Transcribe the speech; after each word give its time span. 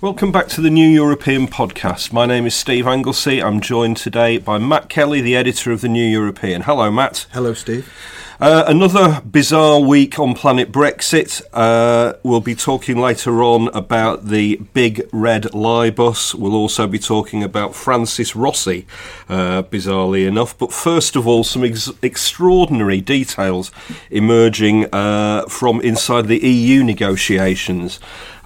Welcome 0.00 0.30
back 0.30 0.46
to 0.50 0.60
the 0.60 0.70
New 0.70 0.88
European 0.88 1.48
Podcast. 1.48 2.12
My 2.12 2.24
name 2.24 2.46
is 2.46 2.54
Steve 2.54 2.86
Anglesey. 2.86 3.42
I'm 3.42 3.60
joined 3.60 3.96
today 3.96 4.38
by 4.38 4.56
Matt 4.56 4.88
Kelly, 4.88 5.20
the 5.20 5.34
editor 5.34 5.72
of 5.72 5.80
the 5.80 5.88
New 5.88 6.06
European. 6.06 6.62
Hello, 6.62 6.88
Matt. 6.88 7.26
Hello, 7.32 7.52
Steve. 7.52 7.92
Uh, 8.40 8.62
another 8.68 9.20
bizarre 9.22 9.80
week 9.80 10.16
on 10.20 10.32
planet 10.32 10.70
Brexit. 10.70 11.42
Uh, 11.52 12.12
we'll 12.22 12.40
be 12.40 12.54
talking 12.54 12.96
later 12.96 13.42
on 13.42 13.66
about 13.74 14.28
the 14.28 14.54
big 14.72 15.02
red 15.12 15.52
lie 15.52 15.90
bus. 15.90 16.32
We'll 16.36 16.54
also 16.54 16.86
be 16.86 17.00
talking 17.00 17.42
about 17.42 17.74
Francis 17.74 18.36
Rossi, 18.36 18.86
uh, 19.28 19.64
bizarrely 19.64 20.28
enough. 20.28 20.56
But 20.56 20.72
first 20.72 21.16
of 21.16 21.26
all, 21.26 21.42
some 21.42 21.64
ex- 21.64 21.90
extraordinary 22.00 23.00
details 23.00 23.72
emerging 24.08 24.94
uh, 24.94 25.46
from 25.48 25.80
inside 25.80 26.28
the 26.28 26.38
EU 26.38 26.84
negotiations. 26.84 27.98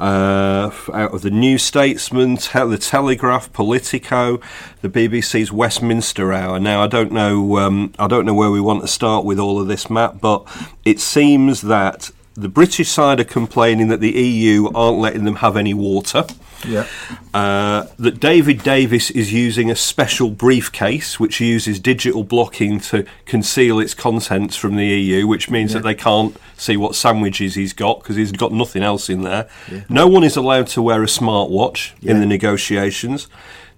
Uh, 0.02 0.68
out 0.92 1.14
of 1.14 1.22
the 1.22 1.30
New 1.30 1.56
Statesman, 1.56 2.36
te- 2.36 2.66
the 2.66 2.76
Telegraph, 2.76 3.52
Politico, 3.52 4.40
the 4.80 4.88
BBC's 4.88 5.52
Westminster 5.52 6.32
Hour. 6.32 6.58
Now, 6.58 6.82
I 6.82 6.88
don't 6.88 7.12
know, 7.12 7.58
um, 7.58 7.92
I 8.00 8.08
don't 8.08 8.26
know 8.26 8.34
where 8.34 8.50
we 8.50 8.60
want 8.60 8.80
to 8.80 8.88
start 8.88 9.24
with 9.24 9.38
all 9.38 9.60
of 9.60 9.68
this, 9.68 9.88
Matt, 9.88 10.20
but 10.20 10.44
it 10.84 10.98
seems 10.98 11.60
that 11.60 12.10
the 12.34 12.48
British 12.48 12.88
side 12.88 13.20
are 13.20 13.24
complaining 13.24 13.86
that 13.88 14.00
the 14.00 14.10
EU 14.10 14.72
aren't 14.74 14.98
letting 14.98 15.22
them 15.22 15.36
have 15.36 15.56
any 15.56 15.72
water. 15.72 16.24
Yeah. 16.66 16.86
Uh, 17.34 17.86
that 17.98 18.20
David 18.20 18.62
Davis 18.62 19.10
is 19.10 19.32
using 19.32 19.70
a 19.70 19.74
special 19.76 20.30
briefcase 20.30 21.18
which 21.18 21.40
uses 21.40 21.80
digital 21.80 22.24
blocking 22.24 22.78
to 22.80 23.04
conceal 23.26 23.80
its 23.80 23.94
contents 23.94 24.56
from 24.56 24.76
the 24.76 24.86
EU, 24.86 25.26
which 25.26 25.50
means 25.50 25.72
Yeah. 25.72 25.78
that 25.78 25.84
they 25.84 25.94
can't 25.94 26.36
see 26.56 26.76
what 26.76 26.94
sandwiches 26.94 27.54
he's 27.54 27.72
got 27.72 28.00
because 28.00 28.16
he's 28.16 28.32
got 28.32 28.52
nothing 28.52 28.82
else 28.82 29.08
in 29.08 29.22
there. 29.22 29.48
No 29.88 30.06
one 30.06 30.24
is 30.24 30.36
allowed 30.36 30.66
to 30.68 30.82
wear 30.82 31.02
a 31.02 31.06
smartwatch 31.06 31.92
in 32.02 32.20
the 32.20 32.26
negotiations. 32.26 33.28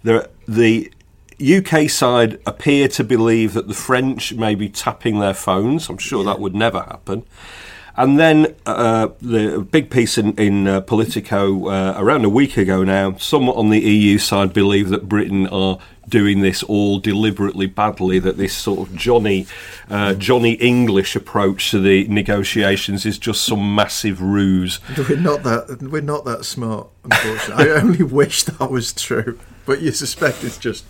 There, 0.02 0.26
the 0.46 0.92
UK 1.40 1.88
side 1.88 2.38
appear 2.46 2.86
to 2.88 3.02
believe 3.02 3.54
that 3.54 3.66
the 3.68 3.74
French 3.74 4.34
may 4.34 4.54
be 4.54 4.68
tapping 4.68 5.18
their 5.20 5.34
phones. 5.34 5.88
I'm 5.88 5.98
sure 5.98 6.22
that 6.24 6.38
would 6.38 6.54
never 6.54 6.80
happen. 6.80 7.24
And 7.96 8.18
then 8.18 8.54
uh, 8.66 9.08
the 9.20 9.60
big 9.70 9.88
piece 9.88 10.18
in, 10.18 10.32
in 10.34 10.66
uh, 10.66 10.80
Politico 10.80 11.68
uh, 11.68 11.94
around 11.96 12.24
a 12.24 12.28
week 12.28 12.56
ago 12.56 12.82
now, 12.82 13.16
some 13.16 13.48
on 13.48 13.70
the 13.70 13.78
EU 13.80 14.18
side 14.18 14.52
believe 14.52 14.88
that 14.88 15.08
Britain 15.08 15.46
are 15.46 15.78
doing 16.08 16.40
this 16.40 16.62
all 16.64 16.98
deliberately 16.98 17.66
badly, 17.66 18.18
that 18.18 18.36
this 18.36 18.54
sort 18.54 18.88
of 18.88 18.96
Johnny 18.96 19.46
uh, 19.88 20.14
Johnny 20.14 20.54
English 20.54 21.14
approach 21.14 21.70
to 21.70 21.80
the 21.80 22.06
negotiations 22.08 23.06
is 23.06 23.18
just 23.18 23.44
some 23.44 23.74
massive 23.74 24.20
ruse. 24.20 24.80
We're 25.08 25.16
not 25.16 25.42
that 25.44 25.78
we're 25.80 26.02
not 26.02 26.24
that 26.24 26.44
smart, 26.44 26.88
unfortunately. 27.04 27.70
I 27.70 27.74
only 27.76 28.02
wish 28.02 28.42
that 28.44 28.70
was 28.70 28.92
true, 28.92 29.38
but 29.66 29.80
you 29.80 29.92
suspect 29.92 30.42
it's 30.42 30.58
just 30.58 30.84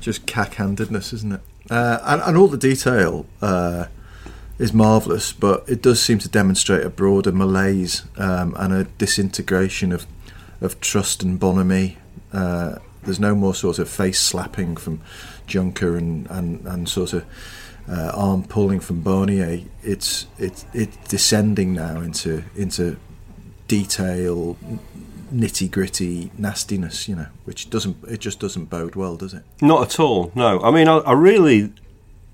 just 0.00 0.26
cack-handedness, 0.26 1.12
isn't 1.14 1.32
it? 1.32 1.40
Uh, 1.70 1.98
and, 2.04 2.22
and 2.22 2.36
all 2.36 2.48
the 2.48 2.58
detail 2.58 3.26
uh, 3.40 3.86
is 4.58 4.72
marvelous, 4.72 5.32
but 5.32 5.64
it 5.68 5.82
does 5.82 6.00
seem 6.00 6.18
to 6.18 6.28
demonstrate 6.28 6.84
a 6.84 6.90
broader 6.90 7.32
malaise 7.32 8.04
um, 8.16 8.54
and 8.58 8.72
a 8.72 8.84
disintegration 8.84 9.92
of 9.92 10.06
of 10.60 10.80
trust 10.80 11.22
and 11.22 11.38
bonhomie. 11.38 11.98
Uh, 12.32 12.76
there's 13.02 13.20
no 13.20 13.34
more 13.34 13.54
sort 13.54 13.78
of 13.78 13.88
face 13.88 14.18
slapping 14.18 14.76
from 14.76 15.00
Juncker 15.46 15.96
and, 15.96 16.26
and, 16.28 16.66
and 16.66 16.88
sort 16.88 17.12
of 17.12 17.24
uh, 17.88 18.10
arm 18.14 18.44
pulling 18.44 18.80
from 18.80 19.02
Barnier. 19.02 19.64
It's 19.82 20.26
it's 20.38 20.66
it's 20.72 20.96
descending 21.08 21.72
now 21.74 22.00
into 22.00 22.42
into 22.56 22.96
detail, 23.68 24.56
nitty 25.32 25.70
gritty 25.70 26.32
nastiness. 26.36 27.08
You 27.08 27.16
know, 27.16 27.26
which 27.44 27.70
doesn't 27.70 27.96
it 28.08 28.18
just 28.18 28.40
doesn't 28.40 28.66
bode 28.66 28.96
well, 28.96 29.16
does 29.16 29.34
it? 29.34 29.44
Not 29.62 29.82
at 29.82 30.00
all. 30.00 30.32
No, 30.34 30.60
I 30.62 30.70
mean 30.72 30.88
I, 30.88 30.98
I 30.98 31.12
really 31.12 31.72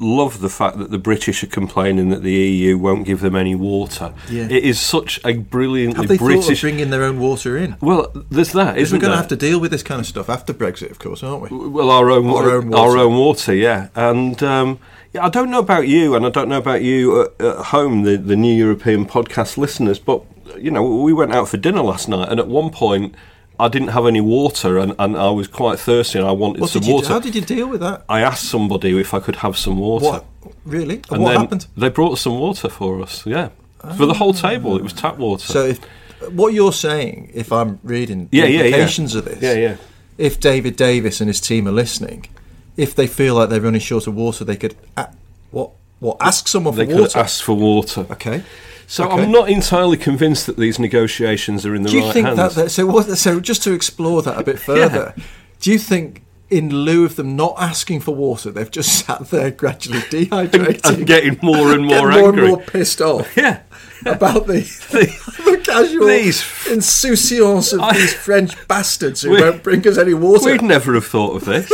love 0.03 0.41
the 0.41 0.49
fact 0.49 0.79
that 0.79 0.91
the 0.91 0.99
British 0.99 1.43
are 1.43 1.47
complaining 1.49 2.09
that 2.11 2.23
the 2.23 2.33
EU 2.33 2.77
won't 2.77 3.05
give 3.07 3.21
them 3.21 3.35
any 3.37 3.55
water. 3.55 4.13
Yeah. 4.29 4.45
It 4.45 4.65
is 4.65 4.81
such 4.81 5.21
a 5.25 5.35
brilliantly 5.35 5.97
Have 6.03 6.09
they 6.09 6.19
thought 6.19 6.25
of 6.33 6.41
British. 6.45 6.61
bringing 6.61 6.91
their 6.91 7.05
own 7.05 7.19
water 7.21 7.57
in? 7.57 7.77
well, 7.81 8.11
there's 8.31 8.53
that, 8.53 8.77
isn't 8.79 8.97
we're 8.97 9.01
going 9.01 9.13
to 9.13 9.17
have 9.17 9.29
to 9.29 9.37
deal 9.37 9.61
with 9.61 9.71
this 9.71 9.83
kind 9.83 10.01
of 10.01 10.07
stuff 10.07 10.29
after 10.29 10.53
Brexit, 10.53 10.91
of 10.91 10.99
course, 10.99 11.23
aren't 11.23 11.51
we? 11.51 11.69
Well, 11.69 11.91
our 11.91 12.11
own, 12.11 12.27
Our 12.27 12.33
water, 12.33 12.51
own 12.59 12.69
water. 12.71 12.83
our 12.83 12.99
own 12.99 13.17
water, 13.17 13.55
yeah. 13.55 13.89
And 13.95 14.43
um, 14.43 14.79
yeah, 15.13 15.25
I 15.25 15.29
don't 15.29 15.51
know 15.51 15.61
about 15.61 15.89
you, 15.89 16.15
and 16.15 16.27
I 16.27 16.31
don't 16.31 16.49
know 16.49 16.59
about 16.59 16.83
you 16.83 17.23
at, 17.23 17.41
at 17.41 17.57
home, 17.67 18.03
the 18.03 18.17
the 18.17 18.37
New 18.37 18.55
European 18.55 19.07
podcast 19.07 19.57
listeners, 19.57 19.99
but 19.99 20.23
you 20.59 20.71
know, 20.71 20.83
we 20.83 21.13
went 21.13 21.33
out 21.33 21.49
for 21.49 21.57
dinner 21.57 21.83
last 21.83 22.09
night, 22.09 22.29
and 22.31 22.39
at 22.41 22.49
one 22.49 22.71
point, 22.71 23.15
I 23.61 23.69
didn't 23.69 23.89
have 23.89 24.07
any 24.07 24.21
water, 24.21 24.79
and, 24.79 24.95
and 24.99 25.17
I 25.17 25.31
was 25.31 25.47
quite 25.47 25.79
thirsty, 25.79 26.19
and 26.19 26.27
I 26.27 26.33
wanted 26.33 26.61
What 26.63 26.71
some 26.71 26.83
you, 26.83 26.95
water. 26.95 27.09
how 27.09 27.19
did 27.21 27.35
you 27.35 27.41
deal 27.43 27.69
with 27.69 27.81
that? 27.81 28.05
I 28.09 28.21
asked 28.23 28.45
somebody 28.49 28.99
if 28.99 29.15
I 29.15 29.21
could 29.21 29.37
have 29.37 29.57
some 29.57 29.79
water. 29.79 30.05
What 30.07 30.25
really? 30.65 30.97
And, 30.97 31.13
And 31.13 31.23
what 31.23 31.33
then 31.33 31.41
happened? 31.41 31.67
They 31.77 31.89
brought 31.89 32.19
some 32.19 32.39
water 32.39 32.69
for 32.69 33.01
us, 33.03 33.25
yeah. 33.27 33.51
For 33.97 34.07
the 34.07 34.15
whole 34.15 34.33
table, 34.33 34.77
it 34.77 34.83
was 34.83 34.93
tap 34.93 35.19
water. 35.19 35.45
So, 35.45 35.67
if, 35.67 35.81
what 36.31 36.55
you're 36.55 36.73
saying, 36.73 37.31
if 37.35 37.53
I'm 37.53 37.79
reading 37.83 38.29
Yeah, 38.31 38.47
the 38.47 38.51
yeah, 38.53 38.59
yeah. 38.61 38.65
implications 38.67 39.15
of 39.17 39.25
this, 39.25 39.43
yeah, 39.43 39.55
yeah. 39.55 39.77
if 40.19 40.39
David 40.41 40.77
Davis 40.77 41.21
and 41.21 41.29
his 41.29 41.41
team 41.41 41.67
are 41.69 41.73
listening, 41.73 42.27
if 42.77 42.95
they 42.95 43.07
feel 43.07 43.35
like 43.35 43.49
they're 43.51 43.61
running 43.61 43.81
short 43.81 44.07
of 44.07 44.15
water, 44.15 44.45
they 44.45 44.57
could 44.57 44.77
a 44.97 45.09
what 45.51 45.71
what 45.99 46.17
ask 46.21 46.49
someone 46.49 46.75
They 46.77 46.87
for 46.87 46.93
could 46.93 47.01
water. 47.03 47.19
ask 47.19 47.43
for 47.45 47.55
water. 47.55 48.07
okay. 48.11 48.43
So 48.93 49.05
Okay. 49.09 49.23
I'm 49.23 49.33
not 49.33 49.49
entirely 49.49 49.97
convinced 49.97 50.45
that 50.45 50.59
these 50.59 50.79
negotiations 50.79 51.65
are 51.65 51.75
in 51.75 51.83
the 51.83 51.89
Do 51.89 51.97
you 51.97 52.05
right 52.05 52.13
think 52.13 52.27
hands. 52.27 52.57
that, 52.57 52.71
so 52.71 52.85
what, 52.85 53.07
so 53.17 53.41
just 53.41 53.63
to 53.63 53.73
explore 53.73 54.21
that 54.21 54.39
a 54.39 54.45
bit 54.45 54.59
further, 54.71 55.15
do 55.61 55.73
you 55.73 55.79
think 55.79 56.23
in 56.51 56.69
lieu 56.69 57.07
of 57.07 57.17
them 57.17 57.35
not 57.35 57.55
asking 57.59 58.01
for 58.01 58.15
water, 58.15 58.51
they've 58.51 58.71
just 58.71 59.07
sat 59.07 59.31
there 59.31 59.51
gradually 59.51 59.99
dehydrating, 60.11 60.85
and 60.99 61.07
getting 61.07 61.39
more 61.41 61.73
and 61.73 61.87
more 61.87 62.01
more 62.11 62.13
angry. 62.13 62.43
and 62.43 62.49
more 62.57 62.61
pissed 62.61 63.01
off 63.01 63.35
Yeah. 63.35 63.61
about 64.05 64.47
the, 64.47 64.61
the 64.61 65.61
casual 65.65 66.07
These- 66.09 66.45
insouciance 66.71 67.73
of 67.73 67.81
I- 67.81 67.95
these 67.95 68.13
French 68.13 68.53
bastards 68.69 69.23
who 69.23 69.31
We- 69.31 69.41
won't 69.41 69.63
bring 69.63 69.89
us 69.89 69.97
any 69.97 70.13
water? 70.13 70.51
We'd 70.51 70.61
never 70.61 70.93
have 70.93 71.07
thought 71.07 71.35
of 71.37 71.47
this. 71.47 71.73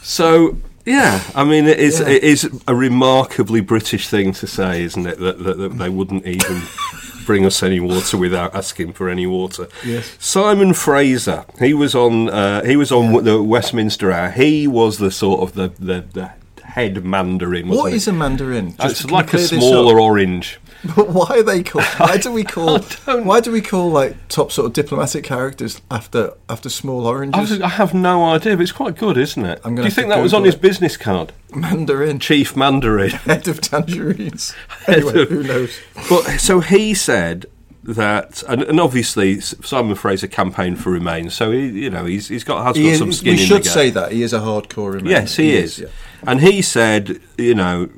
so 0.00 0.58
yeah, 0.86 1.22
I 1.34 1.44
mean, 1.44 1.66
it 1.66 1.78
is 1.78 2.00
Yeah. 2.00 2.08
it 2.08 2.22
is 2.24 2.48
a 2.68 2.74
remarkably 2.74 3.60
British 3.60 4.08
thing 4.08 4.32
to 4.34 4.46
say, 4.46 4.82
isn't 4.82 5.06
it? 5.06 5.18
That, 5.18 5.42
that, 5.44 5.58
that 5.58 5.78
they 5.78 5.88
wouldn't 5.88 6.26
even 6.26 6.62
bring 7.26 7.46
us 7.46 7.62
any 7.62 7.80
water 7.80 8.16
without 8.18 8.54
asking 8.54 8.92
for 8.92 9.08
any 9.08 9.26
water. 9.26 9.66
Yes. 9.84 10.16
Simon 10.18 10.74
Fraser, 10.74 11.44
he 11.58 11.72
was 11.74 11.94
on 11.94 12.28
uh, 12.28 12.64
he 12.64 12.76
was 12.76 12.92
on 12.92 13.24
the 13.24 13.42
Westminster 13.42 14.12
Hour. 14.12 14.30
He 14.30 14.66
was 14.66 14.98
the 14.98 15.10
sort 15.10 15.40
of 15.40 15.54
the 15.54 15.68
the, 15.78 16.04
the 16.12 16.30
head 16.74 17.04
Mandarin. 17.04 17.68
What 17.68 17.92
it? 17.92 17.96
is 17.96 18.08
a 18.08 18.12
mandarin? 18.12 18.76
Just 18.76 19.02
It's 19.02 19.10
like 19.10 19.32
a 19.32 19.38
smaller 19.38 20.00
orange. 20.00 20.58
But 20.96 21.08
why 21.08 21.38
are 21.38 21.42
they 21.42 21.62
called? 21.62 21.86
Why 21.96 22.18
do 22.18 22.30
we 22.30 22.44
call? 22.44 22.78
Why 23.06 23.40
do 23.40 23.50
we 23.50 23.62
call 23.62 23.90
like 23.90 24.28
top 24.28 24.52
sort 24.52 24.66
of 24.66 24.74
diplomatic 24.74 25.24
characters 25.24 25.80
after 25.90 26.34
after 26.50 26.68
small 26.68 27.06
oranges? 27.06 27.58
I 27.62 27.68
have 27.68 27.94
no 27.94 28.22
idea, 28.26 28.54
but 28.54 28.64
it's 28.64 28.72
quite 28.72 28.98
good, 28.98 29.16
isn't 29.16 29.46
it? 29.46 29.62
Do 29.62 29.82
you 29.82 29.88
think 29.88 30.10
that 30.10 30.20
was 30.20 30.34
on 30.34 30.42
Google 30.42 30.52
his 30.52 30.60
business 30.60 30.98
card? 30.98 31.32
Mandarin, 31.54 32.18
chief 32.18 32.54
Mandarin, 32.54 33.10
head 33.24 33.48
of 33.48 33.62
tangerines. 33.62 34.54
Anyway, 34.86 35.24
who 35.24 35.42
knows? 35.42 35.80
But 36.10 36.36
so 36.36 36.60
he 36.60 36.92
said 36.92 37.46
that, 37.84 38.42
and, 38.48 38.62
and 38.62 38.80
obviously 38.80 39.40
Simon 39.40 39.94
Fraser 39.94 40.26
campaigned 40.26 40.80
for 40.82 40.90
Remain, 40.90 41.30
so 41.30 41.50
he, 41.52 41.66
you 41.68 41.90
know, 41.90 42.04
he's 42.04 42.28
he's 42.28 42.44
got 42.44 42.64
has 42.64 42.74
got 42.76 42.80
He 42.80 42.94
some 42.96 43.10
is- 43.10 43.18
skin 43.18 43.34
we 43.36 43.40
in 43.40 43.46
should 43.46 43.64
the 43.64 43.68
say 43.68 43.90
that 43.90 44.12
he 44.12 44.22
is 44.22 44.32
a 44.32 44.40
hardcore. 44.40 45.00
Remainer. 45.00 45.10
Yes, 45.10 45.36
he, 45.36 45.54
is. 45.54 45.78
yeah. 45.78 45.88
And 46.26 46.40
he 46.40 46.62
said, 46.62 47.20
you 47.36 47.54
know, 47.54 47.90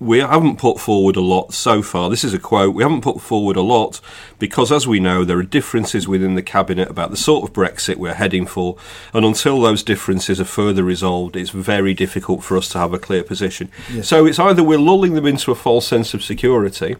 we 0.00 0.18
haven't 0.18 0.58
put 0.58 0.78
forward 0.78 1.16
a 1.16 1.20
lot 1.20 1.54
so 1.54 1.82
far. 1.82 2.10
This 2.10 2.24
is 2.24 2.34
a 2.34 2.38
quote. 2.38 2.74
We 2.74 2.82
haven't 2.82 3.00
put 3.00 3.20
forward 3.20 3.56
a 3.56 3.62
lot 3.62 4.00
because, 4.38 4.70
as 4.70 4.86
we 4.86 5.00
know, 5.00 5.24
there 5.24 5.38
are 5.38 5.42
differences 5.44 6.06
within 6.06 6.34
the 6.34 6.42
cabinet 6.42 6.90
about 6.90 7.10
the 7.10 7.16
sort 7.16 7.48
of 7.48 7.54
Brexit 7.54 7.96
we're 7.96 8.14
heading 8.14 8.44
for. 8.46 8.76
And 9.14 9.24
until 9.24 9.60
those 9.60 9.82
differences 9.82 10.40
are 10.40 10.44
further 10.44 10.84
resolved, 10.84 11.36
it's 11.36 11.50
very 11.50 11.94
difficult 11.94 12.44
for 12.44 12.56
us 12.56 12.68
to 12.70 12.78
have 12.78 12.92
a 12.92 12.98
clear 12.98 13.22
position. 13.24 13.70
So 14.02 14.26
it's 14.26 14.38
either 14.38 14.62
we're 14.62 14.78
lulling 14.78 15.14
them 15.14 15.26
into 15.26 15.50
a 15.50 15.54
false 15.56 15.86
sense 15.88 16.12
of 16.12 16.22
security 16.22 16.96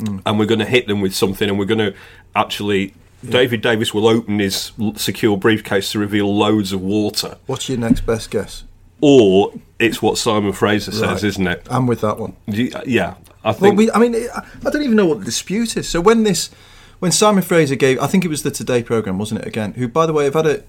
Mm. 0.00 0.22
and 0.26 0.38
we're 0.38 0.46
going 0.46 0.58
to 0.60 0.64
hit 0.66 0.86
them 0.88 1.00
with 1.00 1.14
something 1.14 1.48
and 1.48 1.58
we're 1.58 1.64
going 1.66 1.78
to 1.78 1.94
actually. 2.34 2.94
David 3.26 3.62
Davis 3.62 3.94
will 3.94 4.06
open 4.06 4.38
his 4.38 4.72
secure 4.96 5.38
briefcase 5.38 5.92
to 5.92 5.98
reveal 5.98 6.36
loads 6.36 6.72
of 6.74 6.82
water 6.82 7.38
What's 7.46 7.70
your 7.70 7.78
next 7.78 8.02
best 8.04 8.30
guess? 8.30 8.64
or 9.00 9.52
it's 9.78 10.02
what 10.02 10.18
Simon 10.18 10.52
Fraser 10.52 10.92
says, 10.92 11.00
Right. 11.02 11.24
isn't 11.24 11.46
it? 11.46 11.66
I'm 11.70 11.86
with 11.86 12.02
that 12.02 12.18
one. 12.18 12.34
Yeah, 12.46 13.14
I 13.42 13.48
Well, 13.48 13.54
think. 13.54 13.78
we, 13.78 13.90
I 13.92 13.98
mean, 13.98 14.14
I 14.14 14.42
I 14.66 14.70
don't 14.70 14.82
even 14.82 14.96
know 14.96 15.06
what 15.06 15.20
the 15.20 15.24
dispute 15.24 15.74
is. 15.76 15.88
So 15.88 16.00
when 16.02 16.24
this, 16.24 16.50
when 16.98 17.12
Simon 17.12 17.42
Fraser 17.42 17.76
gave, 17.76 17.98
I 17.98 18.08
think 18.08 18.24
it 18.26 18.28
was 18.28 18.42
the 18.42 18.50
Today 18.50 18.82
program, 18.82 19.18
wasn't 19.18 19.40
it? 19.40 19.46
Again, 19.46 19.72
who, 19.72 19.88
by 19.88 20.04
the 20.06 20.12
way, 20.12 20.24
have 20.24 20.34
had 20.34 20.46
it. 20.46 20.68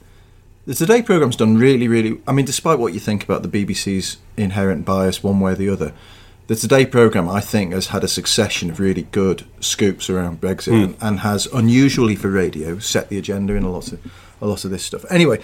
The 0.65 0.73
Today 0.75 1.01
program's 1.01 1.35
done 1.35 1.57
really, 1.57 1.87
really. 1.89 2.21
I 2.25 2.31
mean, 2.31 2.45
despite 2.45 2.79
what 2.79 2.93
you 2.93 2.99
think 3.01 3.23
about 3.23 3.43
the 3.43 3.49
BBC's 3.49 4.17
inherent 4.37 4.85
bias, 4.85 5.21
one 5.23 5.39
way 5.41 5.51
or 5.51 5.55
the 5.55 5.69
other, 5.69 5.91
the 6.47 6.55
Today 6.55 6.85
program, 6.85 7.27
I 7.27 7.41
think, 7.41 7.73
has 7.73 7.87
had 7.87 8.03
a 8.03 8.07
succession 8.07 8.69
of 8.69 8.79
really 8.79 9.03
good 9.11 9.45
scoops 9.59 10.09
around 10.09 10.41
Brexit 10.41 10.83
and, 10.83 10.95
and 11.01 11.19
has, 11.21 11.47
unusually 11.47 12.15
for 12.15 12.29
radio, 12.29 12.77
set 12.77 13.09
the 13.09 13.17
agenda 13.17 13.55
in 13.55 13.63
a 13.63 13.71
lot 13.71 13.91
of 13.91 13.99
a 14.41 14.47
lot 14.47 14.65
of 14.65 14.71
this 14.71 14.83
stuff. 14.83 15.05
Anyway, 15.09 15.39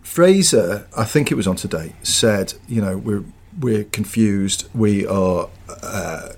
Fraser, 0.00 0.86
I 0.96 1.04
think 1.04 1.30
it 1.30 1.34
was 1.34 1.46
on 1.46 1.56
today, 1.56 1.94
said, 2.02 2.54
you 2.68 2.80
know, 2.80 2.96
we're 2.96 3.24
we're 3.60 3.84
confused. 3.84 4.68
We 4.74 5.06
are 5.06 5.48
uh, 5.82 6.32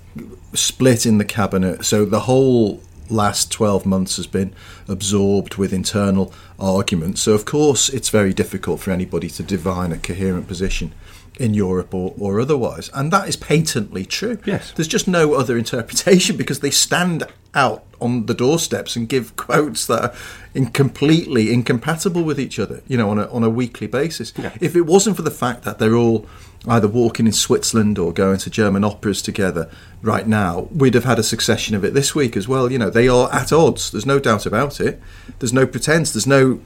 split 0.55 1.07
in 1.07 1.19
the 1.19 1.25
cabinet. 1.25 1.85
So 1.85 2.05
the 2.05 2.21
whole 2.21 2.83
last 3.09 3.51
12 3.51 3.87
months 3.87 4.17
has 4.17 4.27
been 4.27 4.55
absorbed 4.89 5.57
with 5.57 5.73
internal 5.73 6.33
arguments. 6.59 7.21
So 7.21 7.33
of 7.33 7.45
course 7.45 7.89
it's 7.89 8.09
very 8.09 8.33
difficult 8.33 8.81
for 8.81 8.91
anybody 8.91 9.29
to 9.31 9.43
divine 9.43 9.93
a 9.93 9.99
coherent 9.99 10.47
position 10.47 10.93
in 11.41 11.55
Europe 11.55 11.95
or, 11.95 12.15
or 12.19 12.41
otherwise. 12.41 12.91
And 12.93 13.13
that 13.13 13.29
is 13.29 13.37
patently 13.37 14.05
true. 14.05 14.39
Yes. 14.45 14.73
There's 14.73 14.87
just 14.87 15.09
no 15.09 15.35
other 15.35 15.57
interpretation 15.57 16.37
because 16.39 16.61
they 16.61 16.71
stand 16.71 17.25
out 17.55 17.85
on 18.01 18.27
the 18.27 18.35
doorsteps 18.35 18.95
and 18.97 19.09
give 19.09 19.37
quotes 19.37 19.87
that 19.87 20.03
are 20.03 20.15
in 20.55 20.67
completely 20.67 21.53
incompatible 21.53 22.23
with 22.23 22.39
each 22.39 22.59
other, 22.59 22.83
you 22.87 22.97
know, 22.97 23.11
on 23.11 23.19
a, 23.19 23.27
on 23.31 23.43
a 23.43 23.51
weekly 23.51 23.87
basis. 23.87 24.33
If 24.61 24.77
it 24.77 24.83
wasn't 24.83 25.17
for 25.17 25.23
the 25.23 25.31
fact 25.31 25.65
that 25.65 25.79
they're 25.79 25.97
all 25.97 26.27
either 26.69 26.89
walking 26.89 27.27
in 27.27 27.33
Switzerland 27.33 27.99
or 27.99 28.13
going 28.13 28.39
to 28.39 28.51
German 28.51 28.85
operas 28.85 29.23
together 29.23 29.71
right 30.03 30.27
now, 30.27 30.69
we'd 30.71 30.95
have 30.95 31.05
had 31.05 31.19
a 31.19 31.23
succession 31.23 31.75
of 31.75 31.85
it 31.85 31.95
this 31.95 32.15
week 32.15 32.37
as 32.37 32.47
well. 32.47 32.71
You 32.71 32.79
know, 32.79 32.91
they 32.91 33.09
are 33.09 33.33
at 33.33 33.53
odds. 33.53 33.91
There's 33.91 34.07
no 34.07 34.19
doubt 34.19 34.47
about 34.47 34.81
it. 34.81 35.01
There's 35.39 35.53
no 35.53 35.67
pretense. 35.67 36.13
There's 36.13 36.27
no 36.27 36.61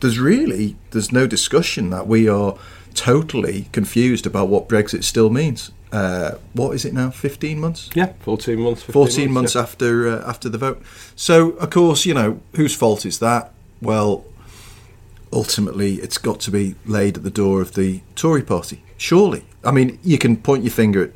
there's 0.00 0.18
really 0.18 0.76
there's 0.90 1.12
no 1.12 1.26
discussion 1.26 1.90
that 1.90 2.06
we 2.06 2.28
are 2.28 2.56
totally 3.00 3.66
confused 3.72 4.26
about 4.26 4.48
what 4.48 4.68
Brexit 4.68 5.04
still 5.04 5.30
means. 5.30 5.70
Uh, 5.90 6.32
what 6.52 6.72
is 6.74 6.84
it 6.84 6.92
now? 6.92 7.10
Fifteen 7.10 7.58
months. 7.58 7.88
yeah, 7.94 8.12
14 8.20 8.60
months. 8.60 8.82
15 8.82 8.92
14 8.92 9.32
months 9.32 9.54
yeah. 9.54 9.62
after 9.62 10.06
uh, 10.06 10.28
after 10.28 10.50
the 10.50 10.58
vote. 10.58 10.82
So, 11.16 11.52
of 11.52 11.70
course, 11.70 12.04
you 12.04 12.12
know 12.12 12.40
whose 12.56 12.74
fault 12.76 13.06
is 13.06 13.18
that? 13.20 13.52
Well, 13.80 14.24
ultimately, 15.32 15.94
it's 15.94 16.18
got 16.18 16.40
to 16.40 16.50
be 16.50 16.74
laid 16.84 17.16
at 17.16 17.24
the 17.24 17.30
door 17.30 17.62
of 17.62 17.72
the 17.72 18.02
Tory 18.14 18.42
Party. 18.42 18.82
Surely, 18.98 19.46
I 19.64 19.70
mean, 19.70 19.98
you 20.04 20.18
can 20.18 20.36
point 20.36 20.62
your 20.62 20.72
finger 20.72 21.04
at 21.04 21.12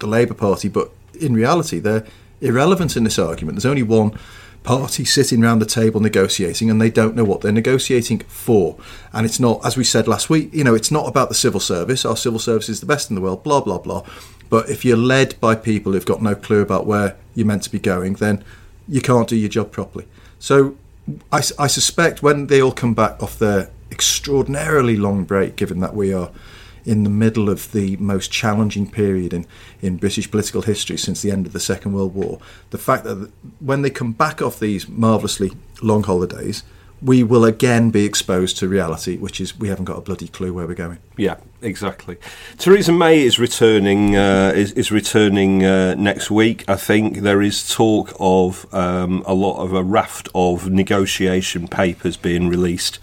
the 0.00 0.08
Labour 0.08 0.34
Party, 0.34 0.68
but 0.68 0.90
in 1.18 1.32
reality, 1.34 1.78
they're 1.78 2.04
irrelevant 2.40 2.96
in 2.96 3.04
this 3.04 3.18
argument. 3.18 3.54
There's 3.54 3.70
only 3.70 3.84
one 3.84 4.18
party 4.62 5.04
sitting 5.04 5.42
around 5.42 5.58
the 5.58 5.66
table 5.66 6.00
negotiating, 6.00 6.70
and 6.70 6.80
they 6.80 6.90
don't 6.90 7.16
know 7.16 7.24
what 7.24 7.40
they're 7.40 7.52
negotiating 7.52 8.20
for. 8.20 8.76
And 9.12 9.24
it's 9.24 9.40
not, 9.40 9.64
as 9.64 9.76
we 9.76 9.84
said 9.84 10.06
last 10.06 10.28
week, 10.28 10.52
you 10.52 10.64
know, 10.64 10.74
it's 10.74 10.90
not 10.90 11.08
about 11.08 11.28
the 11.28 11.34
civil 11.34 11.60
service. 11.60 12.04
Our 12.04 12.16
civil 12.16 12.38
service 12.38 12.68
is 12.68 12.80
the 12.80 12.86
best 12.86 13.10
in 13.10 13.14
the 13.16 13.22
world. 13.22 13.42
Blah 13.42 13.60
blah 13.60 13.78
blah. 13.78 14.04
But 14.48 14.68
if 14.68 14.84
you're 14.84 14.96
led 14.96 15.38
by 15.40 15.54
people 15.54 15.92
who've 15.92 16.04
got 16.04 16.20
no 16.20 16.34
clue 16.34 16.60
about 16.60 16.84
where 16.86 17.16
you're 17.34 17.46
meant 17.46 17.62
to 17.62 17.70
be 17.70 17.78
going, 17.78 18.14
then 18.14 18.44
you 18.88 19.00
can't 19.00 19.28
do 19.28 19.36
your 19.36 19.48
job 19.48 19.70
properly. 19.70 20.06
So 20.38 20.76
I 21.32 21.40
suspect 21.40 22.22
when 22.22 22.48
they 22.48 22.60
all 22.60 22.72
come 22.72 22.94
back 22.94 23.22
off 23.22 23.38
their 23.38 23.70
extraordinarily 23.90 24.96
long 24.96 25.24
break, 25.24 25.56
given 25.56 25.80
that 25.80 25.94
we 25.94 26.12
are 26.12 26.30
in 26.90 27.04
the 27.04 27.10
middle 27.10 27.48
of 27.48 27.70
the 27.70 27.96
most 27.98 28.32
challenging 28.32 28.90
period 28.90 29.32
in, 29.32 29.46
in 29.80 29.96
British 29.96 30.28
political 30.28 30.62
history 30.62 30.96
since 30.96 31.22
the 31.22 31.30
end 31.30 31.46
of 31.46 31.52
the 31.52 31.60
Second 31.60 31.92
World 31.92 32.12
War, 32.16 32.40
the 32.70 32.78
fact 32.78 33.04
that 33.04 33.30
when 33.60 33.82
they 33.82 33.90
come 33.90 34.10
back 34.10 34.42
off 34.42 34.58
these 34.58 34.88
marvellously 34.88 35.52
long 35.82 36.02
holidays, 36.02 36.64
we 37.00 37.22
will 37.22 37.44
again 37.44 37.90
be 37.90 38.04
exposed 38.04 38.56
to 38.58 38.68
reality, 38.68 39.16
which 39.16 39.40
is 39.40 39.56
we 39.56 39.68
haven't 39.68 39.84
got 39.84 39.98
a 39.98 40.00
bloody 40.00 40.26
clue 40.26 40.52
where 40.52 40.66
we're 40.66 40.74
going. 40.74 40.98
Yeah, 41.16 41.36
exactly. 41.62 42.16
Theresa 42.58 42.92
May 42.92 43.20
is 43.20 43.38
returning. 43.38 44.16
Uh, 44.16 44.52
is, 44.54 44.72
is 44.72 44.90
returning 44.90 45.64
uh, 45.64 45.94
next 45.94 46.30
week. 46.30 46.64
I 46.68 46.76
think 46.76 47.18
there 47.18 47.42
is 47.42 47.74
talk 47.74 48.12
of 48.18 48.72
um, 48.74 49.22
a 49.26 49.34
lot 49.34 49.62
of 49.62 49.72
a 49.72 49.82
raft 49.82 50.28
of 50.34 50.70
negotiation 50.70 51.68
papers 51.68 52.16
being 52.16 52.48
released 52.48 52.98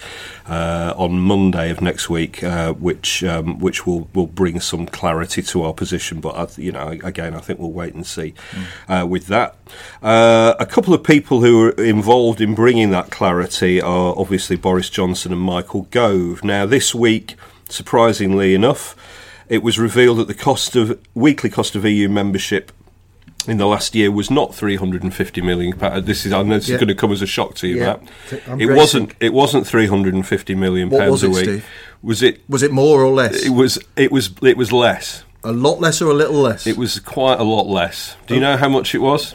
uh, 0.47 0.93
on 0.95 1.19
Monday 1.19 1.69
of 1.69 1.81
next 1.81 2.09
week, 2.09 2.43
uh, 2.43 2.73
which 2.73 3.23
um, 3.23 3.59
which 3.59 3.85
will, 3.85 4.09
will 4.13 4.27
bring 4.27 4.59
some 4.59 4.85
clarity 4.85 5.41
to 5.41 5.63
our 5.63 5.73
position. 5.73 6.21
But 6.21 6.35
I, 6.35 6.61
you 6.61 6.71
know, 6.71 6.87
again, 6.87 7.33
I 7.33 7.39
think 7.39 7.59
we'll 7.59 7.71
wait 7.71 7.93
and 7.93 8.05
see 8.05 8.33
uh, 8.87 9.05
with 9.07 9.27
that. 9.27 9.55
Uh, 10.01 10.55
a 10.59 10.65
couple 10.65 10.93
of 10.93 11.03
people 11.03 11.41
who 11.41 11.67
are 11.67 11.71
involved 11.71 12.41
in 12.41 12.55
bringing 12.55 12.91
that 12.91 13.11
clarity 13.11 13.81
are 13.81 14.13
obviously 14.17 14.55
Boris 14.55 14.89
Johnson 14.89 15.31
and 15.31 15.41
Michael 15.41 15.83
Gove. 15.91 16.43
Now, 16.43 16.65
this 16.65 16.95
week 16.95 17.35
surprisingly 17.71 18.53
enough, 18.53 18.95
it 19.49 19.63
was 19.63 19.79
revealed 19.79 20.17
that 20.17 20.27
the 20.27 20.33
cost 20.33 20.75
of 20.75 20.99
weekly 21.13 21.49
cost 21.49 21.75
of 21.75 21.85
EU 21.85 22.09
membership 22.09 22.71
in 23.47 23.57
the 23.57 23.65
last 23.65 23.95
year 23.95 24.11
was 24.11 24.29
not 24.29 24.53
350 24.53 25.41
million. 25.41 25.73
pa- 25.77 25.87
uh, 25.87 25.99
This 25.99 26.25
is 26.25 26.33
I 26.33 26.43
know 26.43 26.55
this 26.55 26.67
Yeah. 26.67 26.75
is 26.75 26.81
going 26.81 26.89
to 26.89 26.95
come 26.95 27.11
as 27.11 27.21
a 27.21 27.27
shock 27.27 27.55
to 27.55 27.67
you, 27.67 27.77
Yeah. 27.77 27.85
Matt. 27.85 28.41
I'm 28.47 28.61
it 28.61 28.69
wasn't. 28.75 29.13
It 29.19 29.33
wasn't 29.33 29.65
350 29.65 30.55
million 30.55 30.89
What 30.89 30.99
pounds 30.99 31.23
a 31.23 31.29
week. 31.29 31.43
Steve? 31.45 31.65
Was 32.01 32.21
it? 32.21 32.41
Was 32.49 32.61
it 32.61 32.71
more 32.71 33.01
or 33.03 33.13
less? 33.13 33.45
It 33.45 33.51
was. 33.51 33.79
It 33.95 34.11
was. 34.11 34.31
It 34.41 34.57
was 34.57 34.71
less. 34.71 35.23
a 35.43 35.51
lot 35.53 35.79
less 35.79 36.01
or 36.01 36.11
a 36.11 36.13
little 36.13 36.41
less? 36.41 36.67
It 36.67 36.75
was 36.77 36.99
quite 36.99 37.39
a 37.39 37.43
lot 37.43 37.67
less. 37.67 38.17
Do 38.27 38.35
you 38.35 38.41
oh. 38.41 38.43
know 38.43 38.57
how 38.57 38.67
much 38.67 38.93
it 38.93 38.99
was? 38.99 39.33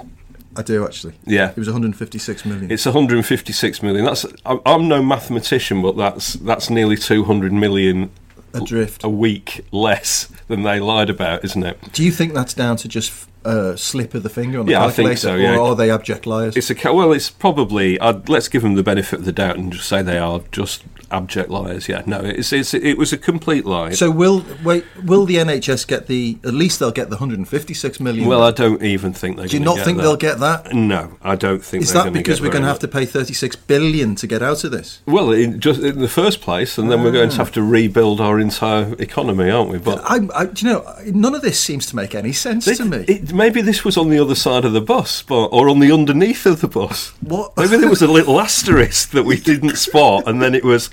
I 0.54 0.60
do 0.62 0.84
actually. 0.84 1.14
Yeah. 1.24 1.50
It 1.50 1.56
was 1.56 1.68
156 1.68 2.44
million. 2.44 2.70
It's 2.70 2.84
156 2.84 3.82
million. 3.82 4.04
That's. 4.04 4.26
I'm, 4.44 4.60
I'm 4.66 4.88
no 4.88 5.02
mathematician, 5.02 5.80
but 5.80 5.96
that's 5.96 6.34
that's 6.34 6.68
nearly 6.68 6.96
200 6.96 7.52
million 7.52 8.10
Adrift. 8.54 9.04
a 9.04 9.08
week 9.08 9.64
less 9.70 10.28
than 10.48 10.62
they 10.62 10.80
lied 10.80 11.10
about, 11.10 11.44
isn't 11.44 11.62
it? 11.64 11.78
Do 11.92 12.04
you 12.04 12.10
think 12.10 12.34
that's 12.34 12.54
down 12.54 12.76
to 12.78 12.88
just 12.88 13.28
uh, 13.44 13.76
slip 13.76 14.14
of 14.14 14.22
the 14.22 14.28
finger 14.28 14.60
on 14.60 14.66
the 14.66 14.72
Yeah, 14.72 14.84
I 14.84 14.90
think 14.90 15.08
calculator, 15.10 15.18
so, 15.20 15.34
yeah. 15.36 15.56
or 15.56 15.70
are 15.70 15.76
they 15.76 15.90
abject 15.90 16.26
liars? 16.26 16.56
It's 16.56 16.70
a 16.70 16.92
well. 16.92 17.12
It's 17.12 17.30
probably. 17.30 17.98
I'd, 18.00 18.28
let's 18.28 18.48
give 18.48 18.62
them 18.62 18.74
the 18.74 18.82
benefit 18.82 19.20
of 19.20 19.24
the 19.24 19.32
doubt 19.32 19.56
and 19.58 19.72
just 19.72 19.88
say 19.88 20.02
they 20.02 20.18
are 20.18 20.42
just 20.52 20.84
abject 21.12 21.50
liars. 21.50 21.88
Yeah, 21.88 22.02
no, 22.06 22.20
it's, 22.20 22.52
it's 22.52 22.74
it 22.74 22.98
was 22.98 23.12
a 23.12 23.18
complete 23.18 23.64
lie. 23.64 23.90
so 23.90 24.10
will 24.10 24.44
wait? 24.64 24.84
Will 25.04 25.24
the 25.24 25.36
NHS 25.36 25.86
get 25.86 26.06
the? 26.06 26.38
At 26.44 26.54
least 26.54 26.78
they'll 26.78 26.90
get 26.90 27.10
the 27.10 27.16
156 27.16 28.00
million. 28.00 28.26
well, 28.26 28.42
I 28.42 28.50
don't 28.50 28.82
even 28.82 29.12
think 29.12 29.36
they. 29.36 29.46
do 29.46 29.56
you 29.56 29.64
not 29.64 29.78
think 29.78 29.98
they'll 29.98 30.16
get 30.16 30.38
that? 30.40 30.72
No, 30.72 31.16
I 31.22 31.36
don't 31.36 31.64
think. 31.64 31.82
Is 31.82 31.92
that 31.92 32.12
because 32.12 32.40
we're 32.40 32.50
going 32.50 32.62
to 32.62 32.68
have 32.68 32.78
to 32.80 32.88
pay 32.88 33.04
36 33.04 33.56
billion 33.56 34.14
to 34.16 34.26
get 34.26 34.42
out 34.42 34.64
of 34.64 34.70
this? 34.70 35.00
Well, 35.06 35.30
in, 35.32 35.60
just 35.60 35.80
in 35.80 35.98
the 35.98 36.08
first 36.08 36.40
place, 36.40 36.78
and 36.78 36.90
then 36.90 37.02
we're 37.02 37.12
going 37.12 37.30
to 37.30 37.36
have 37.36 37.52
to 37.52 37.60
ah. 37.60 37.68
rebuild 37.68 38.20
our 38.20 38.40
entire 38.40 38.94
economy, 38.98 39.50
aren't 39.50 39.70
we? 39.70 39.78
But 39.78 40.00
I, 40.04 40.20
I, 40.34 40.46
do 40.46 40.66
you 40.66 40.72
know, 40.72 40.94
none 41.06 41.34
of 41.34 41.42
this 41.42 41.60
seems 41.60 41.86
to 41.86 41.96
make 41.96 42.14
any 42.14 42.32
sense 42.32 42.64
to 42.64 42.84
me. 42.84 43.04
It, 43.08 43.32
maybe 43.32 43.60
this 43.60 43.84
was 43.84 43.96
on 43.96 44.08
the 44.10 44.18
other 44.18 44.34
side 44.34 44.64
of 44.64 44.72
the 44.72 44.80
bus, 44.80 45.22
but, 45.22 45.46
or 45.46 45.68
on 45.68 45.80
the 45.80 45.92
underneath 45.92 46.46
of 46.46 46.60
the 46.60 46.68
bus. 46.68 47.10
What? 47.20 47.56
Maybe 47.56 47.76
there 47.76 47.90
was 47.90 48.02
a 48.02 48.08
little 48.08 48.40
asterisk 48.40 49.10
that 49.10 49.24
we 49.24 49.38
didn't 49.38 49.76
spot, 49.76 50.24
and 50.26 50.40
then 50.40 50.54
it 50.54 50.64
was, 50.64 50.90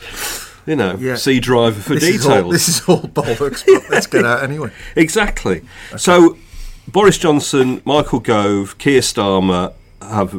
you 0.66 0.75
know, 0.75 0.96
Yeah. 1.00 1.16
C 1.16 1.39
driver 1.39 1.80
for 1.80 1.96
this 1.96 2.04
details. 2.04 2.25
Is 2.25 2.28
all, 2.28 2.50
this 2.51 2.68
is 2.70 2.82
all 2.88 3.01
bollocks. 3.01 3.63
But 3.66 3.89
let's 3.89 4.08
get 4.08 4.25
out 4.25 4.44
anyway. 4.44 4.72
Exactly. 4.96 5.62
So, 5.98 6.38
Boris 6.88 7.18
Johnson, 7.18 7.82
Michael 7.86 8.20
Gove, 8.20 8.78
Keir 8.78 9.01
Starmer 9.01 9.74
have 10.01 10.32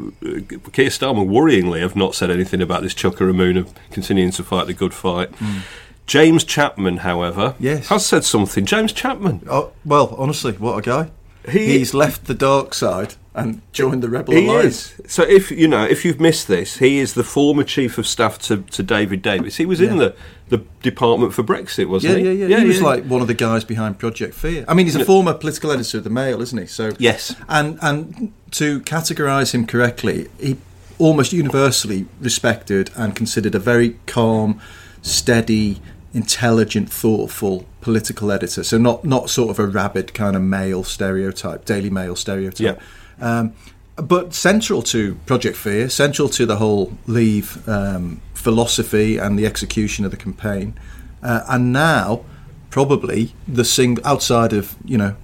Keir 0.72 0.88
Starmer 0.88 1.26
worryingly 1.26 1.80
have 1.80 1.94
not 1.94 2.14
said 2.14 2.30
anything 2.30 2.62
about 2.62 2.82
this 2.82 2.94
Chuka 2.94 3.18
Umunna 3.30 3.68
continuing 3.90 4.30
to 4.32 4.42
fight 4.42 4.66
the 4.66 4.74
good 4.74 4.94
fight. 4.94 5.28
Hmm. 5.36 5.58
James 6.06 6.42
Chapman, 6.42 6.98
however, 6.98 7.54
Yes. 7.60 7.86
has 7.88 8.04
said 8.04 8.24
something. 8.24 8.64
James 8.64 8.92
Chapman. 8.92 9.46
Oh, 9.48 9.70
well, 9.84 10.14
honestly, 10.18 10.52
what 10.52 10.78
a 10.78 10.82
guy. 10.82 11.10
He- 11.48 11.78
He's 11.78 11.94
left 11.94 12.24
the 12.24 12.34
dark 12.34 12.74
side 12.74 13.14
and 13.34 13.62
joined 13.72 14.02
the 14.02 14.08
Rebel 14.08 14.34
He 14.34 14.46
Alliance. 14.48 14.98
is. 14.98 15.12
So 15.12 15.22
if 15.22 15.50
you 15.52 15.68
know, 15.68 15.84
if 15.84 16.04
you've 16.04 16.18
missed 16.20 16.48
this, 16.48 16.78
he 16.78 16.98
is 16.98 17.14
the 17.14 17.22
former 17.24 17.62
chief 17.62 17.96
of 17.96 18.06
staff 18.06 18.38
to, 18.40 18.58
to 18.62 18.82
David 18.82 19.22
Davis. 19.22 19.56
He 19.56 19.66
was 19.66 19.80
in 19.80 19.98
the, 19.98 20.16
the 20.48 20.58
department 20.82 21.32
for 21.32 21.44
Brexit, 21.44 21.88
wasn't 21.88 22.14
Yeah, 22.14 22.18
he? 22.18 22.24
yeah, 22.24 22.46
yeah. 22.46 22.56
yeah. 22.56 22.60
he 22.62 22.66
was 22.66 22.82
like 22.82 23.04
one 23.04 23.20
of 23.22 23.28
the 23.28 23.34
guys 23.34 23.64
behind 23.64 23.98
Project 24.00 24.34
Fear. 24.34 24.64
I 24.66 24.74
mean, 24.74 24.86
he's 24.86 24.96
a 24.96 25.04
former 25.04 25.32
political 25.32 25.70
editor 25.70 25.98
of 25.98 26.04
the 26.04 26.10
Mail, 26.10 26.42
isn't 26.42 26.58
he? 26.58 26.66
So 26.66 26.92
Yes. 26.98 27.36
and 27.48 27.78
and 27.82 28.32
to 28.52 28.80
categorise 28.80 29.54
him 29.54 29.64
correctly, 29.66 30.26
he 30.40 30.56
almost 30.98 31.32
universally 31.32 32.06
respected 32.20 32.90
and 32.96 33.14
considered 33.14 33.54
a 33.54 33.58
very 33.60 33.96
calm, 34.06 34.60
steady, 35.02 35.80
intelligent, 36.12 36.90
thoughtful 36.92 37.64
political 37.80 38.32
editor. 38.32 38.64
So 38.64 38.76
not 38.76 39.04
not 39.04 39.30
sort 39.30 39.50
of 39.50 39.58
a 39.60 39.66
rabid 39.66 40.14
kind 40.14 40.34
of 40.36 40.42
male 40.42 40.82
stereotype, 40.84 41.64
Daily 41.64 41.90
Mail 41.90 42.16
stereotype. 42.16 42.80
Um, 43.20 43.54
but 43.96 44.34
central 44.34 44.82
to 44.82 45.16
Project 45.26 45.56
Fear, 45.56 45.90
central 45.90 46.28
to 46.30 46.46
the 46.46 46.56
whole 46.56 46.96
Leave 47.06 47.68
um, 47.68 48.20
philosophy 48.34 49.18
and 49.18 49.38
the 49.38 49.46
execution 49.46 50.04
of 50.04 50.10
the 50.10 50.16
campaign, 50.16 50.74
uh, 51.22 51.42
and 51.48 51.72
now 51.72 52.24
probably 52.70 53.34
the 53.46 53.64
sing 53.64 53.98
outside 54.04 54.52
of 54.52 54.76
you 54.84 54.96
know 54.96 55.16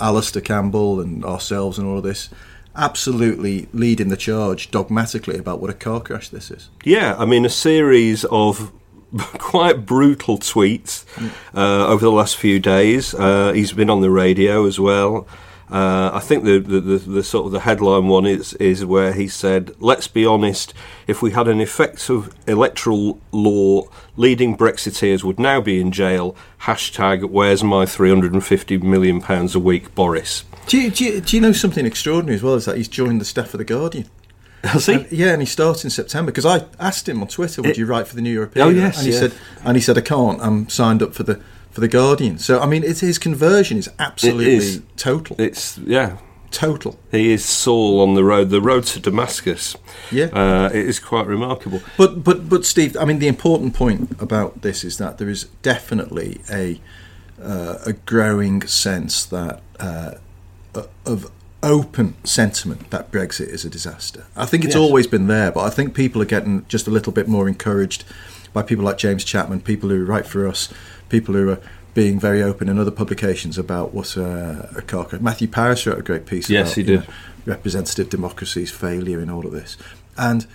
Alastair 0.00 0.42
Campbell 0.42 1.00
and 1.00 1.24
ourselves 1.24 1.78
and 1.78 1.86
all 1.86 1.98
of 1.98 2.04
this, 2.04 2.28
absolutely 2.74 3.68
leading 3.72 4.08
the 4.08 4.16
charge 4.16 4.70
dogmatically 4.70 5.38
about 5.38 5.60
what 5.60 5.70
a 5.70 5.74
car 5.74 6.00
crash 6.00 6.28
this 6.28 6.50
is. 6.50 6.70
Yeah, 6.84 7.14
I 7.18 7.24
mean, 7.24 7.44
a 7.44 7.50
series 7.50 8.24
of 8.24 8.72
quite 9.38 9.86
brutal 9.86 10.38
tweets 10.38 11.04
uh, 11.54 11.86
over 11.86 12.04
the 12.04 12.10
last 12.10 12.36
few 12.36 12.58
days. 12.58 13.14
Uh, 13.14 13.52
he's 13.52 13.72
been 13.72 13.90
on 13.90 14.00
the 14.00 14.10
radio 14.10 14.66
as 14.66 14.80
well. 14.80 15.26
Uh, 15.70 16.10
I 16.12 16.20
think 16.20 16.44
the, 16.44 16.58
the, 16.58 16.78
the, 16.80 16.98
the 16.98 17.22
sort 17.24 17.46
of 17.46 17.52
the 17.52 17.60
headline 17.60 18.06
one 18.06 18.26
is 18.26 18.52
is 18.54 18.84
where 18.84 19.12
he 19.14 19.26
said, 19.28 19.74
"Let's 19.80 20.06
be 20.08 20.26
honest. 20.26 20.74
If 21.06 21.22
we 21.22 21.30
had 21.30 21.48
an 21.48 21.60
effective 21.60 22.34
electoral 22.46 23.18
law, 23.32 23.84
leading 24.16 24.56
Brexiteers 24.58 25.24
would 25.24 25.38
now 25.38 25.60
be 25.62 25.80
in 25.80 25.90
jail." 25.90 26.36
Hashtag 26.62 27.30
Where's 27.30 27.64
my 27.64 27.86
three 27.86 28.10
hundred 28.10 28.34
and 28.34 28.44
fifty 28.44 28.76
million 28.76 29.20
pounds 29.22 29.54
a 29.54 29.58
week, 29.60 29.94
Boris? 29.94 30.44
Do 30.66 30.78
you, 30.78 30.90
do, 30.90 31.04
you, 31.04 31.20
do 31.20 31.36
you 31.36 31.40
know 31.42 31.52
something 31.52 31.84
extraordinary 31.86 32.36
as 32.36 32.42
well? 32.42 32.54
Is 32.54 32.66
that 32.66 32.76
he's 32.76 32.88
joined 32.88 33.20
the 33.20 33.24
staff 33.26 33.52
of 33.54 33.58
the 33.58 33.64
Guardian. 33.64 34.08
Has 34.64 34.86
he? 34.86 34.94
And- 34.94 35.12
yeah, 35.12 35.32
and 35.32 35.42
he 35.42 35.46
starts 35.46 35.84
in 35.84 35.90
September 35.90 36.30
because 36.30 36.46
I 36.46 36.66
asked 36.78 37.08
him 37.08 37.20
on 37.22 37.28
Twitter, 37.28 37.62
"Would 37.62 37.72
It- 37.72 37.78
you 37.78 37.86
write 37.86 38.06
for 38.06 38.16
the 38.16 38.22
New 38.22 38.32
European?" 38.32 38.66
Oh, 38.66 38.70
yes, 38.70 38.98
and 38.98 39.06
he 39.06 39.12
yeah. 39.12 39.18
said, 39.20 39.32
and 39.64 39.76
he 39.76 39.80
said, 39.82 39.96
"I 39.96 40.02
can't. 40.02 40.40
I'm 40.42 40.68
signed 40.68 41.02
up 41.02 41.14
for 41.14 41.22
the 41.22 41.40
for 41.74 41.80
the 41.80 41.88
Guardian." 41.88 42.38
So 42.38 42.60
I 42.60 42.66
mean, 42.66 42.82
it's 42.84 43.00
his 43.00 43.18
conversion 43.18 43.76
is 43.78 43.88
absolutely 43.98 44.54
is. 44.56 44.80
total, 44.96 45.36
It's 45.38 45.78
yeah. 45.78 46.16
total. 46.50 46.98
He 47.10 47.32
is 47.32 47.44
Saul 47.44 48.00
on 48.00 48.14
the 48.14 48.22
road, 48.24 48.50
the 48.50 48.60
road 48.60 48.84
to 48.84 49.00
Damascus. 49.00 49.76
Yeah. 50.12 50.26
uh, 50.32 50.70
it 50.72 50.86
is 50.88 50.98
quite 51.00 51.26
remarkable. 51.26 51.80
But 51.98 52.22
but 52.24 52.48
but 52.48 52.64
Steve, 52.64 52.96
I 52.96 53.04
mean, 53.04 53.18
the 53.18 53.28
important 53.28 53.74
point 53.74 54.16
about 54.20 54.62
this 54.62 54.84
is 54.84 54.96
that 54.98 55.18
there 55.18 55.28
is 55.28 55.44
definitely 55.62 56.40
a 56.50 56.80
uh, 57.42 57.78
a 57.84 57.92
growing 58.06 58.62
sense 58.68 59.24
that 59.26 59.60
uh, 59.80 60.12
of 61.06 61.30
open 61.62 62.14
sentiment 62.24 62.90
that 62.90 63.10
Brexit 63.10 63.48
is 63.48 63.64
a 63.64 63.70
disaster. 63.70 64.24
I 64.36 64.44
think 64.46 64.64
it's 64.64 64.74
Yes. 64.74 64.82
always 64.82 65.06
been 65.06 65.26
there, 65.28 65.50
but 65.50 65.62
I 65.64 65.70
think 65.70 65.94
people 65.94 66.20
are 66.22 66.26
getting 66.26 66.64
just 66.68 66.86
a 66.86 66.90
little 66.90 67.12
bit 67.12 67.26
more 67.26 67.48
encouraged 67.48 68.04
by 68.52 68.62
people 68.62 68.84
like 68.84 68.98
James 68.98 69.24
Chapman, 69.24 69.60
people 69.60 69.88
who 69.88 70.04
write 70.04 70.26
for 70.26 70.46
us, 70.46 70.68
people 71.14 71.34
who 71.34 71.48
are 71.50 71.60
being 71.94 72.18
very 72.18 72.42
open 72.42 72.68
in 72.68 72.76
other 72.76 72.90
publications 72.90 73.56
about 73.56 73.94
what 73.94 74.16
uh, 74.18 74.66
a 74.76 74.82
car. 74.82 75.06
Matthew 75.20 75.46
Parris 75.46 75.86
wrote 75.86 75.98
a 75.98 76.02
great 76.02 76.26
piece 76.26 76.50
Yes, 76.50 76.66
about 76.68 76.76
he 76.76 76.82
did. 76.82 77.00
know, 77.00 77.14
representative 77.46 78.08
democracy's 78.10 78.72
failure 78.72 79.20
in 79.20 79.30
all 79.30 79.46
of 79.46 79.52
this. 79.52 79.76
And 80.16 80.46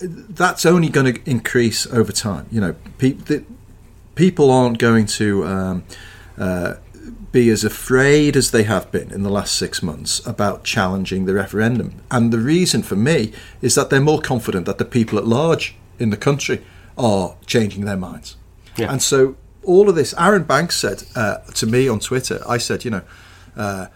that's 0.00 0.66
only 0.66 0.88
going 0.88 1.14
to 1.14 1.30
increase 1.30 1.86
over 1.86 2.10
time. 2.10 2.46
You 2.50 2.60
know, 2.60 2.74
pe- 2.98 3.12
the, 3.12 3.44
people 4.16 4.50
aren't 4.50 4.78
going 4.78 5.06
to 5.06 5.46
um, 5.46 5.84
uh, 6.36 6.74
be 7.30 7.48
as 7.50 7.62
afraid 7.62 8.36
as 8.36 8.50
they 8.50 8.64
have 8.64 8.90
been 8.90 9.12
in 9.12 9.22
the 9.22 9.30
last 9.30 9.56
six 9.56 9.82
months 9.82 10.26
about 10.26 10.64
challenging 10.64 11.26
the 11.26 11.34
referendum. 11.34 12.02
And 12.10 12.32
the 12.32 12.38
reason 12.38 12.82
for 12.82 12.96
me 12.96 13.32
is 13.62 13.76
that 13.76 13.88
they're 13.90 14.00
more 14.00 14.20
confident 14.20 14.66
that 14.66 14.78
the 14.78 14.84
people 14.84 15.16
at 15.16 15.26
large 15.26 15.76
in 16.00 16.10
the 16.10 16.16
country 16.16 16.64
are 16.96 17.36
changing 17.46 17.84
their 17.84 17.96
minds. 17.96 18.36
Yeah. 18.76 18.90
And 18.90 19.00
so 19.00 19.36
all 19.68 19.88
of 19.88 19.94
this, 19.94 20.14
Arron 20.18 20.44
Banks 20.44 20.76
said 20.76 21.04
uh, 21.14 21.38
to 21.54 21.66
me 21.66 21.88
on 21.88 22.00
Twitter, 22.00 22.40
I 22.48 22.58
said, 22.58 22.84
you 22.84 22.90
know, 22.90 23.02
uh, 23.56 23.86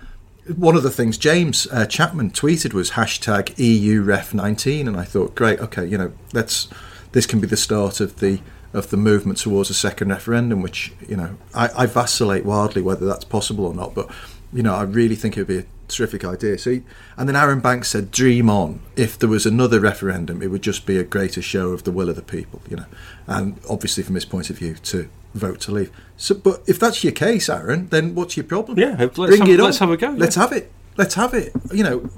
one 0.56 0.76
of 0.76 0.82
the 0.82 0.90
things 0.90 1.16
James 1.16 1.66
uh, 1.70 1.86
Chapman 1.86 2.30
tweeted 2.30 2.74
was 2.74 2.92
hashtag 2.92 3.58
EU 3.58 4.02
Ref 4.02 4.34
19, 4.34 4.86
and 4.86 4.96
I 4.96 5.04
thought, 5.04 5.34
great, 5.34 5.60
okay, 5.60 5.86
you 5.86 5.96
know, 5.96 6.12
let's 6.32 6.68
this 7.12 7.26
can 7.26 7.40
be 7.40 7.46
the 7.46 7.56
start 7.56 8.00
of 8.00 8.20
the 8.20 8.40
of 8.72 8.88
the 8.90 8.96
movement 8.96 9.38
towards 9.38 9.70
a 9.70 9.74
second 9.74 10.08
referendum, 10.08 10.62
which 10.62 10.92
you 11.06 11.16
know 11.16 11.36
I, 11.54 11.70
I 11.76 11.86
vacillate 11.86 12.44
wildly 12.44 12.82
whether 12.82 13.06
that's 13.06 13.24
possible 13.24 13.66
or 13.66 13.74
not, 13.74 13.94
but 13.94 14.10
you 14.52 14.62
know 14.62 14.74
I 14.74 14.82
really 14.82 15.14
think 15.14 15.36
it 15.36 15.40
would 15.40 15.48
be 15.48 15.58
a 15.58 15.66
terrific 15.88 16.24
idea. 16.24 16.58
So, 16.58 16.70
he, 16.70 16.82
and 17.16 17.28
then 17.28 17.36
Arron 17.36 17.60
Banks 17.60 17.90
said, 17.90 18.10
"Dream 18.10 18.48
on. 18.50 18.80
If 18.96 19.18
there 19.18 19.28
was 19.28 19.46
another 19.46 19.78
referendum, 19.78 20.42
it 20.42 20.50
would 20.50 20.62
just 20.62 20.86
be 20.86 20.98
a 20.98 21.04
greater 21.04 21.42
show 21.42 21.68
of 21.68 21.84
the 21.84 21.92
will 21.92 22.08
of 22.08 22.16
the 22.16 22.22
people." 22.22 22.62
You 22.68 22.76
know, 22.78 22.86
and 23.26 23.60
obviously 23.68 24.02
from 24.02 24.14
his 24.14 24.24
point 24.24 24.50
of 24.50 24.58
view, 24.58 24.74
to 24.74 25.08
vote 25.34 25.60
to 25.62 25.72
leave. 25.72 25.90
So, 26.16 26.34
but 26.34 26.62
if 26.66 26.78
that's 26.78 27.02
your 27.02 27.12
case, 27.12 27.48
Arron, 27.48 27.88
then 27.88 28.14
what's 28.14 28.36
your 28.36 28.44
problem? 28.44 28.78
Yeah, 28.78 28.96
let's 28.98 29.16
Bring 29.16 29.40
have- 29.40 29.48
it 29.48 29.60
let's 29.60 29.78
have 29.78 29.90
a 29.90 29.96
go, 29.96 30.10
Let's 30.10 30.36
have 30.36 30.52
it. 30.52 30.70
Let's 30.96 31.14
have 31.14 31.32
it. 31.34 31.52
You 31.72 31.84
know, 31.84 32.10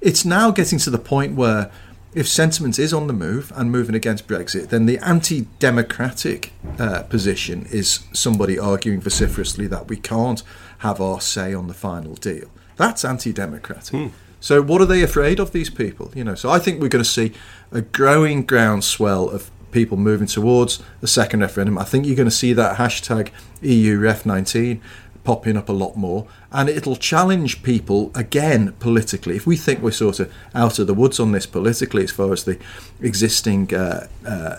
it's 0.00 0.24
now 0.24 0.50
getting 0.50 0.78
to 0.80 0.90
the 0.90 0.98
point 0.98 1.34
where 1.34 1.70
if 2.14 2.28
sentiment 2.28 2.78
is 2.78 2.92
on 2.92 3.06
the 3.06 3.12
move 3.12 3.52
and 3.56 3.70
moving 3.70 3.94
against 3.94 4.26
Brexit, 4.26 4.68
then 4.68 4.86
the 4.86 4.98
anti-democratic 4.98 6.52
uh, 6.78 7.02
position 7.04 7.66
is 7.70 8.00
somebody 8.12 8.58
arguing 8.58 9.00
vociferously 9.00 9.66
that 9.68 9.88
we 9.88 9.96
can't 9.96 10.42
have 10.78 11.00
our 11.00 11.20
say 11.20 11.52
on 11.54 11.68
the 11.68 11.74
final 11.74 12.14
deal. 12.14 12.48
That's 12.76 13.04
anti-democratic. 13.04 14.10
So 14.40 14.62
what 14.62 14.80
are 14.80 14.86
they 14.86 15.02
afraid 15.02 15.40
of? 15.40 15.52
These 15.52 15.70
people, 15.70 16.12
you 16.14 16.22
know. 16.24 16.34
So 16.34 16.48
I 16.50 16.58
think 16.58 16.80
we're 16.80 16.88
going 16.88 17.04
to 17.04 17.10
see 17.10 17.32
a 17.72 17.82
growing 17.82 18.44
groundswell 18.44 19.28
of 19.28 19.50
people 19.70 19.96
moving 19.96 20.26
towards 20.26 20.82
a 21.02 21.06
second 21.06 21.40
referendum. 21.40 21.78
I 21.78 21.84
think 21.84 22.06
you're 22.06 22.16
going 22.16 22.28
to 22.28 22.34
see 22.34 22.52
that 22.52 22.76
hashtag 22.76 23.30
EU 23.62 23.98
Ref 23.98 24.24
19 24.24 24.80
popping 25.28 25.58
up 25.58 25.68
a 25.68 25.72
lot 25.72 25.94
more, 25.94 26.26
and 26.50 26.70
it'll 26.70 26.96
challenge 26.96 27.62
people 27.62 28.10
again 28.14 28.72
politically. 28.78 29.36
If 29.36 29.46
we 29.46 29.56
think 29.56 29.82
we're 29.82 29.90
sort 29.90 30.20
of 30.20 30.32
out 30.54 30.78
of 30.78 30.86
the 30.86 30.94
woods 30.94 31.20
on 31.20 31.32
this 31.32 31.44
politically, 31.44 32.04
as 32.04 32.10
far 32.10 32.32
as 32.32 32.44
the 32.44 32.58
existing 33.02 33.74
uh, 33.74 34.06
uh, 34.26 34.56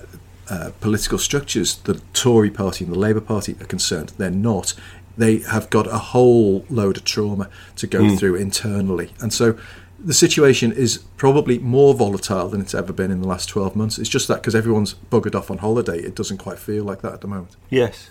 uh, 0.48 0.72
political 0.80 1.18
structures, 1.18 1.78
the 1.78 1.96
Tory 2.13 2.51
party 2.51 2.86
and 2.86 2.94
the 2.94 3.00
Labour 3.00 3.22
Party 3.22 3.56
are 3.60 3.66
concerned, 3.66 4.13
they're 4.20 4.30
not. 4.30 4.75
They 5.18 5.39
have 5.39 5.72
got 5.72 5.88
a 5.88 5.98
whole 5.98 6.66
load 6.70 6.98
of 6.98 7.04
trauma 7.04 7.50
to 7.78 7.88
go 7.88 8.16
through 8.16 8.36
internally, 8.36 9.12
and 9.20 9.34
so 9.34 9.58
the 10.03 10.13
situation 10.13 10.72
is 10.72 11.00
probably 11.18 11.60
more 11.60 11.94
volatile 11.94 12.48
than 12.50 12.62
it's 12.62 12.74
ever 12.74 12.94
been 12.94 13.12
in 13.12 13.22
the 13.22 13.27
last 13.27 13.50
12 13.50 13.75
months. 13.75 13.98
It's 13.98 14.10
just 14.10 14.27
that 14.27 14.36
because 14.36 14.56
everyone's 14.56 14.94
buggered 15.12 15.36
off 15.36 15.51
on 15.51 15.58
holiday, 15.60 16.00
it 16.00 16.15
doesn't 16.15 16.38
quite 16.38 16.60
feel 16.60 16.84
like 16.84 17.01
that 17.01 17.13
at 17.13 17.22
the 17.22 17.27
moment. 17.27 17.56
Yes, 17.70 18.10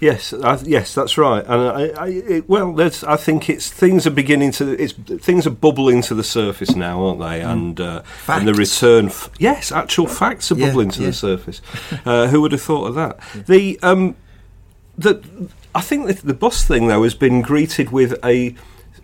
yes, 0.00 0.32
I, 0.32 0.58
yes, 0.64 0.94
that's 0.94 1.18
right. 1.18 1.44
And 1.46 1.62
I, 1.62 1.82
I 2.04 2.06
it, 2.08 2.48
well, 2.48 2.72
there's, 2.72 3.04
I 3.04 3.16
think 3.16 3.50
it's 3.50 3.70
things 3.70 4.06
are 4.06 4.10
beginning 4.10 4.50
to 4.52 4.70
it's 4.82 4.92
things 4.92 5.46
are 5.46 5.50
bubbling 5.50 6.02
to 6.02 6.14
the 6.14 6.24
surface 6.24 6.74
now, 6.74 7.04
aren't 7.04 7.20
they? 7.20 7.40
And 7.42 7.80
uh, 7.80 8.02
and 8.28 8.46
the 8.48 8.54
return, 8.54 9.06
f- 9.06 9.30
yes, 9.38 9.70
actual 9.72 10.06
facts 10.06 10.50
are 10.50 10.56
Yeah, 10.56 10.66
bubbling 10.68 10.90
to 10.92 11.00
yeah. 11.02 11.06
the 11.08 11.12
surface. 11.12 11.60
Uh, 12.04 12.28
who 12.28 12.40
would 12.40 12.52
have 12.52 12.62
thought 12.62 12.86
of 12.86 12.94
that? 12.94 13.18
The 13.46 13.78
um, 13.82 14.16
the 14.96 15.22
I 15.74 15.80
think 15.80 16.06
that 16.06 16.18
the 16.18 16.34
bus 16.34 16.64
thing 16.64 16.88
though 16.88 17.02
has 17.02 17.14
been 17.14 17.42
greeted 17.42 17.90
with 17.90 18.14
a 18.24 18.54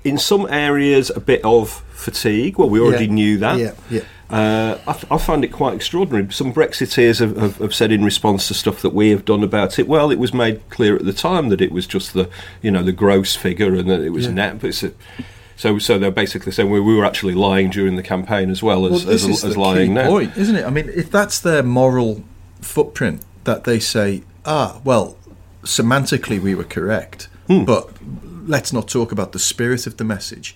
in 0.04 0.18
some 0.18 0.47
areas 0.50 1.11
a 1.11 1.21
bit 1.21 1.40
of 1.44 1.82
fatigue. 1.92 2.59
Well, 2.59 2.68
we 2.71 2.80
already 2.80 3.06
Yeah, 3.06 3.12
knew 3.12 3.38
that. 3.38 3.59
yeah, 3.59 3.73
yeah. 3.90 4.00
Uh, 4.30 4.78
I, 4.87 5.14
I 5.14 5.18
find 5.18 5.44
it 5.44 5.49
quite 5.52 5.75
extraordinary. 5.75 6.32
Some 6.32 6.54
Brexiteers 6.54 7.21
have, 7.21 7.37
have, 7.37 7.56
have 7.59 7.75
said 7.75 7.92
in 7.92 8.02
response 8.02 8.49
to 8.49 8.54
stuff 8.54 8.80
that 8.80 8.94
we 8.94 9.11
have 9.11 9.26
done 9.26 9.42
about 9.44 9.78
it. 9.78 9.87
Well, 9.87 10.11
it 10.11 10.18
was 10.18 10.32
made 10.32 10.62
clear 10.71 10.97
at 10.97 11.04
the 11.04 11.12
time 11.12 11.50
that 11.50 11.61
it 11.61 11.71
was 11.71 11.87
just 11.87 12.14
the 12.14 12.30
you 12.62 12.71
know 12.71 12.82
the 12.82 12.92
gross 12.92 13.37
figure 13.37 13.75
and 13.75 13.90
that 13.90 14.00
it 14.00 14.09
was 14.11 14.25
Yeah. 14.26 14.32
net. 14.32 14.61
But 14.61 14.82
a, 14.82 14.92
so 15.56 15.78
so 15.78 15.99
they're 15.99 16.11
basically 16.11 16.50
saying 16.50 16.71
we, 16.71 16.80
we 16.80 16.97
were 16.97 17.04
actually 17.04 17.35
lying 17.35 17.68
during 17.68 17.97
the 17.97 18.02
campaign 18.02 18.49
as 18.50 18.62
well 18.62 18.87
as 18.87 19.04
this 19.04 19.28
as, 19.28 19.44
as 19.44 19.52
the 19.54 19.61
lying 19.61 19.92
now. 19.92 20.09
point, 20.09 20.35
isn't 20.38 20.56
it? 20.56 20.64
I 20.64 20.71
mean, 20.71 20.88
if 20.94 21.11
that's 21.11 21.38
their 21.38 21.62
moral 21.62 22.25
footprint, 22.62 23.21
that 23.44 23.64
they 23.64 23.78
say, 23.78 24.23
ah, 24.47 24.80
well, 24.82 25.18
semantically 25.62 26.40
we 26.40 26.54
were 26.54 26.64
correct, 26.64 27.28
Hmm. 27.49 27.64
but 27.66 27.90
let's 28.47 28.73
not 28.73 28.89
talk 28.89 29.13
about 29.13 29.33
the 29.33 29.39
spirit 29.39 29.87
of 29.87 29.97
the 29.97 30.05
message. 30.05 30.55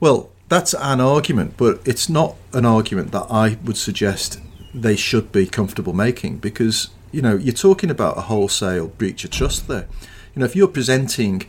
Well, 0.00 0.30
that's 0.48 0.74
an 0.74 1.00
argument, 1.00 1.54
but 1.56 1.80
it's 1.84 2.08
not 2.08 2.36
an 2.52 2.64
argument 2.64 3.12
that 3.12 3.26
I 3.30 3.58
would 3.64 3.76
suggest 3.76 4.40
they 4.74 4.96
should 4.96 5.32
be 5.32 5.46
comfortable 5.46 5.92
making 5.92 6.38
because 6.38 6.88
You 7.10 7.22
know, 7.22 7.36
you're 7.36 7.54
talking 7.54 7.90
about 7.90 8.18
a 8.18 8.20
wholesale 8.22 8.88
breach 8.88 9.24
of 9.24 9.30
trust 9.30 9.66
there. 9.66 9.86
You 10.34 10.40
know, 10.40 10.44
if 10.44 10.54
you're 10.54 10.68
presenting 10.68 11.44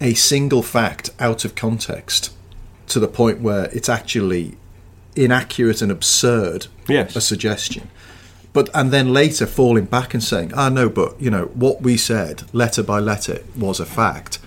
a 0.00 0.14
single 0.14 0.62
fact 0.62 1.10
out 1.20 1.44
of 1.44 1.54
context 1.54 2.32
to 2.86 2.98
the 2.98 3.08
point 3.08 3.42
where 3.42 3.66
it's 3.74 3.90
actually 3.90 4.56
inaccurate 5.14 5.82
and 5.82 5.92
absurd, 5.92 6.68
Yes. 6.88 7.14
a 7.14 7.20
suggestion. 7.20 7.90
But 8.54 8.70
and 8.74 8.90
then 8.90 9.12
later 9.12 9.46
falling 9.46 9.84
back 9.84 10.14
and 10.14 10.24
saying, 10.24 10.52
"Ah, 10.54 10.70
no, 10.70 10.88
but 10.88 11.20
you 11.20 11.30
know 11.30 11.50
what 11.54 11.82
we 11.82 11.98
said, 11.98 12.44
letter 12.54 12.82
by 12.82 12.98
letter, 12.98 13.40
was 13.54 13.80
a 13.80 13.86
fact." 13.86 14.38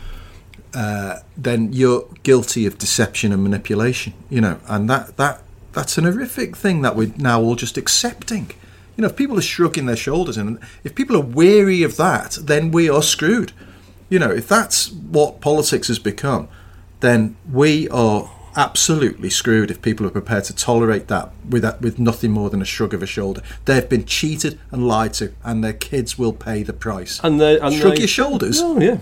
Uh, 0.75 1.19
then 1.37 1.71
you're 1.71 2.05
guilty 2.23 2.65
of 2.65 2.77
deception 2.77 3.31
and 3.31 3.41
manipulation. 3.41 4.13
You 4.29 4.41
know, 4.41 4.59
and 4.67 4.89
that 4.89 5.17
that 5.17 5.41
that's 5.73 5.97
an 5.97 6.03
horrific 6.03 6.55
thing 6.55 6.81
that 6.81 6.95
we're 6.95 7.13
now 7.17 7.41
all 7.41 7.55
just 7.55 7.77
accepting. 7.77 8.51
You 8.97 9.01
know, 9.01 9.07
if 9.07 9.15
people 9.15 9.37
are 9.37 9.41
shrugging 9.41 9.87
their 9.87 9.95
shoulders 9.95 10.37
and 10.37 10.59
if 10.83 10.95
people 10.95 11.15
are 11.17 11.21
weary 11.21 11.83
of 11.83 11.97
that, 11.97 12.37
then 12.41 12.71
we 12.71 12.89
are 12.89 13.03
screwed. 13.03 13.51
You 14.09 14.19
know, 14.19 14.31
if 14.31 14.47
that's 14.47 14.91
what 14.91 15.41
politics 15.41 15.87
has 15.87 15.99
become, 15.99 16.47
then 17.01 17.35
we 17.51 17.89
are 17.89 18.29
absolutely 18.55 19.29
screwed 19.29 19.69
if 19.69 19.81
people 19.81 20.05
are 20.05 20.11
prepared 20.11 20.45
to 20.45 20.55
tolerate 20.55 21.07
that 21.09 21.31
with 21.49 21.61
that, 21.63 21.81
with 21.81 21.99
nothing 21.99 22.31
more 22.31 22.49
than 22.49 22.61
a 22.61 22.65
shrug 22.65 22.93
of 22.93 23.03
a 23.03 23.05
shoulder. 23.05 23.41
They've 23.65 23.87
been 23.87 24.05
cheated 24.05 24.59
and 24.71 24.87
lied 24.87 25.13
to, 25.15 25.33
and 25.43 25.63
their 25.63 25.73
kids 25.73 26.17
will 26.17 26.33
pay 26.33 26.63
the 26.63 26.73
price. 26.73 27.19
And 27.23 27.39
they 27.39 27.59
and 27.59 27.73
Shrug 27.73 27.95
they- 27.95 27.99
your 28.01 28.07
shoulders. 28.07 28.61
Oh 28.61 28.79
yeah. 28.79 28.97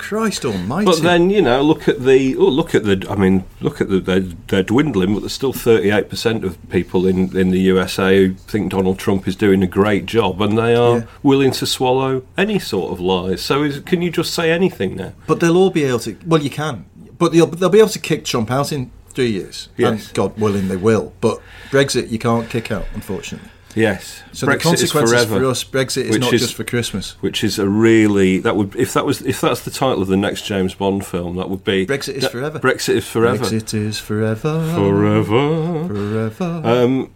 Christ 0.00 0.44
Almighty! 0.44 0.86
But 0.86 1.02
then 1.02 1.30
you 1.30 1.42
know, 1.42 1.62
look 1.62 1.86
at 1.86 2.00
the 2.04 2.36
oh, 2.36 2.48
look 2.48 2.74
at 2.74 2.84
the. 2.84 3.06
I 3.08 3.14
mean, 3.14 3.44
look 3.60 3.80
at 3.80 3.88
the 3.88 4.00
they're, 4.00 4.20
they're 4.48 4.62
dwindling, 4.62 5.14
but 5.14 5.20
there's 5.20 5.32
still 5.32 5.52
38 5.52 6.08
percent 6.08 6.44
of 6.44 6.56
people 6.70 7.06
in 7.06 7.36
in 7.36 7.50
the 7.50 7.60
USA 7.60 8.16
who 8.28 8.34
think 8.34 8.72
Donald 8.72 8.98
Trump 8.98 9.28
is 9.28 9.36
doing 9.36 9.62
a 9.62 9.66
great 9.66 10.06
job, 10.06 10.40
and 10.40 10.58
they 10.58 10.74
are 10.74 10.98
Yeah. 10.98 11.04
willing 11.22 11.52
to 11.52 11.66
swallow 11.66 12.22
any 12.36 12.58
sort 12.58 12.92
of 12.92 12.98
lies. 13.00 13.42
So, 13.42 13.62
is, 13.62 13.80
can 13.80 14.02
you 14.02 14.10
just 14.10 14.32
say 14.34 14.50
anything 14.50 14.96
now? 14.96 15.12
But 15.26 15.40
they'll 15.40 15.56
all 15.56 15.70
be 15.70 15.84
able 15.84 16.00
to. 16.00 16.16
Well, 16.26 16.42
you 16.42 16.50
can, 16.50 16.86
but 17.18 17.32
they'll, 17.32 17.46
they'll 17.46 17.68
be 17.68 17.78
able 17.78 17.88
to 17.90 17.98
kick 18.00 18.24
Trump 18.24 18.50
out 18.50 18.72
in 18.72 18.90
three 19.10 19.30
years. 19.30 19.68
Yes. 19.76 20.06
And 20.06 20.14
God 20.14 20.38
willing, 20.38 20.68
they 20.68 20.76
will. 20.76 21.12
But 21.20 21.40
Brexit, 21.70 22.10
you 22.10 22.18
can't 22.18 22.48
kick 22.48 22.70
out, 22.72 22.86
unfortunately. 22.94 23.50
Yes. 23.74 24.22
So 24.32 24.46
Brexit 24.46 24.48
the 24.48 24.56
is 24.56 24.62
consequences 24.92 25.12
forever, 25.26 25.40
for 25.40 25.46
us, 25.50 25.64
Brexit 25.64 26.04
is 26.04 26.18
not 26.18 26.32
is- 26.32 26.40
just 26.40 26.54
for 26.54 26.64
Christmas. 26.64 27.12
Which 27.20 27.44
is 27.44 27.58
a 27.58 27.68
really 27.68 28.38
that 28.40 28.56
would 28.56 28.74
if 28.76 28.92
that 28.94 29.06
was 29.06 29.22
if 29.22 29.40
that's 29.40 29.60
the 29.62 29.70
title 29.70 30.02
of 30.02 30.08
the 30.08 30.16
next 30.16 30.42
James 30.46 30.74
Bond 30.74 31.06
film, 31.06 31.36
that 31.36 31.48
would 31.48 31.62
be 31.64 31.86
Brexit 31.86 32.14
is 32.14 32.22
that- 32.22 32.32
forever. 32.32 32.58
Brexit 32.58 32.96
is 32.96 33.06
forever. 33.06 33.44
Brexit 33.44 33.72
is 33.74 33.98
forever. 33.98 34.72
Forever. 34.74 35.86
Forever. 35.88 36.62
Um, 36.64 37.10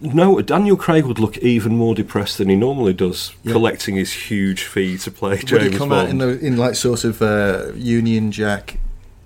no, 0.00 0.40
Daniel 0.42 0.76
Craig 0.76 1.04
would 1.06 1.18
look 1.18 1.38
even 1.38 1.76
more 1.76 1.94
depressed 1.94 2.38
than 2.38 2.48
he 2.48 2.56
normally 2.56 2.92
does, 2.92 3.32
Yeah. 3.42 3.52
collecting 3.52 3.94
his 3.94 4.12
huge 4.12 4.64
fee 4.64 4.98
to 4.98 5.10
play 5.10 5.36
Would 5.36 5.46
James 5.46 5.62
he 5.72 5.78
come 5.78 5.88
Bond. 5.90 6.00
out 6.02 6.10
in, 6.10 6.18
the, 6.18 6.38
in 6.40 6.56
like 6.56 6.74
sort 6.74 7.04
of 7.04 7.22
uh, 7.22 7.66
Union 7.76 8.30
Jack 8.32 8.78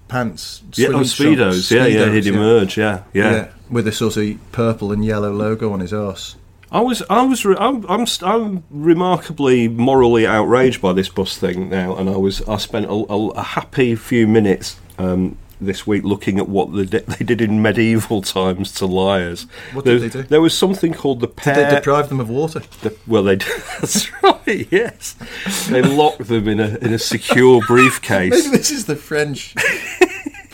pants? 0.06 0.62
yeah, 0.74 0.88
oh, 0.88 1.00
speedos. 1.00 1.36
trunks, 1.36 1.70
Yeah, 1.70 1.86
yeah, 1.86 2.12
he'd 2.12 2.26
emerge. 2.26 2.76
Yeah, 2.76 3.02
yeah. 3.12 3.48
With 3.70 3.88
a 3.88 3.92
sort 3.92 4.16
of 4.18 4.36
purple 4.52 4.92
and 4.92 5.04
yellow 5.04 5.32
logo 5.32 5.72
on 5.72 5.80
his 5.80 5.92
arse. 5.92 6.36
I 6.70 6.80
was, 6.80 7.02
I 7.08 7.22
was, 7.22 7.44
re- 7.44 7.56
I'm, 7.58 7.84
I'm, 7.88 8.06
I'm 8.22 8.62
remarkably 8.70 9.68
morally 9.68 10.26
outraged 10.26 10.82
by 10.82 10.92
this 10.92 11.08
bus 11.08 11.38
thing 11.38 11.70
now, 11.70 11.96
and 11.96 12.10
I 12.10 12.16
was, 12.16 12.42
I 12.48 12.58
spent 12.58 12.86
a, 12.86 12.90
a, 12.92 13.28
a 13.30 13.42
happy 13.42 13.94
few 13.94 14.26
minutes 14.26 14.78
um, 14.98 15.38
this 15.60 15.86
week 15.86 16.04
looking 16.04 16.38
at 16.38 16.46
what 16.48 16.72
the, 16.74 16.84
they 17.18 17.24
did 17.24 17.40
in 17.40 17.62
medieval 17.62 18.20
times 18.20 18.70
to 18.74 18.86
liars. 18.86 19.44
What 19.72 19.86
there, 19.86 19.98
did 19.98 20.12
they 20.12 20.22
do? 20.22 20.28
There 20.28 20.42
was 20.42 20.56
something 20.56 20.92
called 20.92 21.20
the 21.20 21.26
They 21.28 21.32
pear. 21.54 21.70
deprived 21.70 22.10
them 22.10 22.20
of 22.20 22.28
water. 22.28 22.60
The, 22.82 22.94
well, 23.06 23.22
they 23.22 23.36
that's 23.80 24.10
right. 24.22 24.68
Yes, 24.70 25.16
they 25.70 25.80
locked 25.82 26.28
them 26.28 26.48
in 26.48 26.60
a 26.60 26.76
in 26.78 26.92
a 26.92 26.98
secure 26.98 27.60
briefcase. 27.66 28.30
Maybe 28.44 28.56
this 28.58 28.70
is 28.70 28.84
the 28.84 28.96
French. 28.96 29.54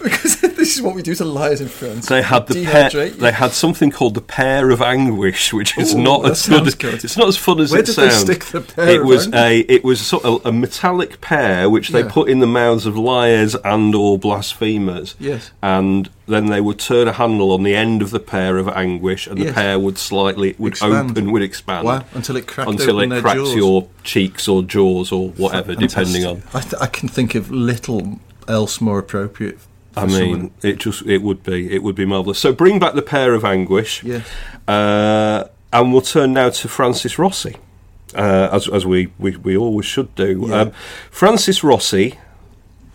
Because 0.05 0.41
this 0.41 0.77
is 0.77 0.83
what 0.83 0.95
we 0.95 1.03
do 1.03 1.15
to 1.17 1.25
liars 1.25 1.61
in 1.61 1.69
France. 1.69 2.07
They 2.07 2.23
had 2.23 2.47
the 2.47 2.65
pear, 2.65 3.11
they 3.11 3.33
had 3.33 3.53
something 3.53 3.91
called 3.91 4.15
the 4.15 4.21
pear 4.21 4.71
of 4.71 4.81
anguish, 4.81 5.53
which 5.53 5.77
is 5.79 5.95
Ooh, 5.95 6.03
not 6.03 6.25
as 6.31 6.47
good. 6.47 6.79
good. 6.79 7.03
It's 7.05 7.17
not 7.17 7.27
as 7.29 7.37
fun 7.37 7.59
as 7.61 7.71
Where 7.73 7.81
it 7.81 7.87
did 7.87 7.97
they 7.97 8.11
sounds. 8.11 8.21
stick 8.21 8.45
the 8.47 8.61
pear 8.61 8.89
it 8.91 9.05
was 9.05 9.27
anguish? 9.27 9.41
a 9.41 9.73
it 9.73 9.83
was 9.85 10.01
sort 10.01 10.25
of 10.25 10.45
a 10.47 10.53
metallic 10.53 11.21
pear 11.21 11.69
which 11.71 11.89
they 11.89 12.01
Yeah. 12.03 12.11
put 12.11 12.29
in 12.29 12.39
the 12.41 12.47
mouths 12.47 12.87
of 12.87 12.97
liars 12.97 13.55
and 13.57 13.95
or 13.95 14.19
blasphemers. 14.19 15.15
Yes. 15.19 15.51
and 15.63 16.11
then 16.27 16.47
they 16.47 16.61
would 16.61 16.79
turn 16.79 17.07
a 17.09 17.13
handle 17.13 17.51
on 17.53 17.63
the 17.65 17.75
end 17.75 18.01
of 18.01 18.11
the 18.11 18.21
pear 18.21 18.57
of 18.57 18.67
anguish, 18.69 19.27
and 19.27 19.39
the 19.39 19.45
Yes. 19.47 19.55
pear 19.55 19.79
would 19.79 19.99
slightly 19.99 20.55
would 20.59 20.73
Expand. 20.73 21.11
open, 21.11 21.33
would 21.33 21.43
expand. 21.43 21.85
Wow, 21.87 22.05
until 22.15 22.37
it 22.37 22.47
cracked 22.47 22.71
until 22.71 23.01
it 23.01 23.21
cracks 23.21 23.39
jaws. 23.41 23.55
your 23.55 23.89
cheeks 24.05 24.49
or 24.49 24.63
jaws 24.63 25.13
or 25.13 25.29
whatever, 25.31 25.75
depending 25.75 26.25
on. 26.25 26.43
I, 26.55 26.61
th- 26.61 26.75
I 26.81 26.87
can 26.87 27.09
think 27.09 27.35
of 27.35 27.51
little 27.51 28.21
else 28.49 28.81
more 28.81 28.99
appropriate. 28.99 29.59
I 29.97 30.07
mean, 30.07 30.15
someone. 30.17 30.51
it 30.63 30.79
just 30.79 31.03
it 31.07 31.19
would 31.23 31.43
be 31.43 31.73
it 31.75 31.83
would 31.83 31.95
be 31.95 32.05
marvelous. 32.05 32.39
So 32.39 32.53
bring 32.53 32.79
back 32.79 32.95
the 32.95 33.03
pear 33.03 33.35
of 33.35 33.45
anguish. 33.45 34.03
Yes. 34.05 34.27
Uh, 34.67 35.45
and 35.73 35.93
we'll 35.93 36.03
turn 36.03 36.33
now 36.33 36.51
to 36.51 36.69
Francis 36.69 37.19
Rossi, 37.19 37.57
uh, 38.15 38.49
as 38.53 38.69
as 38.69 38.87
we, 38.87 39.13
we, 39.19 39.37
we 39.37 39.57
always 39.57 39.87
should 39.87 40.15
do. 40.15 40.47
Yeah. 40.49 40.61
Um, 40.61 40.73
Francis 41.11 41.65
Rossi, 41.65 42.19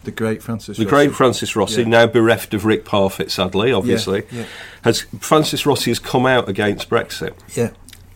the 0.06 0.12
great 0.12 0.42
Francis. 0.42 0.78
the 0.78 0.86
Rossi. 0.86 0.90
great 0.90 1.12
Francis 1.14 1.56
Rossi, 1.56 1.82
Yeah. 1.82 1.88
now 1.90 2.08
bereft 2.08 2.54
of 2.54 2.64
Rick 2.66 2.86
Parfitt, 2.86 3.32
sadly, 3.32 3.74
obviously, 3.74 4.24
yeah. 4.32 4.46
has 4.84 5.02
Francis 5.20 5.66
Rossi 5.66 5.92
has 5.92 6.00
come 6.00 6.26
out 6.26 6.48
against 6.48 6.90
Brexit, 6.90 7.34
Yeah. 7.56 7.72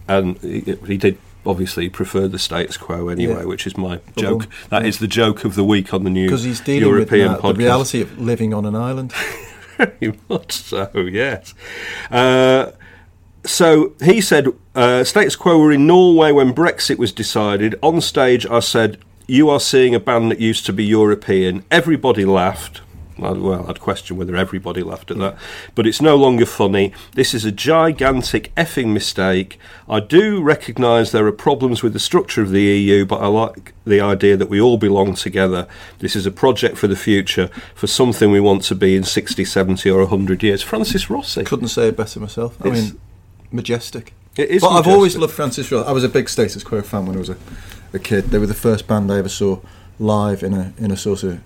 and 0.07 0.37
he, 0.39 0.61
he 0.87 0.97
did. 0.97 1.17
Obviously, 1.45 1.89
prefer 1.89 2.27
the 2.27 2.39
status 2.39 2.77
quo 2.77 3.09
anyway, 3.09 3.39
Yeah. 3.39 3.45
which 3.45 3.67
is 3.67 3.77
my 3.77 3.99
But 4.15 4.15
joke. 4.21 4.39
well, 4.41 4.49
That 4.69 4.85
is 4.85 4.97
yeah. 4.97 5.01
the 5.01 5.07
joke 5.07 5.43
of 5.45 5.55
the 5.55 5.63
week 5.63 5.93
on 5.93 6.03
the 6.03 6.09
new 6.09 6.27
Because 6.27 6.43
he's 6.43 6.61
dealing 6.61 6.87
European 6.87 7.33
with 7.33 7.41
that, 7.41 7.47
podcast. 7.47 7.53
the 7.57 7.63
reality 7.63 8.01
of 8.01 8.19
living 8.19 8.53
on 8.53 8.65
an 8.65 8.75
island. 8.75 9.11
Very 9.77 10.13
much 10.29 10.51
so, 10.53 10.89
yes. 10.95 11.53
Uh, 12.11 12.71
so 13.45 13.93
he 14.03 14.21
said, 14.21 14.47
uh, 14.75 15.03
status 15.03 15.35
quo 15.35 15.57
were 15.59 15.71
in 15.71 15.85
Norway 15.87 16.31
when 16.31 16.53
Brexit 16.53 16.97
was 16.97 17.11
decided. 17.11 17.75
On 17.81 17.99
stage, 17.99 18.45
I 18.45 18.59
said, 18.61 18.97
You 19.27 19.49
are 19.49 19.59
seeing 19.59 19.93
a 19.95 19.99
band 19.99 20.31
that 20.31 20.39
used 20.39 20.65
to 20.67 20.73
be 20.73 20.85
European. 20.85 21.63
Everybody 21.71 22.23
laughed. 22.23 22.81
Well, 23.17 23.35
well, 23.35 23.69
I'd 23.69 23.79
question 23.79 24.17
whether 24.17 24.35
everybody 24.35 24.81
laughed 24.81 25.11
at 25.11 25.17
that. 25.19 25.37
But 25.75 25.85
it's 25.85 26.01
no 26.01 26.15
longer 26.15 26.45
funny. 26.45 26.93
This 27.13 27.33
is 27.33 27.45
a 27.45 27.51
gigantic 27.51 28.53
effing 28.55 28.87
mistake. 28.93 29.59
I 29.87 29.99
do 29.99 30.41
recognise 30.41 31.11
there 31.11 31.27
are 31.27 31.31
problems 31.31 31.83
with 31.83 31.93
the 31.93 31.99
structure 31.99 32.41
of 32.41 32.49
the 32.49 32.61
EU, 32.63 33.05
but 33.05 33.21
I 33.21 33.27
like 33.27 33.73
the 33.85 34.01
idea 34.01 34.35
that 34.37 34.49
we 34.49 34.59
all 34.59 34.77
belong 34.77 35.13
together. 35.13 35.67
This 35.99 36.15
is 36.15 36.25
a 36.25 36.31
project 36.31 36.77
for 36.77 36.87
the 36.87 36.95
future, 36.95 37.49
for 37.75 37.85
something 37.87 38.31
we 38.31 38.39
want 38.39 38.63
to 38.63 38.75
be 38.75 38.95
in 38.95 39.03
60, 39.03 39.45
70, 39.45 39.89
or 39.89 39.99
100 39.99 40.41
years. 40.41 40.63
Francis 40.63 41.09
Rossi. 41.09 41.43
Couldn't 41.43 41.67
say 41.67 41.89
it 41.89 41.97
better 41.97 42.19
myself. 42.19 42.57
I 42.63 42.69
It's- 42.69 42.91
mean, 42.91 42.99
majestic. 43.51 44.13
It 44.35 44.49
is 44.49 44.61
but 44.63 44.69
I've 44.69 44.87
always 44.87 45.15
loved 45.15 45.33
Francis 45.33 45.71
Rossi. 45.71 45.87
I 45.87 45.91
was 45.91 46.03
a 46.03 46.09
big 46.09 46.27
Status 46.27 46.63
Quo 46.63 46.81
fan 46.81 47.05
when 47.05 47.15
I 47.15 47.19
was 47.19 47.29
a, 47.29 47.37
a 47.93 47.99
kid. 47.99 48.31
They 48.31 48.39
were 48.39 48.47
the 48.47 48.55
first 48.55 48.87
band 48.87 49.11
I 49.11 49.19
ever 49.19 49.29
saw 49.29 49.59
live 49.99 50.41
in 50.41 50.55
a 50.55 50.73
in 50.79 50.89
a 50.89 50.97
sort 50.97 51.21
of 51.21 51.39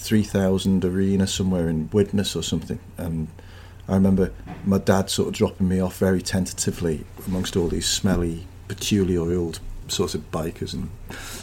three 0.00 0.22
thousand 0.22 0.84
arena 0.84 1.26
somewhere 1.26 1.68
in 1.68 1.88
Widnes 1.92 2.34
or 2.34 2.42
something. 2.42 2.78
And 2.96 3.28
I 3.88 3.94
remember 3.94 4.32
my 4.64 4.78
dad 4.78 5.10
sort 5.10 5.28
of 5.28 5.34
dropping 5.34 5.68
me 5.68 5.80
off 5.80 5.98
very 5.98 6.22
tentatively 6.22 7.04
amongst 7.26 7.56
all 7.56 7.68
these 7.68 7.86
smelly, 7.86 8.46
peculiar 8.68 9.20
old 9.36 9.60
sorts 9.88 10.14
of 10.14 10.30
bikers 10.30 10.72
and 10.72 10.90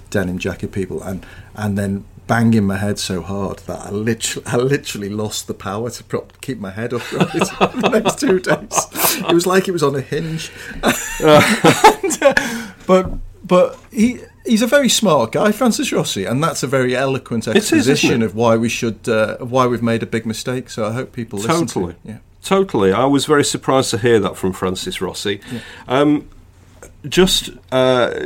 denim 0.09 0.39
jacket 0.39 0.71
people, 0.71 1.01
and 1.03 1.25
and 1.55 1.77
then 1.77 2.05
banging 2.27 2.65
my 2.65 2.77
head 2.77 2.99
so 2.99 3.21
hard 3.21 3.59
that 3.59 3.79
I 3.79 3.89
literally, 3.89 4.45
I 4.47 4.57
literally 4.57 5.09
lost 5.09 5.47
the 5.47 5.53
power 5.53 5.89
to 5.89 6.03
prop, 6.03 6.41
keep 6.41 6.59
my 6.59 6.71
head 6.71 6.93
upright 6.93 7.29
for 7.47 7.67
the 7.67 7.89
next 7.89 8.19
two 8.19 8.39
days. 8.39 8.87
It 9.29 9.33
was 9.33 9.47
like 9.47 9.67
it 9.67 9.71
was 9.71 9.83
on 9.83 9.95
a 9.95 10.01
hinge. 10.01 10.51
And, 11.19 12.17
uh, 12.21 12.71
but 12.85 13.11
but 13.43 13.79
he 13.91 14.19
he's 14.47 14.61
a 14.61 14.67
very 14.67 14.89
smart 14.89 15.31
guy, 15.31 15.51
Francis 15.51 15.91
Rossi, 15.91 16.25
and 16.25 16.43
that's 16.43 16.63
a 16.63 16.67
very 16.67 16.95
eloquent 16.95 17.47
is, 17.47 17.55
exposition 17.55 18.21
of 18.23 18.33
why 18.33 18.55
we 18.57 18.69
should 18.69 19.07
uh, 19.07 19.37
why 19.37 19.67
we've 19.67 19.83
made 19.83 20.01
a 20.01 20.07
big 20.07 20.25
mistake. 20.25 20.69
So 20.69 20.85
I 20.85 20.93
hope 20.93 21.11
people 21.11 21.39
listen 21.39 21.67
Totally. 21.67 21.93
to 21.93 21.99
it. 21.99 22.09
Yeah. 22.11 22.17
Totally. 22.41 22.93
I 22.93 23.05
was 23.05 23.25
very 23.25 23.43
surprised 23.43 23.89
to 23.91 23.97
hear 23.97 24.19
that 24.19 24.37
from 24.37 24.53
Francis 24.53 25.01
Rossi. 25.01 25.41
Um, 25.87 26.29
just, 27.07 27.49
uh, 27.71 28.25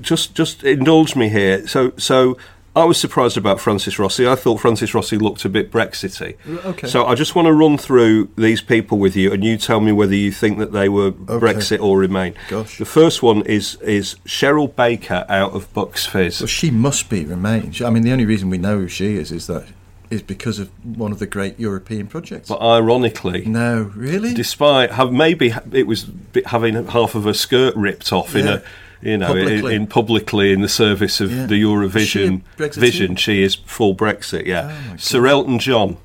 just, 0.00 0.34
just 0.34 0.62
indulge 0.62 1.16
me 1.16 1.28
here. 1.30 1.66
So, 1.66 1.92
so 1.96 2.36
I 2.76 2.84
was 2.84 3.00
surprised 3.00 3.36
about 3.36 3.58
Francis 3.58 3.98
Rossi. 3.98 4.28
I 4.28 4.36
thought 4.36 4.60
Francis 4.60 4.94
Rossi 4.94 5.18
looked 5.18 5.44
a 5.44 5.48
bit 5.48 5.72
Brexity. 5.72 6.36
okay. 6.48 6.86
So 6.86 7.04
I 7.04 7.16
just 7.16 7.34
want 7.34 7.46
to 7.46 7.52
run 7.52 7.76
through 7.76 8.28
these 8.36 8.60
people 8.60 8.98
with 8.98 9.16
you, 9.16 9.32
and 9.32 9.42
you 9.42 9.56
tell 9.56 9.80
me 9.80 9.90
whether 9.90 10.14
you 10.14 10.30
think 10.30 10.58
that 10.58 10.72
they 10.72 10.88
were 10.88 11.10
Brexit 11.10 11.80
or 11.80 11.98
Remain. 11.98 12.34
Gosh. 12.48 12.78
The 12.78 12.84
first 12.84 13.22
one 13.22 13.42
is 13.42 13.74
is 13.82 14.16
Cheryl 14.24 14.74
Baker 14.74 15.26
out 15.28 15.52
of 15.52 15.72
Bucks 15.74 16.06
Fizz. 16.06 16.40
Well, 16.40 16.46
she 16.46 16.70
must 16.70 17.10
be 17.10 17.24
Remain. 17.24 17.72
I 17.84 17.90
mean, 17.90 18.04
the 18.04 18.12
only 18.12 18.24
reason 18.26 18.50
we 18.50 18.58
know 18.58 18.78
who 18.78 18.88
she 18.88 19.16
is 19.16 19.32
is 19.32 19.46
that 19.48 19.66
is 20.10 20.22
because 20.22 20.58
of 20.58 20.70
one 20.84 21.12
of 21.12 21.20
the 21.20 21.26
great 21.26 21.58
European 21.58 22.06
projects. 22.08 22.48
But 22.48 22.60
ironically, 22.60 23.44
no, 23.46 23.92
really. 23.94 24.34
despite 24.34 24.90
have 24.92 25.12
maybe 25.12 25.54
it 25.72 25.86
was 25.86 26.06
having 26.46 26.86
half 26.86 27.14
of 27.14 27.24
her 27.24 27.32
skirt 27.32 27.74
ripped 27.76 28.12
off 28.12 28.34
in 28.34 28.48
a 28.48 28.62
you 29.02 29.16
know, 29.18 29.28
Publicly. 29.28 29.74
In, 29.74 29.82
in 29.82 29.86
publicly 29.86 30.52
in 30.52 30.60
the 30.60 30.68
service 30.68 31.20
of 31.20 31.32
Yeah. 31.32 31.46
the 31.46 31.60
Eurovision 31.62 32.42
she 32.58 32.80
vision. 32.80 33.16
She 33.16 33.42
is 33.42 33.54
full 33.54 33.94
Brexit. 33.94 34.46
Yeah, 34.46 34.76
Oh, 34.92 34.96
Sir 34.96 35.26
Elton 35.26 35.58
John. 35.58 35.96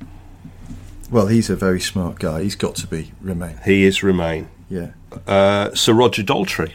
Well, 1.11 1.27
he's 1.27 1.49
a 1.49 1.55
very 1.55 1.79
smart 1.79 2.19
guy. 2.19 2.41
He's 2.43 2.55
got 2.55 2.75
to 2.75 2.87
be 2.87 3.11
Remain. 3.21 3.59
He 3.63 3.83
is 3.85 4.01
Remain. 4.03 4.49
Yeah. 4.69 4.91
Uh, 5.27 5.73
Sir 5.75 5.93
Roger 5.93 6.23
Daltrey. 6.23 6.73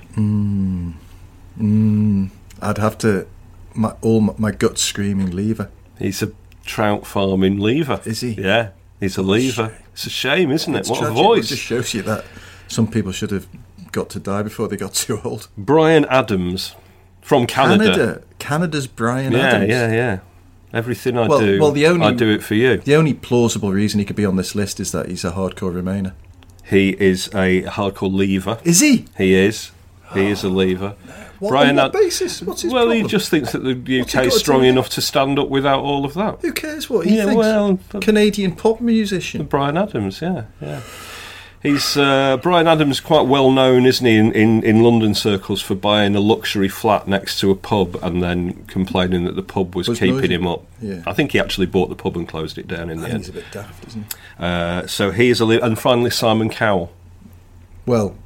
I'd 2.62 2.78
have 2.78 2.98
to. 2.98 3.26
My, 3.74 3.94
all 4.00 4.20
my, 4.20 4.35
my 4.38 4.50
gut 4.50 4.78
screaming 4.78 5.30
leaver. 5.30 5.70
He's 5.98 6.22
a 6.22 6.33
trout 6.64 7.06
farming 7.06 7.59
leaver. 7.61 8.00
Is 8.04 8.20
he? 8.20 8.33
Yeah, 8.33 8.70
he's 8.98 9.16
a 9.16 9.22
leaver. 9.22 9.76
It's 9.92 10.06
a 10.06 10.11
shame, 10.11 10.50
isn't 10.50 10.74
it? 10.74 10.78
It's 10.80 10.90
what 10.90 11.00
tragic, 11.00 11.16
a 11.18 11.22
but 11.22 11.38
It 11.38 11.42
just 11.42 11.62
shows 11.62 11.94
you 11.94 12.02
that 12.02 12.24
some 12.68 12.87
people 12.90 13.12
should 13.12 13.30
have 13.30 13.46
got 13.92 14.11
to 14.11 14.20
die 14.20 14.42
before 14.42 14.68
they 14.68 14.76
got 14.76 14.94
too 15.05 15.20
old. 15.24 15.48
Bryan 15.57 16.05
Adams 16.07 16.74
from 17.20 17.46
Canada. 17.46 17.85
Canada. 17.85 18.22
Canada's 18.38 18.87
Bryan 18.87 19.33
Yeah, 19.33 19.38
Adams. 19.38 19.68
yeah, 19.70 19.87
yeah. 19.88 19.94
yeah. 19.94 20.18
Everything 20.72 21.18
I 21.18 21.26
Well- 21.26 21.40
do, 21.40 21.61
well, 21.61 21.72
the 21.72 21.87
only- 21.87 22.07
I 22.07 22.12
do 22.12 22.31
it 22.31 22.42
for 22.42 22.55
you. 22.55 22.76
The 22.79 22.94
only 22.94 23.12
plausible 23.14 23.72
reason 23.72 23.98
he 23.98 24.05
could 24.05 24.16
be 24.16 24.24
on 24.24 24.37
this 24.37 24.55
list 24.55 24.79
is 24.81 24.92
that 24.92 25.09
he's 25.09 25.24
a 25.24 25.33
hardcore 25.33 25.72
Remainer. 25.74 26.12
He 26.64 26.90
is 27.00 27.29
a 27.35 27.62
hardcore 27.64 28.12
leaver. 28.14 28.59
Is 28.62 28.79
he? 28.81 29.07
He 29.18 29.35
is. 29.35 29.72
He 30.14 30.26
is 30.29 30.44
a 30.44 30.48
ah, 30.48 30.50
leaver. 30.50 30.94
What, 31.40 31.50
Bryan 31.50 31.79
on 31.79 31.85
what 31.87 31.92
basis? 31.92 32.42
What's 32.42 32.62
his 32.62 32.72
well, 32.72 32.85
problem? 32.87 33.03
he 33.03 33.09
just 33.09 33.31
thinks 33.31 33.53
that 33.53 33.61
the 33.61 34.00
UK 34.00 34.26
is 34.26 34.38
strong 34.38 34.64
enough 34.64 34.88
to 34.90 35.00
stand 35.00 35.38
up 35.38 35.48
without 35.48 35.81
all 35.81 36.05
of 36.05 36.14
that. 36.14 36.40
Who 36.42 36.53
cares 36.53 36.90
what 36.90 37.07
he 37.07 37.16
Yeah, 37.16 37.26
thinks? 37.26 37.38
well, 37.38 37.79
Canadian 38.00 38.53
pop 38.57 38.81
musician. 38.81 39.44
Bryan 39.46 39.76
Adams, 39.76 40.20
yeah, 40.20 40.44
yeah. 40.61 40.83
He's 41.62 41.94
uh, 41.94 42.38
Bryan 42.38 42.66
Adams, 42.66 43.00
quite 43.00 43.26
well 43.26 43.50
known, 43.50 43.84
isn't 43.84 44.06
he, 44.06 44.16
in, 44.16 44.32
in, 44.32 44.62
in 44.64 44.82
London 44.82 45.14
circles 45.14 45.60
for 45.60 45.74
buying 45.74 46.16
a 46.16 46.20
luxury 46.20 46.68
flat 46.68 47.06
next 47.06 47.38
to 47.40 47.50
a 47.50 47.54
pub 47.54 47.98
and 48.02 48.22
then 48.22 48.64
complaining 48.64 49.24
that 49.24 49.36
the 49.36 49.42
pub 49.42 49.74
was, 49.74 49.86
Was 49.86 49.98
keeping 49.98 50.16
noisy. 50.16 50.34
him 50.34 50.46
up. 50.46 50.64
Yeah. 50.80 51.02
I 51.06 51.12
think 51.12 51.32
he 51.32 51.38
actually 51.38 51.66
bought 51.66 51.90
the 51.90 51.96
pub 51.96 52.16
and 52.16 52.26
closed 52.26 52.56
it 52.56 52.66
down 52.66 52.88
in 52.88 53.00
I 53.00 53.02
the 53.02 53.08
think 53.08 53.18
he's 53.18 53.28
a 53.28 53.32
end. 53.32 53.34
bit 53.44 53.52
daft, 53.52 53.86
isn't 53.88 54.02
he? 54.10 54.18
Uh, 54.42 54.86
so 54.86 55.10
he 55.10 55.28
is 55.28 55.38
a 55.40 55.44
li- 55.44 55.60
and 55.60 55.78
finally 55.78 56.08
Simon 56.10 56.48
Cowell. 56.48 56.92
Well, 57.84 58.16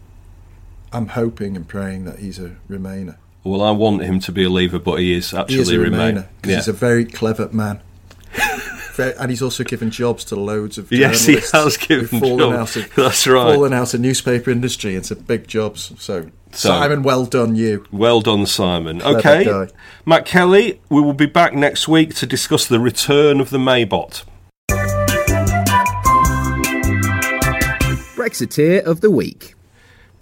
I'm 0.93 1.09
hoping 1.09 1.57
and 1.57 1.67
praying 1.67 2.05
that 2.05 2.21
he's 2.21 2.39
a 2.39 2.55
Remainer. 2.71 3.17
Well, 3.43 3.63
I 3.63 3.73
want 3.73 4.03
him 4.03 4.21
to 4.21 4.33
be 4.33 4.45
a 4.45 4.49
leaver, 4.49 4.79
but 4.79 5.01
he 5.01 5.13
is 5.13 5.35
actually 5.35 5.57
He 5.57 5.61
is 5.63 5.71
a 5.73 5.79
Remain. 5.81 6.15
Remainer 6.19 6.27
because 6.37 6.51
Yeah. 6.51 6.57
he's 6.59 6.69
a 6.69 6.73
very 6.73 7.05
clever 7.05 7.49
man. 7.51 7.81
Very- 8.95 9.15
and 9.19 9.31
he's 9.31 9.43
also 9.43 9.65
given 9.65 9.91
jobs 9.91 10.25
to 10.27 10.37
loads 10.37 10.79
of 10.79 10.91
Yes, 10.93 11.25
he 11.27 11.39
has 11.53 11.77
given 11.77 12.07
fallen 12.21 12.39
jobs. 12.39 12.77
Out 12.77 12.85
of, 12.85 12.95
That's 12.95 13.27
right. 13.27 13.55
Fallen 13.55 13.73
out 13.73 13.93
of 13.95 14.01
newspaper 14.01 14.51
industry 14.51 14.95
into 14.95 15.17
big 15.17 15.49
jobs. 15.49 15.93
So, 15.99 16.31
So- 16.53 16.69
Simon, 16.69 17.03
well 17.03 17.27
done, 17.27 17.57
you. 17.57 17.85
Well 17.91 18.21
done, 18.21 18.47
Simon. 18.47 19.01
Clever 19.01 19.19
okay, 19.19 19.45
guy. 19.45 19.69
Matt 20.07 20.25
Kelly, 20.27 20.81
we 20.89 21.01
will 21.01 21.13
be 21.15 21.27
back 21.27 21.55
next 21.55 21.89
week 21.89 22.15
to 22.17 22.27
discuss 22.27 22.67
the 22.67 22.79
return 22.79 23.41
of 23.41 23.51
the 23.51 23.59
Maybot. 23.59 24.23
Brexiteer 28.17 28.83
of 28.85 29.01
the 29.01 29.11
Week. 29.11 29.54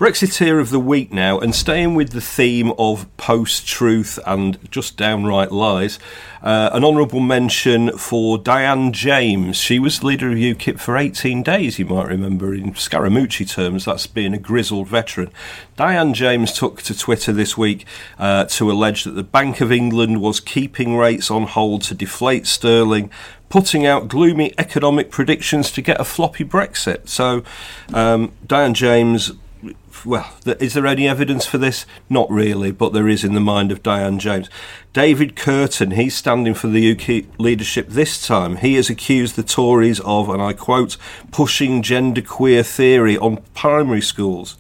Brexiteer 0.02 0.60
of 0.60 0.70
the 0.70 0.80
week 0.80 1.12
now, 1.12 1.38
and 1.38 1.54
staying 1.54 1.94
with 1.94 2.10
the 2.10 2.20
theme 2.20 2.72
of 2.76 3.06
post 3.16 3.68
truth 3.68 4.18
and 4.26 4.58
just 4.68 4.96
downright 4.96 5.52
lies, 5.52 6.00
uh, 6.42 6.70
an 6.72 6.84
honourable 6.84 7.20
mention 7.20 7.96
for 7.96 8.36
Diane 8.36 8.92
James. 8.92 9.56
She 9.58 9.78
was 9.78 10.02
leader 10.02 10.32
of 10.32 10.38
UKIP 10.38 10.80
for 10.80 10.96
18 10.96 11.44
days, 11.44 11.78
you 11.78 11.84
might 11.84 12.08
remember, 12.08 12.52
in 12.52 12.72
Scaramucci 12.72 13.48
terms, 13.48 13.84
that's 13.84 14.08
being 14.08 14.34
a 14.34 14.38
grizzled 14.38 14.88
veteran. 14.88 15.30
Diane 15.76 16.14
James 16.14 16.52
took 16.52 16.82
to 16.82 16.98
Twitter 16.98 17.32
this 17.32 17.56
week 17.56 17.86
uh, 18.18 18.46
to 18.46 18.72
allege 18.72 19.04
that 19.04 19.12
the 19.12 19.22
Bank 19.22 19.60
of 19.60 19.70
England 19.70 20.20
was 20.20 20.40
keeping 20.40 20.96
rates 20.96 21.30
on 21.30 21.44
hold 21.44 21.82
to 21.82 21.94
deflate 21.94 22.48
sterling 22.48 23.08
putting 23.48 23.86
out 23.86 24.08
gloomy 24.08 24.52
economic 24.56 25.10
predictions 25.10 25.70
to 25.70 25.82
get 25.82 26.00
a 26.00 26.04
floppy 26.04 26.42
Brexit. 26.42 27.06
So, 27.06 27.44
um, 27.94 28.32
Diane 28.48 28.74
James. 28.74 29.30
Well, 30.04 30.28
is 30.44 30.74
there 30.74 30.86
any 30.86 31.06
evidence 31.06 31.46
for 31.46 31.58
this? 31.58 31.86
Not 32.08 32.30
really, 32.30 32.72
but 32.72 32.92
there 32.92 33.08
is 33.08 33.22
in 33.22 33.34
the 33.34 33.40
mind 33.40 33.70
of 33.70 33.82
Diane 33.82 34.18
James. 34.18 34.48
David 34.92 35.36
Kurten, 35.36 35.94
he's 35.94 36.14
standing 36.14 36.52
for 36.52 36.66
the 36.66 36.92
UK 36.92 37.24
leadership 37.38 37.88
this 37.88 38.26
time. 38.26 38.56
He 38.56 38.74
has 38.74 38.90
accused 38.90 39.36
the 39.36 39.42
Tories 39.42 40.00
of, 40.00 40.28
and 40.28 40.42
I 40.42 40.52
quote, 40.52 40.98
pushing 41.30 41.82
genderqueer 41.82 42.66
theory 42.66 43.16
on 43.16 43.38
primary 43.54 44.02
schools 44.02 44.58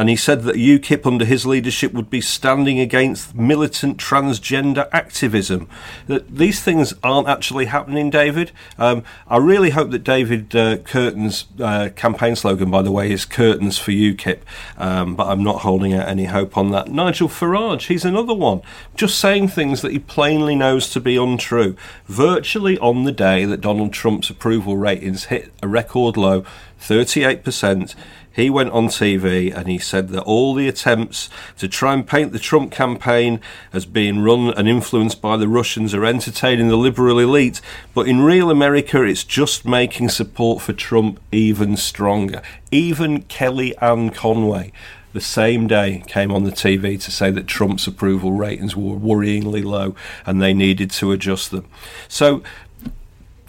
and 0.00 0.08
he 0.08 0.16
said 0.16 0.44
that 0.44 0.56
UKIP 0.56 1.04
under 1.04 1.26
his 1.26 1.44
leadership 1.44 1.92
would 1.92 2.08
be 2.08 2.22
standing 2.22 2.80
against 2.80 3.34
militant 3.34 3.98
transgender 3.98 4.88
activism. 4.92 5.68
That 6.06 6.34
these 6.34 6.62
things 6.62 6.94
aren't 7.02 7.28
actually 7.28 7.66
happening, 7.66 8.08
David. 8.08 8.50
Um, 8.78 9.04
I 9.28 9.36
really 9.36 9.68
hope 9.68 9.90
that 9.90 10.02
David 10.02 10.56
uh, 10.56 10.78
Kurten's 10.78 11.44
uh, 11.60 11.90
campaign 11.96 12.34
slogan, 12.34 12.70
by 12.70 12.80
the 12.80 12.90
way, 12.90 13.12
is 13.12 13.26
"Curtains 13.26 13.78
for 13.78 13.90
UKIP," 13.90 14.38
um, 14.78 15.16
but 15.16 15.26
I'm 15.26 15.44
not 15.44 15.60
holding 15.60 15.92
out 15.92 16.08
any 16.08 16.24
hope 16.24 16.56
on 16.56 16.70
that. 16.70 16.88
Nigel 16.88 17.28
Farage, 17.28 17.88
he's 17.88 18.06
another 18.06 18.32
one, 18.32 18.62
just 18.94 19.18
saying 19.20 19.48
things 19.48 19.59
that 19.60 19.92
he 19.92 19.98
plainly 19.98 20.56
knows 20.56 20.88
to 20.90 21.00
be 21.00 21.16
untrue. 21.16 21.76
Virtually 22.06 22.78
on 22.78 23.04
the 23.04 23.12
day 23.12 23.44
that 23.44 23.60
Donald 23.60 23.92
Trump's 23.92 24.30
approval 24.30 24.76
ratings 24.76 25.24
hit 25.24 25.52
a 25.62 25.68
record 25.68 26.16
low, 26.16 26.44
38 26.78 27.44
percent 27.44 27.94
he 28.32 28.48
went 28.48 28.70
on 28.70 28.86
TV 28.86 29.54
and 29.54 29.68
he 29.68 29.78
said 29.78 30.08
that 30.08 30.22
all 30.22 30.54
the 30.54 30.68
attempts 30.68 31.28
to 31.58 31.68
try 31.68 31.92
and 31.92 32.06
paint 32.06 32.32
the 32.32 32.38
Trump 32.38 32.70
campaign 32.70 33.40
as 33.72 33.84
being 33.84 34.22
run 34.22 34.54
and 34.54 34.68
influenced 34.68 35.20
by 35.20 35.36
the 35.36 35.48
Russians 35.48 35.94
are 35.94 36.04
entertaining 36.04 36.68
the 36.68 36.76
liberal 36.76 37.18
elite, 37.18 37.60
but 37.92 38.06
in 38.06 38.20
real 38.20 38.50
America 38.50 39.02
it's 39.02 39.24
just 39.24 39.64
making 39.64 40.10
support 40.10 40.62
for 40.62 40.72
Trump 40.72 41.20
even 41.32 41.76
stronger. 41.76 42.40
Even 42.70 43.24
Kellyanne 43.24 44.14
Conway 44.14 44.72
the 45.12 45.20
same 45.20 45.66
day 45.66 46.02
came 46.06 46.30
on 46.32 46.44
the 46.44 46.52
TV 46.52 47.00
to 47.02 47.10
say 47.10 47.30
that 47.30 47.46
Trump's 47.46 47.86
approval 47.86 48.32
ratings 48.32 48.76
were 48.76 48.96
worryingly 48.96 49.64
low 49.64 49.94
and 50.24 50.40
they 50.40 50.54
needed 50.54 50.90
to 50.92 51.12
adjust 51.12 51.50
them. 51.50 51.66
So 52.08 52.42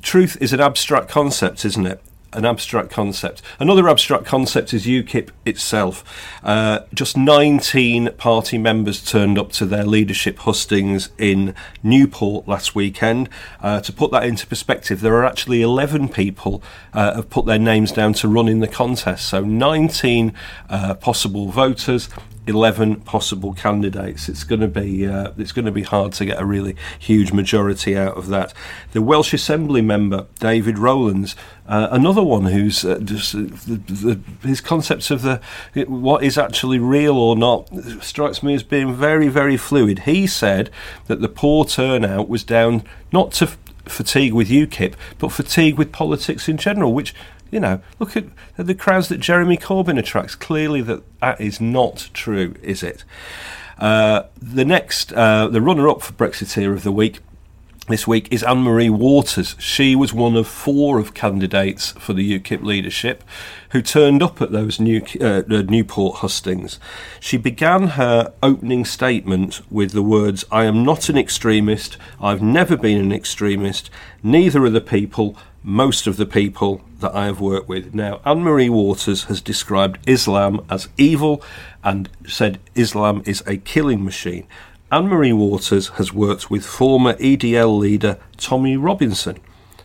truth 0.01 0.37
is 0.41 0.53
an 0.53 0.59
abstract 0.59 1.09
concept, 1.09 1.63
isn't 1.65 1.85
it? 1.85 2.01
An 2.33 2.45
abstract 2.45 2.89
concept. 2.89 3.41
Another 3.59 3.89
abstract 3.89 4.25
concept 4.25 4.73
is 4.73 4.85
UKIP 4.85 5.29
itself. 5.45 6.03
Uh, 6.43 6.79
just 6.93 7.17
19 7.17 8.11
party 8.17 8.57
members 8.57 9.03
turned 9.03 9.37
up 9.37 9.51
to 9.53 9.65
their 9.65 9.83
leadership 9.83 10.39
hustings 10.39 11.09
in 11.17 11.53
Newport 11.83 12.47
last 12.47 12.73
weekend. 12.73 13.27
Uh, 13.61 13.81
to 13.81 13.91
put 13.91 14.11
that 14.11 14.23
into 14.23 14.47
perspective, 14.47 15.01
there 15.01 15.15
are 15.15 15.25
actually 15.25 15.61
11 15.61 16.07
people 16.09 16.63
uh, 16.93 17.15
have 17.15 17.29
put 17.29 17.45
their 17.45 17.59
names 17.59 17.91
down 17.91 18.13
to 18.13 18.27
run 18.27 18.47
in 18.47 18.59
the 18.59 18.67
contest. 18.67 19.27
So 19.27 19.41
19 19.41 20.33
uh, 20.69 20.93
possible 20.95 21.47
voters. 21.47 22.07
11 22.47 23.01
possible 23.01 23.53
candidates. 23.53 24.27
It's 24.27 24.43
going 24.43 24.61
to 24.61 24.67
be 24.67 25.05
uh, 25.07 25.31
it's 25.37 25.51
going 25.51 25.65
to 25.65 25.71
be 25.71 25.83
hard 25.83 26.13
to 26.13 26.25
get 26.25 26.39
a 26.39 26.45
really 26.45 26.75
huge 26.97 27.31
majority 27.31 27.95
out 27.95 28.17
of 28.17 28.27
that. 28.27 28.53
The 28.93 29.01
Welsh 29.01 29.33
Assembly 29.33 29.81
member 29.81 30.25
David 30.39 30.79
Rowlands, 30.79 31.35
uh, 31.67 31.89
another 31.91 32.23
one 32.23 32.45
who's 32.45 32.83
uh, 32.83 32.99
just 32.99 33.35
uh, 33.35 33.39
the, 33.39 34.19
the, 34.41 34.47
his 34.47 34.59
concepts 34.59 35.11
of 35.11 35.21
the 35.21 35.39
what 35.87 36.23
is 36.23 36.37
actually 36.37 36.79
real 36.79 37.17
or 37.17 37.35
not 37.35 37.69
strikes 38.01 38.41
me 38.41 38.55
as 38.55 38.63
being 38.63 38.93
very 38.93 39.27
very 39.27 39.57
fluid. 39.57 39.99
He 39.99 40.25
said 40.25 40.71
that 41.07 41.21
the 41.21 41.29
poor 41.29 41.65
turnout 41.65 42.27
was 42.27 42.43
down 42.43 42.83
not 43.11 43.33
to 43.33 43.51
fatigue 43.85 44.33
with 44.33 44.49
UKIP, 44.49 44.93
but 45.19 45.31
fatigue 45.31 45.77
with 45.77 45.91
politics 45.91 46.47
in 46.47 46.57
general, 46.57 46.93
which 46.93 47.13
you 47.51 47.59
know, 47.59 47.81
look 47.99 48.15
at 48.17 48.25
the 48.57 48.73
crowds 48.73 49.09
that 49.09 49.19
Jeremy 49.19 49.57
Corbyn 49.57 49.99
attracts. 49.99 50.35
Clearly, 50.35 50.81
that 50.81 51.03
that 51.19 51.39
is 51.39 51.61
not 51.61 52.09
true, 52.13 52.55
is 52.63 52.81
it? 52.81 53.03
Uh, 53.77 54.23
the 54.41 54.65
next, 54.65 55.11
uh, 55.13 55.47
the 55.47 55.61
runner-up 55.61 56.01
for 56.01 56.13
Brexiteer 56.13 56.71
of 56.71 56.83
the 56.83 56.91
week 56.91 57.19
this 57.87 58.07
week 58.07 58.27
is 58.31 58.43
Anne 58.43 58.59
Marie 58.59 58.89
Waters. 58.89 59.55
She 59.59 59.95
was 59.95 60.13
one 60.13 60.37
of 60.37 60.47
four 60.47 60.99
of 60.99 61.13
candidates 61.13 61.91
for 61.91 62.13
the 62.13 62.39
UKIP 62.39 62.63
leadership 62.63 63.23
who 63.71 63.81
turned 63.81 64.21
up 64.21 64.39
at 64.39 64.51
those 64.51 64.79
New, 64.79 65.03
uh, 65.19 65.41
Newport 65.47 66.17
hustings. 66.17 66.79
She 67.19 67.37
began 67.37 67.87
her 67.89 68.33
opening 68.43 68.85
statement 68.85 69.61
with 69.71 69.91
the 69.91 70.03
words, 70.03 70.45
I 70.51 70.65
am 70.65 70.85
not 70.85 71.09
an 71.09 71.17
extremist, 71.17 71.97
I've 72.21 72.41
never 72.41 72.77
been 72.77 73.01
an 73.01 73.11
extremist, 73.11 73.89
neither 74.21 74.63
are 74.63 74.69
the 74.69 74.79
people, 74.79 75.35
most 75.63 76.07
of 76.07 76.17
the 76.17 76.25
people 76.25 76.81
that 76.99 77.13
I 77.13 77.25
have 77.25 77.39
worked 77.39 77.69
with. 77.69 77.93
Now, 77.93 78.19
Anne 78.25 78.41
Marie 78.41 78.69
Waters 78.69 79.25
has 79.25 79.41
described 79.41 79.99
Islam 80.07 80.65
as 80.69 80.89
evil 80.97 81.43
and 81.83 82.09
said 82.27 82.59
Islam 82.75 83.21
is 83.25 83.43
a 83.45 83.57
killing 83.57 84.03
machine. 84.03 84.47
Anne 84.91 85.07
Marie 85.07 85.33
Waters 85.33 85.89
has 85.89 86.11
worked 86.11 86.49
with 86.49 86.65
former 86.65 87.13
EDL 87.13 87.77
leader 87.79 88.17
Tommy 88.37 88.75
Robinson. 88.75 89.39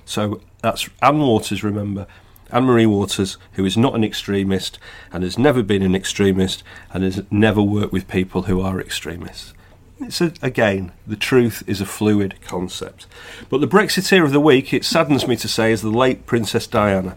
So 0.05 0.41
that's 0.63 0.89
Anne 1.03 1.21
Waters, 1.21 1.63
remember, 1.63 2.07
Anne 2.51 2.65
Marie 2.65 2.87
Waters, 2.87 3.37
who 3.53 3.65
is 3.65 3.77
not 3.77 3.95
an 3.95 4.05
extremist 4.05 4.79
and 5.13 5.23
has 5.23 5.39
never 5.39 5.63
been 5.63 5.83
an 5.83 5.95
extremist 5.95 6.63
and 6.93 7.03
has 7.05 7.23
never 7.31 7.63
worked 7.63 7.93
with 7.93 8.09
people 8.09 8.43
who 8.43 8.61
are 8.61 8.81
extremists. 8.81 9.53
It's 9.99 10.21
again, 10.21 10.93
the 11.07 11.17
truth 11.17 11.63
is 11.67 11.81
a 11.81 11.87
fluid 11.87 12.35
concept. 12.43 13.07
But 13.49 13.63
the 13.63 13.67
Brexiteer 13.67 14.25
of 14.25 14.31
the 14.31 14.41
week, 14.41 14.75
it 14.75 14.85
saddens 14.85 15.27
me 15.27 15.37
to 15.37 15.49
say, 15.49 15.73
is 15.73 15.81
the 15.81 15.89
late 15.89 16.27
Princess 16.27 16.67
Diana. 16.67 17.17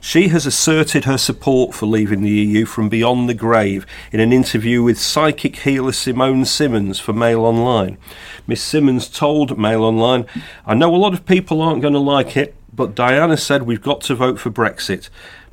She 0.00 0.28
has 0.28 0.46
asserted 0.46 1.04
her 1.04 1.18
support 1.18 1.74
for 1.74 1.86
leaving 1.86 2.22
the 2.22 2.30
EU 2.30 2.64
from 2.64 2.88
beyond 2.88 3.28
the 3.28 3.34
grave 3.34 3.86
in 4.12 4.20
an 4.20 4.32
interview 4.32 4.84
with 4.84 5.00
psychic 5.00 5.56
healer 5.56 5.90
Simone 5.90 6.44
Simmons 6.44 7.00
for 7.00 7.12
Mail 7.12 7.40
Online. 7.40 7.98
Miss 8.46 8.62
Simmons 8.62 9.08
told 9.08 9.58
Mail 9.58 9.82
Online, 9.82 10.24
I 10.64 10.74
know 10.74 10.94
a 10.94 10.98
lot 10.98 11.14
of 11.14 11.26
people 11.26 11.60
aren't 11.60 11.82
going 11.82 11.94
to 11.94 12.00
like 12.00 12.36
it, 12.36 12.54
but 12.72 12.94
Diana 12.94 13.36
said 13.36 13.64
we've 13.64 13.82
got 13.82 14.00
to 14.02 14.14
vote 14.14 14.38
for 14.38 14.50
Brexit. 14.50 15.08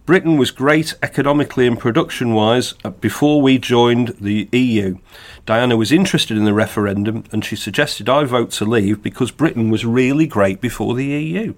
Britain 0.10 0.38
was 0.38 0.50
great 0.50 0.96
economically 1.04 1.68
and 1.68 1.78
production 1.78 2.34
wise 2.34 2.74
uh, 2.84 2.90
before 2.90 3.44
we 3.44 3.60
joined 3.60 4.08
the 4.20 4.50
EU. 4.52 4.98
Diana 5.46 5.78
was 5.78 5.92
interested 5.92 6.36
in 6.36 6.46
the 6.46 6.54
referendum 6.56 7.26
and 7.32 7.46
she 7.46 7.56
suggested 7.56 8.10
I 8.10 8.24
vote 8.24 8.50
to 8.54 8.66
leave 8.66 9.04
because 9.04 9.30
Britain 9.30 9.70
was 9.70 9.86
really 9.86 10.26
great 10.26 10.62
before 10.62 10.96
the 10.96 11.06
EU. 11.06 11.54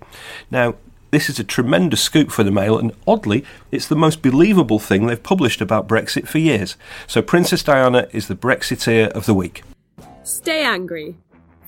Now, 0.51 0.75
this 1.11 1.29
is 1.29 1.39
a 1.39 1.45
tremendous 1.45 2.01
scoop 2.01 2.29
for 2.29 2.43
the 2.43 2.51
Mail, 2.51 2.77
and 2.77 2.91
oddly, 3.07 3.45
it's 3.71 3.87
the 3.87 3.95
most 3.95 4.21
believable 4.21 4.79
thing 4.79 5.07
they've 5.07 5.23
published 5.23 5.61
about 5.61 5.87
Brexit 5.87 6.27
for 6.27 6.39
years. 6.39 6.75
So, 7.07 7.21
Princess 7.21 7.63
Diana 7.63 8.09
is 8.11 8.27
the 8.27 8.35
Brexiteer 8.35 9.11
of 9.11 9.27
the 9.27 9.33
week. 9.33 9.63
Stay 10.23 10.65
angry. 10.65 11.15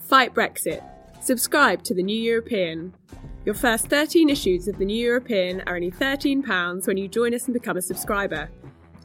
Fight 0.01 0.33
Brexit. 0.33 0.83
Subscribe 1.21 1.83
to 1.83 1.95
The 1.95 2.03
New 2.03 2.21
European. 2.21 2.93
Your 3.45 3.55
first 3.55 3.87
13 3.87 4.29
issues 4.29 4.69
of 4.69 4.77
The 4.77 4.85
New 4.85 5.05
European 5.05 5.63
are 5.67 5.75
only 5.75 5.91
£13 5.91 6.87
when 6.87 6.95
you 6.95 7.09
join 7.09 7.33
us 7.33 7.43
and 7.45 7.53
become 7.53 7.75
a 7.75 7.81
subscriber. 7.81 8.49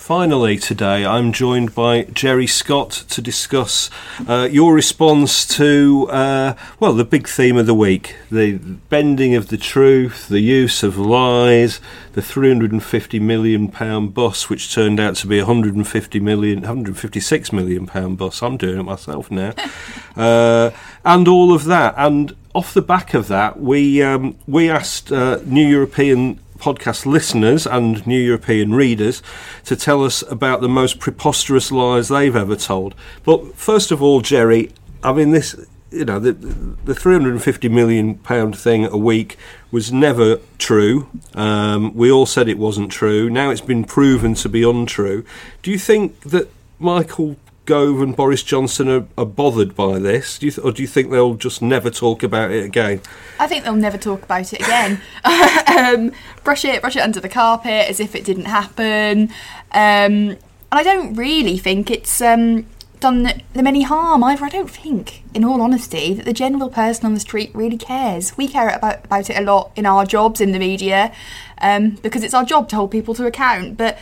Finally, 0.01 0.57
today 0.57 1.05
I'm 1.05 1.31
joined 1.31 1.75
by 1.75 2.05
Geri 2.05 2.47
Scott 2.47 2.89
to 3.09 3.21
discuss 3.21 3.91
uh, 4.27 4.49
your 4.51 4.73
response 4.73 5.47
to, 5.49 6.09
uh, 6.09 6.55
well, 6.79 6.93
the 6.93 7.05
big 7.05 7.27
theme 7.27 7.55
of 7.55 7.67
the 7.67 7.75
week 7.75 8.15
the 8.31 8.53
bending 8.89 9.35
of 9.35 9.49
the 9.49 9.57
truth, 9.57 10.27
the 10.27 10.39
use 10.39 10.81
of 10.81 10.97
lies, 10.97 11.79
the 12.13 12.21
£350 12.21 13.21
million 13.21 14.07
bus, 14.09 14.49
which 14.49 14.73
turned 14.73 14.99
out 14.99 15.17
to 15.17 15.27
be 15.27 15.37
a 15.37 15.45
£150 15.45 16.19
million, 16.19 16.63
£156 16.63 17.53
million 17.53 18.15
bus. 18.15 18.41
I'm 18.41 18.57
doing 18.57 18.79
it 18.79 18.83
myself 18.83 19.29
now. 19.29 19.53
uh, 20.15 20.71
and 21.05 21.27
all 21.27 21.53
of 21.53 21.65
that. 21.65 21.93
And 21.95 22.35
off 22.55 22.73
the 22.73 22.81
back 22.81 23.13
of 23.13 23.27
that, 23.27 23.59
we, 23.59 24.01
um, 24.01 24.35
we 24.47 24.67
asked 24.67 25.11
uh, 25.11 25.41
New 25.45 25.65
European 25.65 26.39
podcast 26.61 27.05
listeners 27.05 27.65
and 27.65 28.05
New 28.05 28.19
European 28.19 28.73
readers 28.73 29.23
to 29.65 29.75
tell 29.75 30.03
us 30.03 30.23
about 30.29 30.61
the 30.61 30.69
most 30.69 30.99
preposterous 30.99 31.71
lies 31.71 32.07
they've 32.07 32.35
ever 32.35 32.55
told. 32.55 32.93
But 33.23 33.55
first 33.55 33.91
of 33.91 34.01
all, 34.01 34.21
Geri, 34.21 34.71
I 35.03 35.11
mean, 35.11 35.31
this, 35.31 35.55
you 35.89 36.05
know, 36.05 36.19
the, 36.19 36.33
the 36.33 36.93
350 36.93 37.67
million 37.69 38.15
pound 38.15 38.57
thing 38.57 38.85
a 38.85 38.97
week 38.97 39.37
was 39.71 39.91
never 39.91 40.39
true. 40.59 41.09
Um, 41.33 41.95
we 41.95 42.11
all 42.11 42.25
said 42.27 42.47
it 42.47 42.57
wasn't 42.57 42.91
true. 42.91 43.29
Now 43.29 43.49
it's 43.49 43.61
been 43.61 43.83
proven 43.83 44.35
to 44.35 44.49
be 44.49 44.63
untrue. 44.63 45.25
Do 45.63 45.71
you 45.71 45.79
think 45.79 46.19
that 46.21 46.49
Michael 46.77 47.37
Gove 47.65 48.01
and 48.01 48.15
Boris 48.15 48.43
Johnson 48.43 48.89
are, 48.89 49.05
are 49.17 49.25
bothered 49.25 49.75
by 49.75 49.99
this? 49.99 50.39
Do 50.39 50.49
th- 50.49 50.65
or 50.65 50.71
do 50.71 50.81
you 50.81 50.87
think 50.87 51.11
they'll 51.11 51.35
just 51.35 51.61
never 51.61 51.89
talk 51.89 52.23
about 52.23 52.51
it 52.51 52.65
again? 52.65 53.01
I 53.39 53.47
think 53.47 53.63
they'll 53.63 53.75
never 53.75 53.97
talk 53.97 54.23
about 54.23 54.51
it 54.51 54.61
again. 54.61 55.01
um, 55.23 56.11
brush 56.43 56.65
it, 56.65 56.81
brush 56.81 56.95
it 56.95 57.01
under 57.01 57.19
the 57.19 57.29
carpet 57.29 57.89
as 57.89 57.99
if 57.99 58.15
it 58.15 58.25
didn't 58.25 58.45
happen. 58.45 59.29
Um, 59.71 60.37
and 60.71 60.79
I 60.79 60.83
don't 60.83 61.13
really 61.15 61.57
think 61.57 61.91
it's 61.91 62.21
um, 62.21 62.65
done 62.99 63.43
them 63.53 63.67
any 63.67 63.83
harm 63.83 64.23
either. 64.23 64.45
I 64.45 64.49
don't 64.49 64.69
think, 64.69 65.23
in 65.33 65.43
all 65.43 65.61
honesty, 65.61 66.13
that 66.13 66.25
the 66.25 66.33
general 66.33 66.69
person 66.69 67.05
on 67.05 67.13
the 67.13 67.19
street 67.19 67.51
really 67.53 67.77
cares. 67.77 68.37
We 68.37 68.47
care 68.47 68.69
about 68.69 69.03
about 69.03 69.29
it 69.29 69.37
a 69.37 69.41
lot 69.41 69.71
in 69.75 69.85
our 69.85 70.05
jobs 70.05 70.39
in 70.39 70.53
the 70.53 70.59
media 70.59 71.11
um, 71.59 71.91
because 72.01 72.23
it's 72.23 72.33
our 72.33 72.45
job 72.45 72.69
to 72.69 72.77
hold 72.77 72.91
people 72.91 73.13
to 73.15 73.25
account. 73.25 73.75
But 73.75 73.97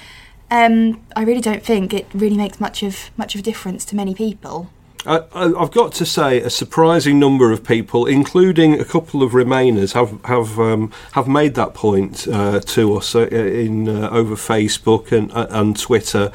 um, 0.52 1.02
I 1.16 1.24
really 1.24 1.42
don't 1.42 1.64
think 1.64 1.94
it 1.94 2.08
really 2.14 2.38
makes 2.38 2.60
much 2.60 2.84
of 2.84 3.12
much 3.18 3.36
of 3.36 3.42
a 3.42 3.44
difference 3.44 3.86
to 3.86 3.96
many 3.96 4.16
people. 4.16 4.70
I, 5.06 5.22
have 5.34 5.72
got 5.72 5.94
to 5.94 6.06
say, 6.06 6.42
a 6.42 6.50
surprising 6.50 7.20
number 7.20 7.54
of 7.54 7.64
people, 7.64 8.06
including 8.06 8.80
a 8.80 8.84
couple 8.84 9.24
of 9.24 9.32
Remainers, 9.32 9.94
have 9.94 10.22
have 10.26 10.60
um, 10.60 10.92
have 11.14 11.28
made 11.28 11.56
that 11.56 11.74
point 11.74 12.28
uh, 12.28 12.60
to 12.60 12.98
us 12.98 13.16
uh, 13.16 13.28
in 13.28 13.88
uh, 13.88 14.10
over 14.12 14.36
Facebook 14.36 15.12
and 15.12 15.32
uh, 15.32 15.48
and 15.50 15.80
Twitter. 15.80 16.32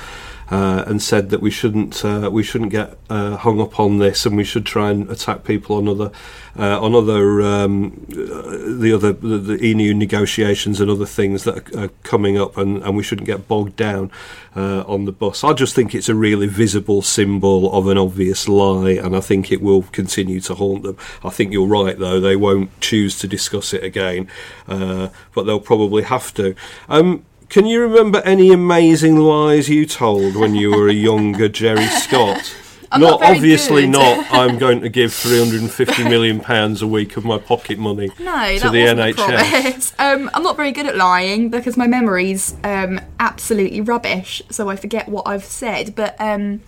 Uh, 0.51 0.85
and 0.87 1.03
said 1.03 1.31
that 1.31 1.41
we 1.41 1.51
shouldn't 1.51 2.05
uh, 2.05 2.29
we 2.31 2.43
shouldn't 2.43 2.71
get 2.71 2.99
uh, 3.09 3.35
hung 3.37 3.61
up 3.63 3.81
on 3.81 3.99
this, 3.99 4.27
and 4.27 4.37
we 4.37 4.45
should 4.45 4.67
try 4.67 4.91
and 4.91 5.11
attack 5.11 5.43
people 5.43 5.77
on 5.77 5.89
other 5.89 6.11
uh, 6.59 6.81
on 6.81 6.95
other 6.95 7.43
um, 7.43 8.07
the 8.09 8.93
other 8.95 9.13
the, 9.13 9.39
the, 9.39 9.67
EU 9.67 9.95
negotiations 9.95 10.81
and 10.81 10.91
other 10.91 11.07
things 11.07 11.45
that 11.45 11.75
are, 11.75 11.85
are 11.85 11.89
coming 12.03 12.39
up, 12.39 12.57
and, 12.57 12.83
and, 12.83 12.97
we 12.97 13.03
shouldn't 13.03 13.27
get 13.27 13.49
bogged 13.49 13.75
down 13.77 14.11
uh, 14.55 14.85
on 14.87 15.05
the 15.05 15.13
bus. 15.13 15.43
I 15.43 15.53
just 15.53 15.75
think 15.75 15.95
it's 15.95 16.09
a 16.09 16.15
really 16.15 16.47
visible 16.47 17.03
symbol 17.03 17.73
of 17.73 17.89
an 17.89 17.99
obvious 17.99 18.47
lie, 18.47 18.91
and 18.91 19.17
I 19.17 19.21
think 19.21 19.51
it 19.51 19.63
will 19.63 19.83
continue 19.83 20.41
to 20.43 20.55
haunt 20.55 20.83
them. 20.85 20.97
I 21.25 21.31
think 21.31 21.53
you're 21.53 21.67
right, 21.67 21.99
though; 21.99 22.21
they 22.21 22.37
won't 22.37 22.79
choose 22.81 23.19
to 23.21 23.27
discuss 23.27 23.73
it 23.73 23.83
again, 23.83 24.29
uh, 24.69 25.09
but 25.35 25.45
they'll 25.45 25.59
probably 25.59 26.03
have 26.05 26.33
to. 26.35 26.55
Um, 26.89 27.25
can 27.49 27.67
you 27.67 27.81
remember 27.81 28.21
any 28.25 28.53
amazing 28.53 29.17
lies 29.17 29.69
you 29.69 29.87
told 29.87 30.37
when 30.37 30.55
you 30.55 30.71
were 30.71 30.89
a 30.89 30.93
younger 30.93 31.49
Geri 31.49 31.87
Scott? 31.87 32.57
I'm 32.95 33.01
not, 33.01 33.21
not 33.21 33.31
obviously 33.37 33.89
not. 33.89 34.27
I'm 34.31 34.57
going 34.57 34.81
to 34.83 34.89
give 34.89 35.13
350 35.13 36.05
million 36.05 36.39
pounds 36.39 36.81
a 36.81 36.87
week 36.87 37.17
of 37.17 37.25
my 37.25 37.39
pocket 37.39 37.77
money 37.77 38.09
no, 38.21 38.59
to 38.59 38.71
the 38.71 38.79
NHS. 38.79 39.95
Um, 40.05 40.31
I'm 40.35 40.43
not 40.43 40.57
very 40.57 40.71
good 40.71 40.87
at 40.87 40.97
lying 40.97 41.51
because 41.51 41.77
my 41.77 41.87
memory's 41.87 42.55
um, 42.63 43.01
absolutely 43.19 43.81
rubbish, 43.81 44.43
so 44.51 44.69
I 44.69 44.77
forget 44.77 45.09
what 45.09 45.27
I've 45.27 45.45
said. 45.45 45.95
But 45.95 46.15
um, 46.21 46.61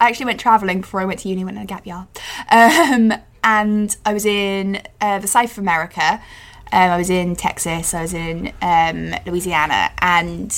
I 0.00 0.08
actually 0.08 0.26
went 0.26 0.40
travelling 0.40 0.80
before 0.80 1.00
I 1.00 1.04
went 1.04 1.20
to 1.20 1.28
uni. 1.28 1.44
Went 1.44 1.56
on 1.56 1.64
a 1.64 1.66
gap 1.66 1.86
year, 1.86 2.06
um, 2.50 3.12
and 3.44 3.96
I 4.04 4.12
was 4.12 4.24
in 4.24 4.82
uh, 5.00 5.18
the 5.18 5.28
south 5.28 5.52
of 5.52 5.58
America. 5.58 6.20
Um, 6.72 6.90
I 6.90 6.96
was 6.96 7.10
in 7.10 7.36
Texas. 7.36 7.94
I 7.94 8.02
was 8.02 8.14
in 8.14 8.52
um, 8.62 9.14
Louisiana, 9.26 9.90
and 10.00 10.50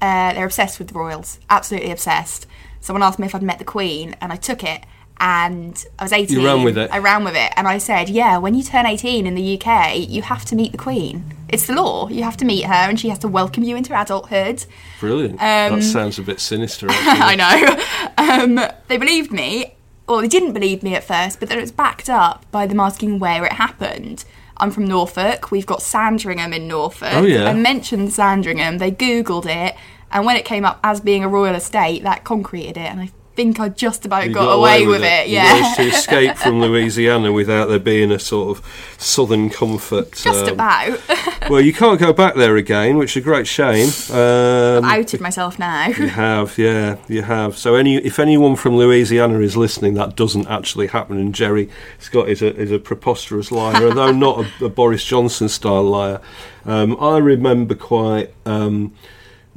uh, 0.00 0.32
they're 0.32 0.46
obsessed 0.46 0.78
with 0.78 0.88
the 0.88 0.94
royals. 0.94 1.38
Absolutely 1.50 1.90
obsessed. 1.90 2.46
Someone 2.80 3.02
asked 3.02 3.18
me 3.18 3.26
if 3.26 3.34
I'd 3.34 3.42
met 3.42 3.58
the 3.58 3.64
Queen, 3.64 4.16
and 4.20 4.32
I 4.32 4.36
took 4.36 4.64
it. 4.64 4.84
And 5.20 5.84
I 5.98 6.04
was 6.04 6.12
18. 6.12 6.38
You 6.38 6.46
ran 6.46 6.62
with 6.62 6.78
it. 6.78 6.90
I 6.92 6.98
ran 7.00 7.24
with 7.24 7.34
it, 7.34 7.52
and 7.56 7.66
I 7.66 7.78
said, 7.78 8.08
"Yeah, 8.08 8.38
when 8.38 8.54
you 8.54 8.62
turn 8.62 8.86
18 8.86 9.26
in 9.26 9.34
the 9.34 9.60
UK, 9.60 9.96
you 10.08 10.22
have 10.22 10.44
to 10.44 10.54
meet 10.54 10.70
the 10.70 10.78
Queen. 10.78 11.34
It's 11.48 11.66
the 11.66 11.74
law. 11.74 12.08
You 12.08 12.22
have 12.22 12.36
to 12.36 12.44
meet 12.44 12.66
her, 12.66 12.72
and 12.72 13.00
she 13.00 13.08
has 13.08 13.18
to 13.20 13.28
welcome 13.28 13.64
you 13.64 13.74
into 13.74 14.00
adulthood." 14.00 14.64
Brilliant. 15.00 15.32
Um, 15.34 15.80
that 15.80 15.82
sounds 15.82 16.20
a 16.20 16.22
bit 16.22 16.38
sinister. 16.38 16.86
I 16.90 17.34
know. 17.34 17.84
Um, 18.18 18.60
they 18.88 18.96
believed 18.96 19.32
me. 19.32 19.74
Well, 20.08 20.20
they 20.20 20.28
didn't 20.28 20.52
believe 20.52 20.82
me 20.82 20.94
at 20.94 21.04
first, 21.04 21.38
but 21.40 21.48
then 21.48 21.58
it 21.58 21.60
was 21.60 21.72
backed 21.72 22.08
up 22.08 22.44
by 22.50 22.66
them 22.66 22.80
asking 22.80 23.18
where 23.20 23.44
it 23.44 23.52
happened. 23.52 24.24
I'm 24.60 24.70
from 24.70 24.86
Norfolk. 24.86 25.50
We've 25.50 25.66
got 25.66 25.82
Sandringham 25.82 26.52
in 26.52 26.66
Norfolk. 26.68 27.12
Oh, 27.12 27.24
yeah. 27.24 27.44
I 27.44 27.54
mentioned 27.54 28.12
Sandringham. 28.12 28.78
They 28.78 28.90
Googled 28.90 29.46
it. 29.46 29.76
And 30.10 30.24
when 30.24 30.36
it 30.36 30.44
came 30.44 30.64
up 30.64 30.80
as 30.82 31.00
being 31.00 31.22
a 31.22 31.28
royal 31.28 31.54
estate, 31.54 32.02
that 32.02 32.24
concreted 32.24 32.76
it. 32.76 32.90
And 32.90 33.00
I 33.00 33.10
think 33.38 33.60
I 33.60 33.68
just 33.68 34.04
about 34.04 34.26
You 34.26 34.34
got, 34.34 34.50
away, 34.50 34.84
with 34.84 35.04
it. 35.04 35.28
You 35.28 35.34
Yeah. 35.34 35.44
managed 35.44 35.76
to 35.76 35.82
escape 35.96 36.36
from 36.36 36.60
Louisiana 36.60 37.30
without 37.30 37.68
there 37.68 37.78
being 37.78 38.10
a 38.10 38.18
sort 38.18 38.58
of 38.58 38.64
southern 38.98 39.48
comfort. 39.48 40.10
just 40.10 40.46
um, 40.46 40.54
about. 40.54 41.00
Well, 41.48 41.60
you 41.62 41.72
can't 41.72 41.98
go 42.00 42.12
back 42.12 42.34
there 42.34 42.56
again, 42.56 42.98
which 42.98 43.16
is 43.16 43.22
a 43.22 43.24
great 43.24 43.46
shame. 43.46 43.88
Um, 44.10 44.84
I've 44.84 44.98
Outed 45.00 45.20
myself 45.22 45.58
now. 45.58 45.86
You 45.86 46.08
have, 46.26 46.58
yeah, 46.58 46.96
you 47.08 47.22
have. 47.22 47.56
So, 47.56 47.74
any 47.76 47.96
if 47.96 48.18
anyone 48.18 48.54
from 48.56 48.76
Louisiana 48.76 49.38
is 49.38 49.56
listening, 49.56 49.94
that 49.94 50.14
doesn't 50.14 50.46
actually 50.48 50.88
happen. 50.88 51.16
And 51.16 51.32
Geri 51.34 51.70
Scott 52.00 52.28
is 52.28 52.42
a 52.42 52.54
is 52.54 52.70
a 52.72 52.78
preposterous 52.78 53.50
liar, 53.52 53.82
although 53.86 54.10
not 54.12 54.44
a, 54.60 54.64
a 54.66 54.68
Boris 54.68 55.02
Johnson 55.04 55.48
style 55.48 55.84
liar. 55.84 56.20
Um, 56.66 56.96
I 57.00 57.16
remember 57.18 57.74
quite. 57.76 58.34
Um, 58.44 58.92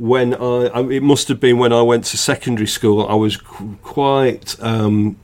when 0.01 0.33
I, 0.33 0.65
I, 0.73 0.81
it 0.89 1.03
must 1.03 1.27
have 1.27 1.39
been 1.39 1.59
when 1.59 1.71
I 1.71 1.83
went 1.83 2.05
to 2.05 2.17
secondary 2.17 2.65
school, 2.65 3.07
I 3.07 3.13
was 3.13 3.37
qu- 3.37 3.77
quite 3.83 4.55
um, 4.59 5.15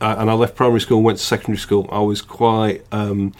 uh, 0.00 0.16
and 0.18 0.28
I 0.28 0.34
left 0.34 0.56
primary 0.56 0.80
school 0.80 0.98
and 0.98 1.04
went 1.04 1.18
to 1.18 1.24
secondary 1.24 1.58
school, 1.58 1.88
I 1.92 2.00
was 2.00 2.20
quite. 2.20 2.82
Um, 2.90 3.32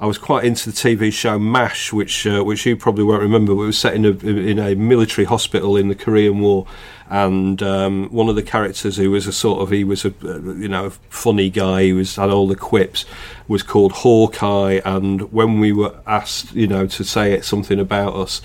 I 0.00 0.06
was 0.06 0.16
quite 0.16 0.44
into 0.44 0.70
the 0.70 0.76
TV 0.76 1.12
show 1.12 1.40
MASH, 1.40 1.92
which 1.92 2.24
uh, 2.24 2.44
which 2.44 2.64
you 2.64 2.76
probably 2.76 3.02
won't 3.02 3.22
remember. 3.22 3.54
But 3.54 3.62
it 3.62 3.66
was 3.66 3.78
set 3.78 3.94
in 3.94 4.04
a 4.04 4.10
in 4.10 4.58
a 4.58 4.76
military 4.76 5.24
hospital 5.24 5.76
in 5.76 5.88
the 5.88 5.96
Korean 5.96 6.38
War, 6.38 6.66
and 7.10 7.60
um, 7.64 8.08
one 8.10 8.28
of 8.28 8.36
the 8.36 8.42
characters 8.44 8.96
who 8.96 9.10
was 9.10 9.26
a 9.26 9.32
sort 9.32 9.60
of 9.60 9.70
he 9.70 9.82
was 9.82 10.04
a 10.04 10.14
uh, 10.24 10.38
you 10.54 10.68
know 10.68 10.90
funny 11.10 11.50
guy 11.50 11.88
who 11.88 11.96
was 11.96 12.14
had 12.14 12.30
all 12.30 12.46
the 12.46 12.54
quips 12.54 13.06
was 13.48 13.64
called 13.64 13.90
Hawkeye. 13.90 14.80
And 14.84 15.32
when 15.32 15.58
we 15.58 15.72
were 15.72 15.98
asked, 16.06 16.54
you 16.54 16.68
know, 16.68 16.86
to 16.86 17.04
say 17.04 17.40
something 17.40 17.80
about 17.80 18.14
us 18.14 18.40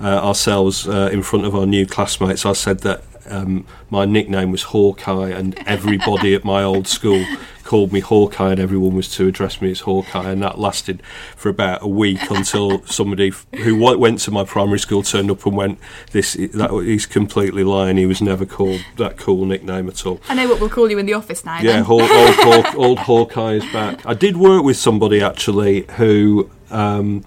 uh, 0.00 0.06
ourselves 0.06 0.88
uh, 0.88 1.10
in 1.12 1.22
front 1.22 1.46
of 1.46 1.54
our 1.54 1.66
new 1.66 1.86
classmates, 1.86 2.44
I 2.44 2.52
said 2.52 2.80
that 2.80 3.04
um, 3.28 3.66
my 3.90 4.04
nickname 4.04 4.50
was 4.50 4.64
Hawkeye, 4.64 5.30
and 5.30 5.56
everybody 5.66 6.34
at 6.34 6.44
my 6.44 6.62
old 6.62 6.86
school 6.86 7.24
called 7.64 7.92
me 7.92 7.98
Hawkeye, 7.98 8.52
and 8.52 8.60
everyone 8.60 8.94
was 8.94 9.08
to 9.16 9.26
address 9.26 9.60
me 9.60 9.72
as 9.72 9.80
Hawkeye, 9.80 10.30
and 10.30 10.40
that 10.42 10.58
lasted 10.58 11.02
for 11.36 11.48
about 11.48 11.82
a 11.82 11.88
week 11.88 12.30
until 12.30 12.84
somebody 12.86 13.28
f- 13.28 13.44
who 13.56 13.76
w- 13.80 13.98
went 13.98 14.20
to 14.20 14.30
my 14.30 14.44
primary 14.44 14.78
school 14.78 15.02
turned 15.02 15.30
up 15.32 15.44
and 15.46 15.56
went, 15.56 15.78
"This 16.12 16.34
that 16.34 16.70
he's 16.84 17.06
completely 17.06 17.64
lying. 17.64 17.96
He 17.96 18.06
was 18.06 18.22
never 18.22 18.46
called 18.46 18.82
that 18.98 19.16
cool 19.16 19.44
nickname 19.46 19.88
at 19.88 20.06
all." 20.06 20.20
I 20.28 20.34
know 20.34 20.48
what 20.48 20.60
we'll 20.60 20.68
call 20.70 20.88
you 20.90 20.98
in 20.98 21.06
the 21.06 21.14
office 21.14 21.44
now. 21.44 21.60
Yeah. 21.60 21.82
Haw- 21.82 21.94
old, 22.00 22.34
Haw- 22.66 22.76
old 22.76 22.98
Hawkeye 23.00 23.54
is 23.54 23.64
back. 23.72 24.06
I 24.06 24.14
did 24.14 24.36
work 24.36 24.62
with 24.62 24.76
somebody 24.76 25.20
actually 25.20 25.86
who. 25.96 26.48
Um, 26.70 27.24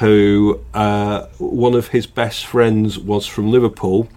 who 0.00 0.60
uh, 0.74 1.26
one 1.38 1.74
of 1.74 1.88
his 1.88 2.06
best 2.06 2.44
friends 2.44 2.98
was 2.98 3.26
from 3.26 3.50
Liverpool, 3.50 4.08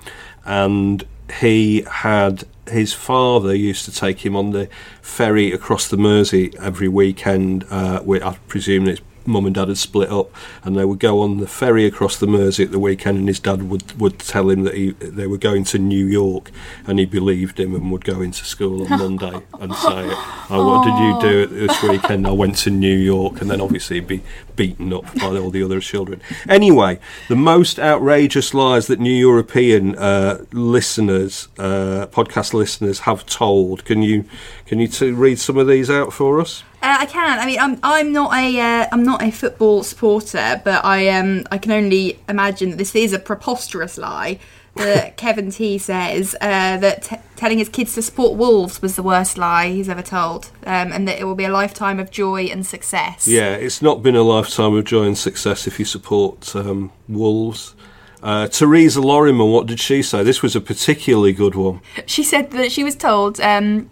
and 0.46 1.06
he 1.32 1.82
had 1.82 2.44
his 2.68 2.94
father 2.94 3.56
used 3.56 3.86
to 3.86 3.92
take 3.92 4.26
him 4.26 4.36
on 4.36 4.52
the 4.52 4.70
ferry 5.02 5.52
across 5.52 5.88
the 5.88 5.98
Mersey 5.98 6.54
every 6.60 6.88
weekend. 6.88 7.66
Uh, 7.70 8.02
with, 8.04 8.24
I 8.24 8.38
presume 8.48 8.86
his 8.86 9.02
mum 9.30 9.46
and 9.46 9.56
dad 9.56 9.68
had 9.68 9.78
split 9.78 10.10
up, 10.10 10.30
and 10.64 10.78
they 10.78 10.86
would 10.86 11.00
go 11.00 11.22
on 11.22 11.40
the 11.40 11.48
ferry 11.48 11.86
across 11.86 12.18
the 12.18 12.28
Mersey 12.28 12.64
at 12.64 12.72
the 12.72 12.80
weekend, 12.80 13.18
and 13.18 13.28
his 13.28 13.40
dad 13.40 13.70
would, 13.70 14.00
would 14.00 14.20
tell 14.20 14.50
him 14.50 14.64
that 14.64 14.74
he, 14.74 14.92
they 14.92 15.28
were 15.28 15.38
going 15.38 15.64
to 15.66 15.80
New 15.80 16.06
York, 16.06 16.52
and 16.88 17.00
he 17.00 17.06
believed 17.06 17.60
him 17.60 17.74
and 17.76 17.92
would 17.92 18.04
go 18.04 18.22
into 18.22 18.44
school 18.44 18.84
on 18.84 18.90
Monday 19.00 19.42
and 19.60 19.74
say, 19.76 20.10
"Oh, 20.50 20.66
what 20.68 20.86
did 20.86 21.00
you 21.00 21.48
do 21.48 21.68
this 21.68 21.82
weekend? 21.84 22.28
I 22.28 22.32
went 22.32 22.58
to 22.60 22.70
New 22.70 22.98
York," 22.98 23.42
and 23.42 23.50
then 23.50 23.62
obviously 23.62 23.98
he'd 23.98 24.08
be 24.08 24.22
beaten 24.56 24.92
up 24.92 25.06
by 25.16 25.38
all 25.38 25.52
the 25.52 25.64
other 25.64 25.80
children. 25.80 26.22
Anyway, 26.50 27.00
the 27.30 27.36
most 27.36 27.80
outrageous 27.80 28.54
lies 28.54 28.88
that 28.88 29.00
New 29.00 29.14
European 29.14 29.96
uh, 29.96 30.44
listeners, 30.52 31.48
uh, 31.58 32.08
podcast 32.12 32.54
listeners, 32.54 33.00
have 33.00 33.26
told. 33.26 33.86
Can 33.86 34.02
you 34.02 34.26
can 34.66 34.80
you 34.80 34.88
t- 34.88 35.12
read 35.12 35.40
some 35.40 35.58
of 35.58 35.68
these 35.68 35.90
out 35.90 36.12
for 36.12 36.42
us? 36.42 36.64
Uh, 36.82 36.98
I 37.00 37.06
can. 37.06 37.40
I 37.40 37.46
mean, 37.46 37.60
I'm 37.60 37.80
I'm 37.84 38.12
not 38.14 38.34
a 38.34 38.60
uh, 38.60 38.88
I'm 38.92 39.04
not 39.04 39.22
a 39.22 39.32
football 39.32 39.84
supporter, 39.84 40.62
but 40.64 40.84
I 40.86 41.10
um 41.10 41.44
I 41.52 41.58
can 41.58 41.72
only 41.72 42.20
imagine 42.30 42.72
that 42.72 42.78
this 42.78 42.96
is 42.96 43.14
a 43.14 43.20
preposterous 43.20 43.98
lie. 43.98 44.40
That 44.76 45.18
Kevin 45.24 45.52
T 45.52 45.78
says 45.78 46.36
uh, 46.40 46.78
that 46.78 47.04
t- 47.04 47.18
telling 47.36 47.58
his 47.58 47.68
kids 47.68 47.96
to 47.96 48.02
support 48.02 48.38
Wolves 48.38 48.82
was 48.82 48.96
the 48.96 49.04
worst 49.04 49.38
lie 49.38 49.70
he's 49.70 49.90
ever 49.90 50.02
told, 50.02 50.52
um, 50.66 50.94
and 50.94 51.06
that 51.08 51.20
it 51.20 51.26
will 51.26 51.36
be 51.36 51.44
a 51.44 51.52
lifetime 51.52 52.00
of 52.00 52.12
joy 52.12 52.44
and 52.44 52.66
success. 52.66 53.28
Yeah, 53.28 53.56
it's 53.56 53.82
not 53.82 54.02
been 54.02 54.16
a 54.16 54.24
lifetime 54.24 54.76
of 54.76 54.86
joy 54.86 55.04
and 55.04 55.18
success 55.18 55.68
if 55.68 55.80
you 55.80 55.86
support 55.86 56.56
um, 56.56 56.92
Wolves. 57.10 57.76
Uh, 58.22 58.48
Teresa 58.48 59.02
Lorimer, 59.02 59.46
what 59.46 59.66
did 59.66 59.80
she 59.80 60.02
say? 60.02 60.24
This 60.24 60.42
was 60.42 60.56
a 60.56 60.62
particularly 60.62 61.34
good 61.34 61.56
one. 61.56 61.82
She 62.06 62.24
said 62.24 62.52
that 62.52 62.72
she 62.72 62.84
was 62.84 62.96
told 62.96 63.40
um, 63.40 63.90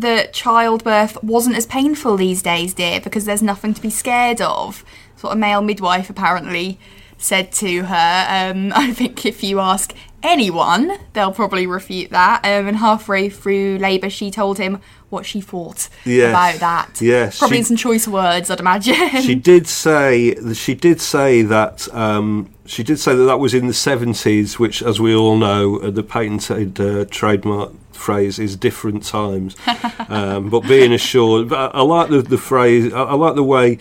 that 0.00 0.32
childbirth 0.32 1.22
wasn't 1.22 1.56
as 1.56 1.66
painful 1.66 2.16
these 2.16 2.42
days, 2.42 2.74
dear, 2.74 3.00
because 3.00 3.24
there's 3.24 3.42
nothing 3.42 3.74
to 3.74 3.82
be 3.82 3.90
scared 3.90 4.40
of. 4.40 4.84
That's 5.12 5.22
what 5.24 5.32
a 5.32 5.36
male 5.36 5.62
midwife 5.62 6.08
apparently 6.10 6.78
said 7.16 7.50
to 7.52 7.82
her. 7.84 8.26
Um, 8.54 8.72
I 8.76 8.92
think 8.92 9.26
if 9.26 9.42
you 9.42 9.58
ask 9.60 9.92
anyone, 10.22 10.92
they'll 11.12 11.32
probably 11.32 11.66
refute 11.66 12.10
that. 12.10 12.44
Um, 12.44 12.68
and 12.68 12.76
halfway 12.76 13.28
through 13.28 13.78
labour, 13.78 14.10
she 14.10 14.30
told 14.30 14.58
him 14.58 14.80
what 15.10 15.24
she 15.24 15.40
thought 15.40 15.88
Yes. 16.04 16.30
about 16.30 16.60
that. 16.60 17.00
Yes, 17.00 17.38
Probably 17.38 17.56
she- 17.56 17.60
in 17.60 17.64
some 17.64 17.76
choice 17.76 18.06
words, 18.06 18.50
I'd 18.50 18.60
imagine. 18.60 18.94
She 19.22 19.34
did 19.34 19.66
say 19.66 20.34
she 20.54 20.74
did 20.74 21.00
say 21.00 21.42
that 21.42 21.92
um, 21.94 22.50
she 22.68 22.82
did 22.82 22.98
say 22.98 23.14
that 23.14 23.24
that 23.24 23.38
was 23.38 23.54
in 23.54 23.66
the 23.66 23.74
seventies, 23.74 24.58
which, 24.58 24.82
as 24.82 25.00
we 25.00 25.14
all 25.14 25.36
know, 25.36 25.78
uh, 25.80 25.90
the 25.90 26.02
patented 26.02 26.80
uh, 26.80 27.04
trademark 27.10 27.72
phrase 27.92 28.38
is 28.38 28.56
different 28.56 29.04
times. 29.04 29.56
um, 30.08 30.48
but 30.48 30.60
being 30.60 30.92
assured, 30.92 31.48
but 31.48 31.74
I, 31.74 31.78
I 31.78 31.82
like 31.82 32.10
the, 32.10 32.22
the 32.22 32.38
phrase. 32.38 32.92
I, 32.92 33.02
I 33.02 33.14
like 33.14 33.34
the 33.34 33.42
way 33.42 33.78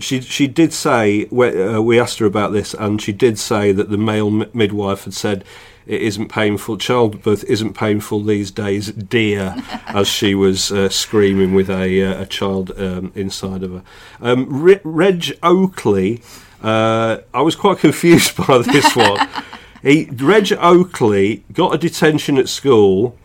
she 0.00 0.20
she 0.20 0.46
did 0.46 0.72
say. 0.72 1.26
We, 1.30 1.62
uh, 1.62 1.80
we 1.80 1.98
asked 1.98 2.18
her 2.20 2.26
about 2.26 2.52
this, 2.52 2.74
and 2.74 3.02
she 3.02 3.12
did 3.12 3.38
say 3.38 3.72
that 3.72 3.90
the 3.90 3.98
male 3.98 4.28
m- 4.42 4.50
midwife 4.54 5.04
had 5.04 5.14
said. 5.14 5.44
It 5.86 6.02
isn't 6.02 6.30
painful. 6.30 6.78
Childbirth 6.78 7.44
isn't 7.44 7.74
painful 7.74 8.24
these 8.24 8.50
days, 8.50 8.90
dear, 8.90 9.54
as 9.86 10.08
she 10.08 10.34
was 10.34 10.72
uh, 10.72 10.88
screaming 10.88 11.54
with 11.54 11.70
a, 11.70 12.02
uh, 12.02 12.22
a 12.22 12.26
child 12.26 12.72
um, 12.76 13.12
inside 13.14 13.62
of 13.62 13.70
her. 13.70 13.82
Um, 14.20 14.62
Re- 14.64 14.80
Reg 14.82 15.38
Oakley, 15.44 16.22
uh, 16.62 17.18
I 17.34 17.42
was 17.42 17.54
quite 17.56 17.78
confused 17.86 18.36
by 18.36 18.58
this 18.58 18.94
one. 18.96 19.28
he, 19.82 20.06
Reg 20.12 20.52
Oakley 20.52 21.44
got 21.52 21.74
a 21.74 21.78
detention 21.78 22.38
at 22.38 22.48
school. 22.48 23.16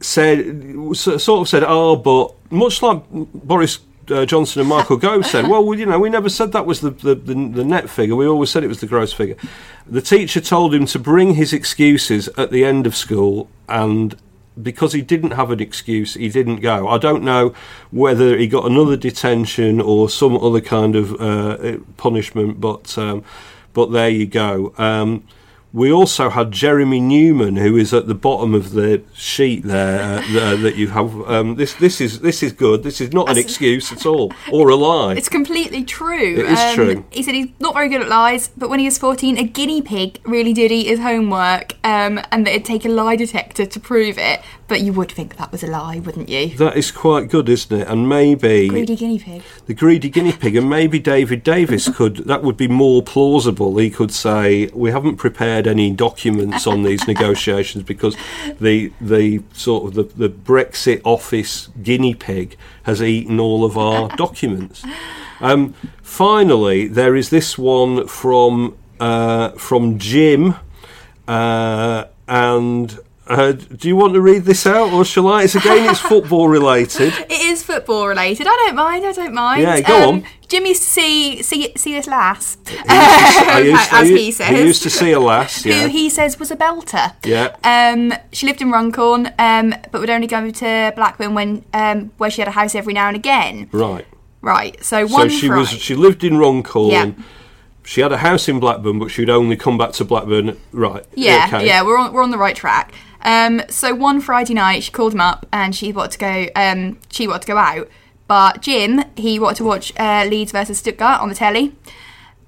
Said, 0.00 0.96
sort 0.96 1.28
of 1.42 1.48
said, 1.48 1.62
"Oh, 1.64 1.94
but 1.94 2.34
much 2.50 2.82
like 2.82 3.02
Boris 3.10 3.78
uh, 4.10 4.26
Johnson 4.26 4.60
and 4.60 4.68
Michael 4.68 4.96
Gove 4.96 5.24
said, 5.24 5.46
well, 5.46 5.64
we- 5.64 5.78
you 5.78 5.86
know, 5.86 6.00
we 6.00 6.10
never 6.10 6.28
said 6.28 6.50
that 6.52 6.66
was 6.66 6.80
the, 6.80 6.90
the, 6.90 7.14
the, 7.14 7.34
the 7.34 7.64
net 7.64 7.88
figure. 7.88 8.16
We 8.16 8.26
always 8.26 8.50
said 8.50 8.64
it 8.64 8.68
was 8.68 8.80
the 8.80 8.88
gross 8.88 9.12
figure. 9.12 9.36
The 9.86 10.02
teacher 10.02 10.40
told 10.40 10.74
him 10.74 10.86
to 10.86 10.98
bring 10.98 11.34
his 11.34 11.52
excuses 11.52 12.26
at 12.36 12.50
the 12.50 12.64
end 12.64 12.84
of 12.84 12.96
school, 12.96 13.48
and 13.68 14.16
because 14.60 14.92
he 14.92 15.02
didn't 15.02 15.32
have 15.32 15.50
an 15.50 15.60
excuse, 15.60 16.14
he 16.14 16.28
didn't 16.28 16.56
go. 16.60 16.88
I 16.88 16.98
don't 16.98 17.22
know 17.22 17.54
whether 17.90 18.36
he 18.36 18.46
got 18.46 18.66
another 18.66 18.96
detention 18.96 19.80
or 19.80 20.08
some 20.08 20.36
other 20.36 20.60
kind 20.60 20.96
of 20.96 21.20
uh, 21.20 21.78
punishment, 21.96 22.60
but 22.60 22.96
um, 22.98 23.24
but 23.72 23.92
there 23.92 24.10
you 24.10 24.26
go. 24.26 24.74
Um, 24.76 25.24
we 25.72 25.90
also 25.90 26.28
had 26.30 26.52
Jeremy 26.52 27.00
Newman, 27.00 27.56
who 27.56 27.76
is 27.76 27.94
at 27.94 28.06
the 28.06 28.14
bottom 28.14 28.54
of 28.54 28.72
the 28.72 29.02
sheet 29.14 29.64
there 29.64 30.18
uh, 30.18 30.22
th- 30.22 30.60
that 30.60 30.76
you 30.76 30.88
have. 30.88 31.20
Um, 31.28 31.54
this 31.56 31.74
this 31.74 32.00
is 32.00 32.20
this 32.20 32.42
is 32.42 32.52
good. 32.52 32.82
This 32.82 33.00
is 33.00 33.12
not 33.12 33.30
an 33.30 33.38
excuse 33.38 33.90
at 33.92 34.04
all, 34.04 34.32
or 34.50 34.68
a 34.68 34.76
lie. 34.76 35.14
It's 35.14 35.28
completely 35.30 35.84
true. 35.84 36.36
It 36.38 36.46
is 36.46 36.74
true. 36.74 37.04
He 37.10 37.22
said 37.22 37.34
he's 37.34 37.48
not 37.58 37.74
very 37.74 37.88
good 37.88 38.02
at 38.02 38.08
lies, 38.08 38.48
but 38.56 38.68
when 38.68 38.80
he 38.80 38.84
was 38.84 38.98
14, 38.98 39.38
a 39.38 39.44
guinea 39.44 39.80
pig 39.80 40.20
really 40.24 40.52
did 40.52 40.70
eat 40.70 40.86
his 40.86 41.00
homework, 41.00 41.72
um, 41.84 42.20
and 42.30 42.46
that 42.46 42.50
it'd 42.50 42.64
take 42.66 42.84
a 42.84 42.88
lie 42.90 43.16
detector 43.16 43.64
to 43.64 43.80
prove 43.80 44.18
it. 44.18 44.42
But 44.68 44.80
you 44.80 44.92
would 44.94 45.12
think 45.12 45.36
that 45.36 45.52
was 45.52 45.62
a 45.62 45.66
lie, 45.66 45.98
wouldn't 45.98 46.28
you? 46.30 46.56
That 46.56 46.76
is 46.76 46.90
quite 46.90 47.28
good, 47.28 47.48
isn't 47.48 47.80
it? 47.80 47.88
And 47.88 48.08
maybe 48.08 48.68
Greedy 48.68 48.96
guinea 48.96 49.18
pig. 49.18 49.42
the 49.66 49.74
greedy 49.74 50.08
guinea 50.08 50.32
pig, 50.32 50.56
and 50.56 50.68
maybe 50.68 50.98
David 50.98 51.42
Davis 51.42 51.88
could. 51.94 52.18
That 52.26 52.42
would 52.42 52.56
be 52.56 52.68
more 52.68 53.02
plausible. 53.02 53.76
He 53.76 53.90
could 53.90 54.12
say, 54.12 54.70
"We 54.74 54.90
haven't 54.90 55.16
prepared 55.16 55.61
any 55.66 55.90
documents 55.90 56.66
on 56.66 56.82
these 56.82 57.06
negotiations 57.12 57.84
because 57.84 58.16
the 58.60 58.92
the 59.00 59.42
sort 59.52 59.84
of 59.84 59.94
the, 59.94 60.02
the 60.02 60.28
Brexit 60.28 61.00
office 61.04 61.68
guinea 61.82 62.14
pig 62.14 62.56
has 62.84 63.02
eaten 63.02 63.40
all 63.40 63.64
of 63.64 63.76
our 63.78 64.08
documents." 64.16 64.84
Um, 65.40 65.74
finally, 66.02 66.86
there 66.86 67.16
is 67.16 67.30
this 67.30 67.58
one 67.58 68.06
from 68.06 68.76
uh, 69.00 69.50
from 69.50 69.98
Jim, 69.98 70.54
uh, 71.26 72.04
and. 72.28 72.98
Uh, 73.32 73.52
do 73.52 73.88
you 73.88 73.96
want 73.96 74.14
to 74.14 74.20
read 74.20 74.44
this 74.44 74.66
out, 74.66 74.92
or 74.92 75.04
shall 75.04 75.28
I? 75.28 75.44
It's 75.44 75.54
again, 75.54 75.88
it's 75.90 76.00
football 76.12 76.48
related. 76.48 77.12
It 77.18 77.30
is 77.32 77.62
football 77.62 78.06
related. 78.06 78.46
I 78.46 78.50
don't 78.50 78.76
mind. 78.76 79.04
I 79.06 79.12
don't 79.12 79.34
mind. 79.34 79.62
Yeah, 79.62 79.80
go 79.80 80.08
on. 80.08 80.24
Jimmy 80.48 80.70
used 80.70 80.82
to 80.82 80.88
see 80.88 81.42
see 81.42 81.72
see 81.76 81.94
this 81.94 82.06
lass, 82.06 82.58
I 82.86 83.62
used, 83.64 83.80
as 83.80 83.92
I, 83.92 84.04
he 84.06 84.30
says. 84.30 84.48
He 84.48 84.62
used 84.62 84.82
to 84.82 84.90
see 84.90 85.12
a 85.12 85.20
lass, 85.20 85.64
yeah. 85.64 85.82
who 85.82 85.88
he 85.88 86.10
says 86.10 86.38
was 86.38 86.50
a 86.50 86.56
belter. 86.56 87.14
Yeah. 87.24 87.56
Um, 87.64 88.12
she 88.32 88.46
lived 88.46 88.60
in 88.60 88.70
Runcorn, 88.70 89.32
um, 89.38 89.74
but 89.90 90.00
would 90.00 90.10
only 90.10 90.26
go 90.26 90.50
to 90.50 90.92
Blackburn 90.94 91.34
when 91.34 91.64
um, 91.72 92.10
where 92.18 92.30
she 92.30 92.42
had 92.42 92.48
a 92.48 92.52
house 92.52 92.74
every 92.74 92.92
now 92.92 93.08
and 93.08 93.16
again. 93.16 93.68
right. 93.72 94.06
Right. 94.42 94.82
So 94.84 95.06
one. 95.06 95.30
So 95.30 95.36
she 95.36 95.46
Friday, 95.46 95.60
was 95.60 95.68
she 95.70 95.94
lived 95.94 96.22
in 96.24 96.36
Runcorn. 96.36 96.90
Yeah. 96.90 97.12
She 97.84 98.00
had 98.00 98.12
a 98.12 98.18
house 98.18 98.48
in 98.48 98.60
Blackburn, 98.60 98.98
but 98.98 99.08
she'd 99.10 99.30
only 99.30 99.56
come 99.56 99.76
back 99.76 99.92
to 99.92 100.04
Blackburn. 100.04 100.56
Right. 100.70 101.04
Yeah, 101.14 101.46
Okay. 101.48 101.66
yeah, 101.66 101.82
we're 101.82 101.98
on 101.98 102.12
we're 102.12 102.22
on 102.22 102.30
the 102.30 102.38
right 102.38 102.54
track. 102.54 102.92
Um, 103.24 103.62
so 103.68 103.94
one 103.94 104.20
Friday 104.20 104.54
night, 104.54 104.82
she 104.82 104.90
called 104.90 105.12
him 105.14 105.20
up 105.20 105.46
and 105.52 105.74
she 105.74 105.92
wanted 105.92 106.12
to 106.12 106.18
go. 106.18 106.46
Um, 106.56 106.98
she 107.10 107.26
wanted 107.26 107.42
to 107.42 107.46
go 107.48 107.56
out, 107.56 107.88
but 108.26 108.60
Jim 108.62 109.04
he 109.16 109.38
wanted 109.38 109.56
to 109.58 109.64
watch 109.64 109.92
uh, 109.98 110.24
Leeds 110.28 110.52
versus 110.52 110.78
Stuttgart 110.78 111.20
on 111.20 111.28
the 111.28 111.34
telly. 111.34 111.74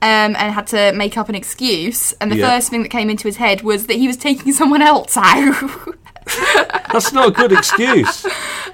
Um, 0.02 0.36
and 0.36 0.52
had 0.52 0.66
to 0.66 0.92
make 0.92 1.16
up 1.16 1.30
an 1.30 1.34
excuse. 1.34 2.12
And 2.20 2.30
the 2.30 2.36
Yeah. 2.36 2.50
first 2.50 2.68
thing 2.68 2.82
that 2.82 2.90
came 2.90 3.08
into 3.08 3.26
his 3.26 3.36
head 3.36 3.62
was 3.62 3.86
that 3.86 3.94
he 3.96 4.06
was 4.06 4.18
taking 4.18 4.52
someone 4.60 4.82
else 4.82 5.16
out. 5.16 5.54
That's 6.92 7.12
not 7.12 7.28
a 7.28 7.30
good 7.32 7.52
excuse. 7.52 8.24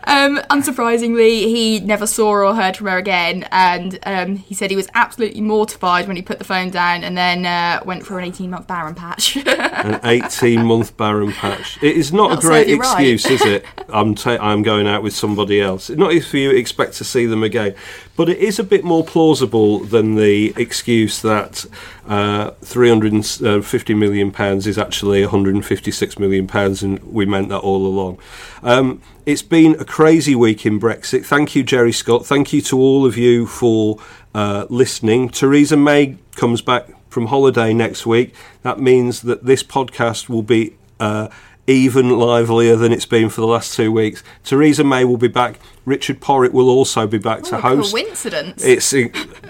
Um, 0.05 0.38
unsurprisingly, 0.51 1.46
he 1.46 1.80
never 1.80 2.07
saw 2.07 2.30
or 2.30 2.55
heard 2.55 2.76
from 2.76 2.86
her 2.88 2.98
again, 2.98 3.46
and 3.51 3.98
um, 4.05 4.36
he 4.36 4.55
said 4.55 4.70
he 4.70 4.76
was 4.76 4.88
absolutely 4.94 5.40
mortified 5.40 6.07
when 6.07 6.16
he 6.16 6.22
put 6.22 6.38
the 6.38 6.44
phone 6.44 6.70
down 6.70 7.03
and 7.03 7.16
then 7.16 7.46
uh, 7.46 7.82
went 7.84 8.05
for 8.05 8.18
an 8.18 8.24
18 8.24 8.51
month 8.51 8.66
barren 8.66 8.94
patch. 8.94 9.36
An 9.46 10.01
18 10.05 10.64
month 10.64 10.96
barren 10.96 11.32
patch. 11.32 11.78
It 11.82 11.96
is 11.96 12.12
not 12.12 12.28
That'll 12.28 12.38
a 12.38 12.51
great 12.51 12.68
you 12.68 12.78
right. 12.78 13.09
excuse, 13.09 13.40
is 13.40 13.46
it? 13.46 13.64
I'm, 13.88 14.14
ta- 14.14 14.38
I'm 14.40 14.62
going 14.62 14.86
out 14.86 15.03
with 15.03 15.14
somebody 15.14 15.61
else. 15.61 15.90
Not 15.90 16.12
if 16.12 16.32
you 16.34 16.51
expect 16.51 16.94
to 16.94 17.05
see 17.05 17.26
them 17.26 17.42
again. 17.42 17.74
But 18.16 18.28
it 18.28 18.38
is 18.38 18.59
a 18.59 18.64
bit 18.64 18.84
more 18.84 19.03
plausible 19.03 19.78
than 19.78 20.16
the 20.16 20.53
excuse 20.55 21.22
that 21.22 21.64
uh, 22.07 22.51
350 22.61 23.94
million 23.94 24.30
pounds 24.30 24.66
is 24.66 24.76
actually 24.76 25.22
156 25.22 26.18
million 26.18 26.46
pounds, 26.46 26.82
and 26.82 27.03
we 27.05 27.24
meant 27.41 27.49
that 27.51 27.61
all 27.61 27.86
along. 27.86 28.18
Um, 28.62 29.01
it's 29.24 29.43
been 29.43 29.74
a 29.80 29.84
crazy 29.84 30.34
week 30.34 30.66
in 30.66 30.78
Brexit. 30.78 31.24
Thank 31.24 31.57
you, 31.57 31.62
Geri 31.62 31.93
Scott. 31.93 32.26
Thank 32.26 32.53
you 32.53 32.61
to 32.62 32.78
all 32.78 33.07
of 33.07 33.16
you 33.16 33.47
for 33.47 33.99
uh, 34.34 34.66
listening. 34.68 35.30
Theresa 35.30 35.76
May 35.76 36.18
comes 36.36 36.61
back 36.61 36.88
from 37.09 37.26
holiday 37.26 37.72
next 37.72 38.05
week. 38.07 38.34
That 38.62 38.78
means 38.78 39.22
that 39.22 39.45
this 39.45 39.62
podcast 39.62 40.28
will 40.28 40.43
be. 40.43 40.76
Uh, 40.99 41.28
even 41.71 42.11
livelier 42.11 42.75
than 42.75 42.93
it's 42.93 43.07
been 43.07 43.29
for 43.31 43.41
the 43.41 43.47
last 43.47 43.75
two 43.77 43.93
weeks. 43.93 44.23
Theresa 44.45 44.83
May 44.83 45.05
will 45.05 45.16
be 45.16 45.29
back. 45.29 45.61
Richard 45.85 46.21
Porritt 46.21 46.53
will 46.53 46.68
also 46.68 47.07
be 47.07 47.18
back 47.18 47.43
to 47.45 47.53
What 47.53 47.59
a 47.59 47.61
host. 47.77 47.93
coincidence. 47.93 48.64
It's 48.64 48.91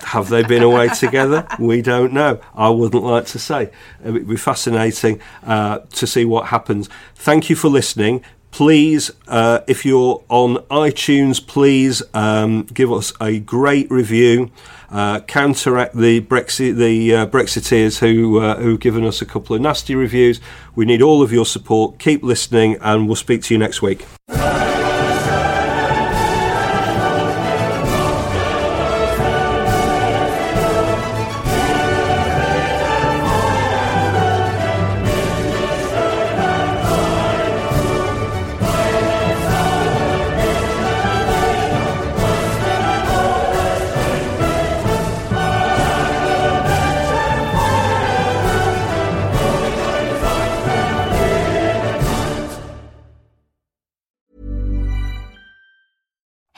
have 0.04 0.28
they 0.28 0.42
been 0.42 0.62
away 0.62 0.88
together? 0.88 1.46
We 1.58 1.80
don't 1.82 2.12
know. 2.12 2.40
I 2.54 2.68
wouldn't 2.68 3.02
like 3.02 3.26
to 3.26 3.38
say. 3.38 3.70
It 4.04 4.10
would 4.10 4.28
be 4.28 4.36
fascinating 4.36 5.20
uh, 5.44 5.78
to 5.78 6.06
see 6.06 6.24
what 6.24 6.46
happens. 6.46 6.88
Thank 7.14 7.48
you 7.50 7.56
for 7.56 7.68
listening. 7.68 8.22
Please, 8.50 9.10
uh, 9.28 9.60
if 9.66 9.86
you're 9.86 10.22
on 10.28 10.56
iTunes, 10.70 11.44
please 11.44 12.02
um, 12.14 12.64
give 12.64 12.92
us 12.92 13.12
a 13.20 13.38
great 13.40 13.90
review. 13.90 14.50
Uh, 14.90 15.20
counteract 15.20 15.96
the 15.96 16.20
Brexit, 16.22 16.76
the 16.76 17.14
uh, 17.14 17.26
Brexiteers 17.26 18.00
who 18.00 18.40
uh, 18.40 18.56
who've 18.56 18.80
given 18.80 19.04
us 19.04 19.22
a 19.22 19.26
couple 19.26 19.54
of 19.54 19.62
nasty 19.62 19.94
reviews. 19.94 20.40
We 20.74 20.84
need 20.84 21.00
all 21.00 21.22
of 21.22 21.32
your 21.32 21.46
support. 21.46 21.98
Keep 22.00 22.24
listening, 22.24 22.76
and 22.80 23.06
we'll 23.06 23.14
speak 23.14 23.42
to 23.44 23.54
you 23.54 23.58
next 23.58 23.82
week. 23.82 24.04